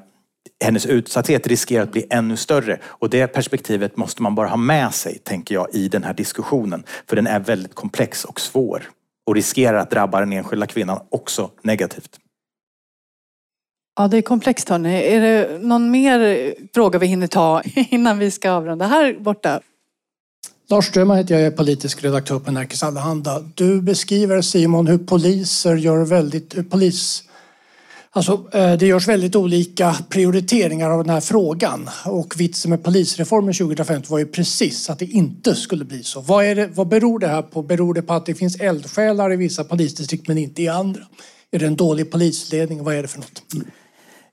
hennes 0.64 0.86
utsatthet 0.86 1.46
riskerar 1.46 1.82
att 1.82 1.92
bli 1.92 2.06
ännu 2.10 2.36
större. 2.36 2.78
Och 2.84 3.10
det 3.10 3.26
perspektivet 3.26 3.96
måste 3.96 4.22
man 4.22 4.34
bara 4.34 4.48
ha 4.48 4.56
med 4.56 4.94
sig, 4.94 5.18
tänker 5.18 5.54
jag, 5.54 5.74
i 5.74 5.88
den 5.88 6.04
här 6.04 6.14
diskussionen. 6.14 6.84
För 7.08 7.16
den 7.16 7.26
är 7.26 7.40
väldigt 7.40 7.74
komplex 7.74 8.24
och 8.24 8.40
svår 8.40 8.90
och 9.26 9.34
riskerar 9.34 9.78
att 9.78 9.90
drabba 9.90 10.20
den 10.20 10.32
enskilda 10.32 10.66
kvinnan 10.66 11.00
också 11.10 11.50
negativt. 11.62 12.18
Ja, 13.96 14.08
det 14.08 14.16
är 14.16 14.22
komplext 14.22 14.68
hörni. 14.68 15.02
Är 15.02 15.20
det 15.20 15.58
någon 15.62 15.90
mer 15.90 16.54
fråga 16.74 16.98
vi 16.98 17.06
hinner 17.06 17.26
ta 17.26 17.62
innan 17.74 18.18
vi 18.18 18.30
ska 18.30 18.50
avrunda 18.50 18.86
här 18.86 19.16
borta? 19.20 19.60
Lars 20.70 20.86
Strömman 20.86 21.16
heter 21.16 21.34
jag, 21.34 21.40
jag 21.40 21.52
är 21.52 21.56
politisk 21.56 22.04
redaktör 22.04 22.38
på 22.38 22.52
Nerikes 22.52 22.82
Allehanda. 22.82 23.44
Du 23.54 23.82
beskriver 23.82 24.42
Simon 24.42 24.86
hur 24.86 24.98
poliser 24.98 25.76
gör 25.76 26.04
väldigt, 26.04 26.70
polis 26.70 27.24
Alltså, 28.10 28.32
eh, 28.52 28.72
det 28.72 28.86
görs 28.86 29.08
väldigt 29.08 29.36
olika 29.36 29.96
prioriteringar 30.08 30.90
av 30.90 31.04
den 31.04 31.14
här 31.14 31.20
frågan 31.20 31.90
och 32.04 32.34
vitsen 32.40 32.70
med 32.70 32.84
polisreformen 32.84 33.54
2015 33.54 34.10
var 34.10 34.18
ju 34.18 34.26
precis 34.26 34.90
att 34.90 34.98
det 34.98 35.04
inte 35.04 35.54
skulle 35.54 35.84
bli 35.84 36.02
så. 36.02 36.20
Vad, 36.20 36.44
är 36.44 36.54
det, 36.54 36.66
vad 36.66 36.88
beror 36.88 37.18
det 37.18 37.28
här 37.28 37.42
på? 37.42 37.62
Beror 37.62 37.94
det 37.94 38.02
på 38.02 38.14
att 38.14 38.26
det 38.26 38.34
finns 38.34 38.56
eldsjälar 38.56 39.32
i 39.32 39.36
vissa 39.36 39.64
polisdistrikt 39.64 40.28
men 40.28 40.38
inte 40.38 40.62
i 40.62 40.68
andra? 40.68 41.00
Är 41.50 41.58
det 41.58 41.66
en 41.66 41.76
dålig 41.76 42.10
polisledning? 42.10 42.84
Vad 42.84 42.94
är 42.94 43.02
det 43.02 43.08
för 43.08 43.18
något? 43.18 43.42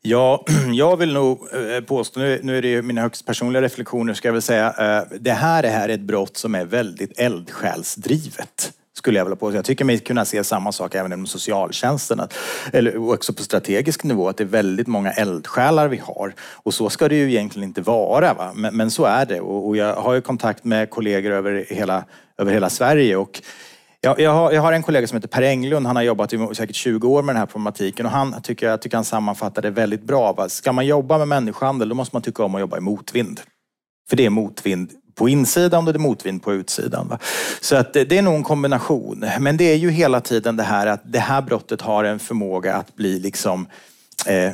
Ja, 0.07 0.45
jag 0.73 0.97
vill 0.97 1.13
nog 1.13 1.47
eh, 1.53 1.83
påstå, 1.83 2.19
nu, 2.19 2.57
är 2.57 2.61
det 2.61 2.67
ju 2.67 2.81
mina 2.81 3.01
högst 3.01 3.25
personliga 3.25 3.61
reflektioner 3.61 4.13
ska 4.13 4.27
jag 4.27 4.33
väl 4.33 4.41
säga, 4.41 4.67
eh, 4.67 5.17
det 5.19 5.31
här 5.31 5.63
är 5.63 5.89
ett 5.89 6.01
brott 6.01 6.37
som 6.37 6.55
är 6.55 6.65
väldigt 6.65 7.19
eldsjälsdrivet 7.19 8.73
skulle 8.93 9.17
jag 9.17 9.25
vilja 9.25 9.35
påstå. 9.35 9.55
Jag 9.55 9.65
tycker 9.65 9.85
mig 9.85 9.99
kunna 9.99 10.25
se 10.25 10.43
samma 10.43 10.71
sak 10.71 10.95
även 10.95 11.13
inom 11.13 11.25
socialtjänsten. 11.25 12.21
eller 12.73 13.11
också 13.11 13.33
på 13.33 13.43
strategisk 13.43 14.03
nivå, 14.03 14.29
att 14.29 14.37
det 14.37 14.43
är 14.43 14.45
väldigt 14.45 14.87
många 14.87 15.11
eldsjälar 15.11 15.87
vi 15.87 15.97
har. 15.97 16.33
Och 16.39 16.73
så 16.73 16.89
ska 16.89 17.07
det 17.07 17.15
ju 17.15 17.29
egentligen 17.29 17.67
inte 17.67 17.81
vara. 17.81 18.33
Va? 18.33 18.51
Men, 18.55 18.75
men 18.77 18.91
så 18.91 19.05
är 19.05 19.25
det. 19.25 19.39
Och, 19.39 19.67
och, 19.67 19.77
jag 19.77 19.95
har 19.95 20.13
ju 20.13 20.21
kontakt 20.21 20.63
med 20.63 20.89
kollegor 20.89 21.31
över 21.31 21.65
hela, 21.69 22.03
över 22.37 22.53
hela 22.53 22.69
Sverige. 22.69 23.15
Och 23.15 23.41
jag, 24.05 24.19
jag, 24.19 24.31
har, 24.31 24.51
jag 24.51 24.61
har 24.61 24.73
en 24.73 24.83
kollega 24.83 25.07
som 25.07 25.15
heter 25.15 25.27
Per 25.27 25.41
Englund. 25.41 25.87
Han 25.87 25.95
har 25.95 26.03
jobbat 26.03 26.33
i 26.33 26.47
säkert 26.53 26.75
20 26.75 27.07
år 27.07 27.23
med 27.23 27.35
den 27.35 27.39
här 27.39 27.45
problematiken 27.45 28.05
och 28.05 28.11
han 28.11 28.41
tycker, 28.41 28.67
jag 28.67 28.81
tycker 28.81 28.97
han 28.97 29.05
sammanfattar 29.05 29.61
det 29.61 29.69
väldigt 29.69 30.03
bra. 30.03 30.33
Va? 30.33 30.49
Ska 30.49 30.71
man 30.71 30.85
jobba 30.85 31.17
med 31.17 31.27
människohandel 31.27 31.89
då 31.89 31.95
måste 31.95 32.15
man 32.15 32.21
tycka 32.21 32.43
om 32.43 32.55
att 32.55 32.61
jobba 32.61 32.77
i 32.77 32.81
motvind. 32.81 33.41
För 34.09 34.17
det 34.17 34.25
är 34.25 34.29
motvind 34.29 34.91
på 35.15 35.29
insidan 35.29 35.87
och 35.87 35.93
det 35.93 35.97
är 35.97 36.01
motvind 36.01 36.43
på 36.43 36.53
utsidan. 36.53 37.07
Va? 37.07 37.19
Så 37.61 37.75
att 37.75 37.93
det 37.93 38.11
är 38.11 38.21
nog 38.21 38.35
en 38.35 38.43
kombination. 38.43 39.25
Men 39.39 39.57
det 39.57 39.63
är 39.63 39.75
ju 39.75 39.89
hela 39.89 40.21
tiden 40.21 40.55
det 40.55 40.63
här 40.63 40.87
att 40.87 41.01
det 41.03 41.19
här 41.19 41.41
brottet 41.41 41.81
har 41.81 42.03
en 42.03 42.19
förmåga 42.19 42.75
att 42.75 42.95
bli 42.95 43.19
liksom 43.19 43.67
eh, 44.25 44.51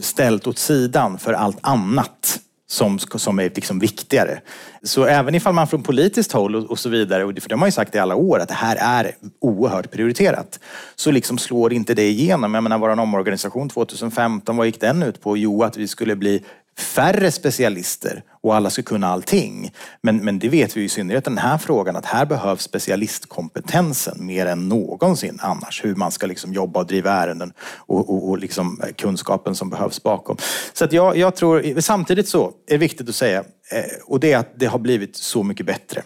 ställt 0.00 0.46
åt 0.46 0.58
sidan 0.58 1.18
för 1.18 1.32
allt 1.32 1.58
annat 1.60 2.40
som, 2.70 2.98
som 2.98 3.38
är 3.38 3.50
liksom 3.54 3.78
viktigare. 3.78 4.40
Så 4.82 5.04
även 5.04 5.34
ifall 5.34 5.54
man 5.54 5.66
från 5.66 5.82
politiskt 5.82 6.32
håll 6.32 6.56
och, 6.56 6.70
och 6.70 6.78
så 6.78 6.88
vidare, 6.88 7.40
för 7.40 7.48
det 7.48 7.54
har 7.54 7.58
man 7.58 7.68
ju 7.68 7.72
sagt 7.72 7.94
i 7.94 7.98
alla 7.98 8.14
år 8.14 8.38
att 8.38 8.48
det 8.48 8.54
här 8.54 8.76
är 8.80 9.12
oerhört 9.40 9.90
prioriterat, 9.90 10.60
så 10.96 11.10
liksom 11.10 11.38
slår 11.38 11.72
inte 11.72 11.94
det 11.94 12.08
igenom. 12.08 12.54
Jag 12.54 12.62
menar, 12.62 12.78
vår 12.78 12.88
omorganisation 12.88 13.68
2015, 13.68 14.56
vad 14.56 14.66
gick 14.66 14.80
den 14.80 15.02
ut 15.02 15.20
på? 15.20 15.36
Jo, 15.36 15.62
att 15.62 15.76
vi 15.76 15.88
skulle 15.88 16.16
bli 16.16 16.44
färre 16.80 17.30
specialister 17.30 18.22
och 18.42 18.54
alla 18.54 18.70
ska 18.70 18.82
kunna 18.82 19.08
allting. 19.08 19.70
Men, 20.02 20.24
men 20.24 20.38
det 20.38 20.48
vet 20.48 20.76
vi 20.76 20.84
i 20.84 20.88
synnerhet 20.88 21.24
den 21.24 21.38
här 21.38 21.58
frågan 21.58 21.96
att 21.96 22.06
här 22.06 22.26
behövs 22.26 22.62
specialistkompetensen 22.62 24.26
mer 24.26 24.46
än 24.46 24.68
någonsin 24.68 25.38
annars. 25.42 25.84
Hur 25.84 25.94
man 25.94 26.10
ska 26.10 26.26
liksom 26.26 26.52
jobba 26.52 26.80
och 26.80 26.86
driva 26.86 27.10
ärenden 27.10 27.52
och, 27.76 28.10
och, 28.10 28.28
och 28.28 28.38
liksom 28.38 28.80
kunskapen 28.96 29.54
som 29.54 29.70
behövs 29.70 30.02
bakom. 30.02 30.36
Så 30.72 30.84
att 30.84 30.92
jag, 30.92 31.16
jag 31.16 31.36
tror, 31.36 31.80
samtidigt 31.80 32.28
så 32.28 32.46
är 32.46 32.52
det 32.72 32.76
viktigt 32.76 33.08
att 33.08 33.14
säga, 33.14 33.38
eh, 33.72 33.84
och 34.06 34.20
det 34.20 34.32
är 34.32 34.38
att 34.38 34.52
det 34.54 34.66
har 34.66 34.78
blivit 34.78 35.16
så 35.16 35.42
mycket 35.42 35.66
bättre. 35.66 36.02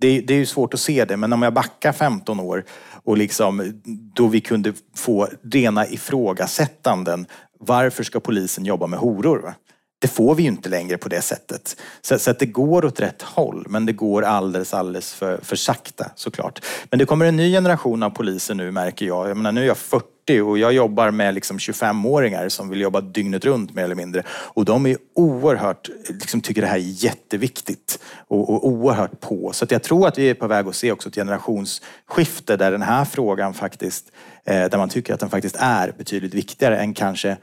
Det, 0.00 0.20
det 0.20 0.34
är 0.34 0.38
ju 0.38 0.46
svårt 0.46 0.74
att 0.74 0.80
se 0.80 1.04
det, 1.04 1.16
men 1.16 1.32
om 1.32 1.42
jag 1.42 1.54
backar 1.54 1.92
15 1.92 2.40
år 2.40 2.64
och 3.04 3.18
liksom, 3.18 3.82
då 4.14 4.26
vi 4.26 4.40
kunde 4.40 4.72
få 4.96 5.28
rena 5.52 5.86
ifrågasättanden. 5.86 7.26
Varför 7.58 8.02
ska 8.02 8.20
polisen 8.20 8.64
jobba 8.64 8.86
med 8.86 8.98
horor? 8.98 9.54
Det 10.00 10.08
får 10.08 10.34
vi 10.34 10.42
ju 10.42 10.48
inte 10.48 10.68
längre 10.68 10.98
på 10.98 11.08
det 11.08 11.22
sättet. 11.22 11.76
Så, 12.00 12.18
så, 12.18 12.30
att 12.30 12.38
det 12.38 12.46
går 12.46 12.84
åt 12.84 13.00
rätt 13.00 13.22
håll, 13.22 13.66
men 13.68 13.86
det 13.86 13.92
går 13.92 14.22
alldeles, 14.22 14.74
alldeles 14.74 15.14
för, 15.14 15.40
för 15.42 15.56
sakta 15.56 16.10
såklart. 16.14 16.64
Men 16.90 16.98
det 16.98 17.04
kommer 17.04 17.26
en 17.26 17.36
ny 17.36 17.52
generation 17.52 18.02
av 18.02 18.10
poliser 18.10 18.54
nu 18.54 18.70
märker 18.70 19.06
jag. 19.06 19.30
Jag 19.30 19.36
menar, 19.36 19.52
nu 19.52 19.62
är 19.62 19.66
jag 19.66 19.76
40 19.76 20.40
och 20.40 20.58
jag 20.58 20.72
jobbar 20.72 21.10
med 21.10 21.34
liksom 21.34 21.58
25-åringar 21.58 22.48
som 22.48 22.68
vill 22.68 22.80
jobba 22.80 23.00
dygnet 23.00 23.44
runt 23.44 23.74
mer 23.74 23.84
eller 23.84 23.94
mindre. 23.94 24.22
Och 24.28 24.64
de 24.64 24.86
är 24.86 24.96
oerhört, 25.14 25.90
liksom, 26.08 26.40
tycker 26.40 26.60
det 26.60 26.68
här 26.68 26.76
är 26.76 27.04
jätteviktigt 27.04 27.98
och, 28.28 28.50
och 28.50 28.68
oerhört 28.68 29.20
på. 29.20 29.52
Så 29.52 29.64
att 29.64 29.70
jag 29.70 29.82
tror 29.82 30.08
att 30.08 30.18
vi 30.18 30.30
är 30.30 30.34
på 30.34 30.46
väg 30.46 30.66
att 30.66 30.76
se 30.76 30.92
också 30.92 31.08
ett 31.08 31.14
generationsskifte 31.14 32.56
där 32.56 32.70
den 32.70 32.82
här 32.82 33.04
frågan 33.04 33.54
faktiskt, 33.54 34.12
eh, 34.44 34.68
där 34.70 34.78
man 34.78 34.88
tycker 34.88 35.14
att 35.14 35.20
den 35.20 35.30
faktiskt 35.30 35.56
är 35.58 35.92
betydligt 35.98 36.34
viktigare 36.34 36.78
än 36.78 36.94
kanske 36.94 37.36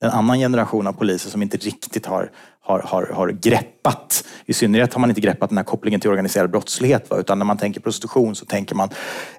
en 0.00 0.10
annan 0.10 0.38
generation 0.38 0.86
av 0.86 0.92
poliser 0.92 1.30
som 1.30 1.42
inte 1.42 1.56
riktigt 1.56 2.06
har, 2.06 2.30
har, 2.60 2.80
har, 2.80 3.12
har 3.14 3.28
greppat, 3.28 4.24
i 4.46 4.52
synnerhet 4.52 4.94
har 4.94 5.00
man 5.00 5.10
inte 5.10 5.20
greppat 5.20 5.48
den 5.48 5.58
här 5.58 5.64
kopplingen 5.64 6.00
till 6.00 6.10
organiserad 6.10 6.50
brottslighet. 6.50 7.10
Va? 7.10 7.16
Utan 7.16 7.38
när 7.38 7.44
man 7.44 7.58
tänker 7.58 7.80
prostitution 7.80 8.34
så 8.34 8.44
tänker 8.44 8.74
man 8.74 8.88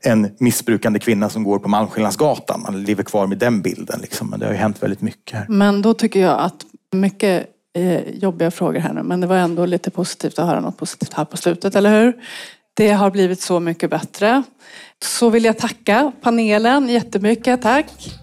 en 0.02 0.36
missbrukande 0.40 1.00
kvinna 1.00 1.30
som 1.30 1.44
går 1.44 1.60
på 1.60 1.70
Malmskillnadsgatan. 1.70 2.62
Man 2.62 2.84
lever 2.84 3.04
kvar 3.04 3.28
med 3.28 3.38
den 3.38 3.62
bilden. 3.62 4.02
Liksom. 4.02 4.30
Men 4.30 4.40
det 4.40 4.46
har 4.46 4.54
ju 4.54 4.60
hänt 4.60 4.84
väldigt 4.84 5.02
mycket 5.02 5.38
här. 5.38 5.46
Men 5.50 5.82
då 5.82 5.94
tycker 5.94 6.20
jag 6.20 6.40
att 6.40 6.66
mycket 6.92 7.48
eh, 7.74 8.10
jobbiga 8.10 8.52
frågor 8.52 8.80
här 8.80 8.94
nu, 8.94 9.04
men 9.04 9.22
det 9.22 9.28
var 9.28 9.36
ändå 9.36 9.66
lite 9.66 9.90
positivt 9.90 10.40
att 10.40 10.48
höra 10.48 10.60
något 10.60 10.78
positivt 10.78 11.14
här 11.14 11.26
på 11.26 11.38
slutet, 11.38 11.76
eller 11.76 12.02
hur? 12.02 12.14
Det 12.74 12.92
har 12.92 13.12
blivit 13.12 13.42
så 13.42 13.60
mycket 13.60 13.90
bättre. 13.90 14.44
Så 15.04 15.30
vill 15.30 15.46
jag 15.46 15.58
tacka 15.58 16.12
panelen 16.22 16.90
jättemycket. 16.90 17.62
Tack! 17.62 18.21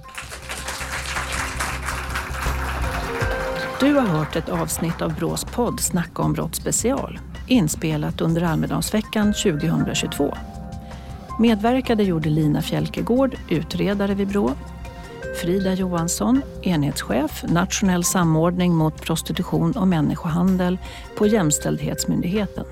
Du 3.81 3.95
har 3.95 4.07
hört 4.07 4.37
ett 4.37 4.49
avsnitt 4.49 5.03
av 5.03 5.15
Brås 5.15 5.45
podd 5.45 5.81
Snacka 5.81 6.23
om 6.23 6.33
brott 6.33 6.55
special, 6.55 7.19
inspelat 7.47 8.21
under 8.21 8.43
Almedalsveckan 8.43 9.33
2022. 9.33 10.35
Medverkade 11.39 12.03
gjorde 12.03 12.29
Lina 12.29 12.63
Fjälkegård, 12.63 13.37
utredare 13.49 14.15
vid 14.15 14.29
Brå, 14.29 14.51
Frida 15.43 15.75
Johansson, 15.75 16.43
enhetschef, 16.63 17.45
nationell 17.49 18.05
samordning 18.05 18.75
mot 18.75 19.03
prostitution 19.03 19.73
och 19.73 19.89
människohandel 19.89 20.79
på 21.19 21.27
Jämställdhetsmyndigheten, 21.27 22.65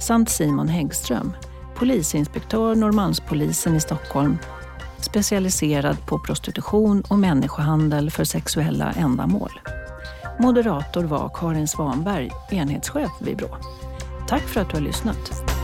samt 0.00 0.30
Simon 0.30 0.68
Häggström, 0.68 1.32
polisinspektör 1.74 2.74
Norrmalmspolisen 2.74 3.76
i 3.76 3.80
Stockholm, 3.80 4.38
specialiserad 5.00 6.06
på 6.06 6.18
prostitution 6.18 7.02
och 7.08 7.18
människohandel 7.18 8.10
för 8.10 8.24
sexuella 8.24 8.92
ändamål. 8.92 9.50
Moderator 10.42 11.04
var 11.04 11.30
Karin 11.34 11.68
Svanberg, 11.68 12.30
enhetschef 12.50 13.10
vid 13.20 13.36
Brå. 13.36 13.48
Tack 14.28 14.42
för 14.42 14.60
att 14.60 14.70
du 14.70 14.76
har 14.76 14.82
lyssnat. 14.82 15.61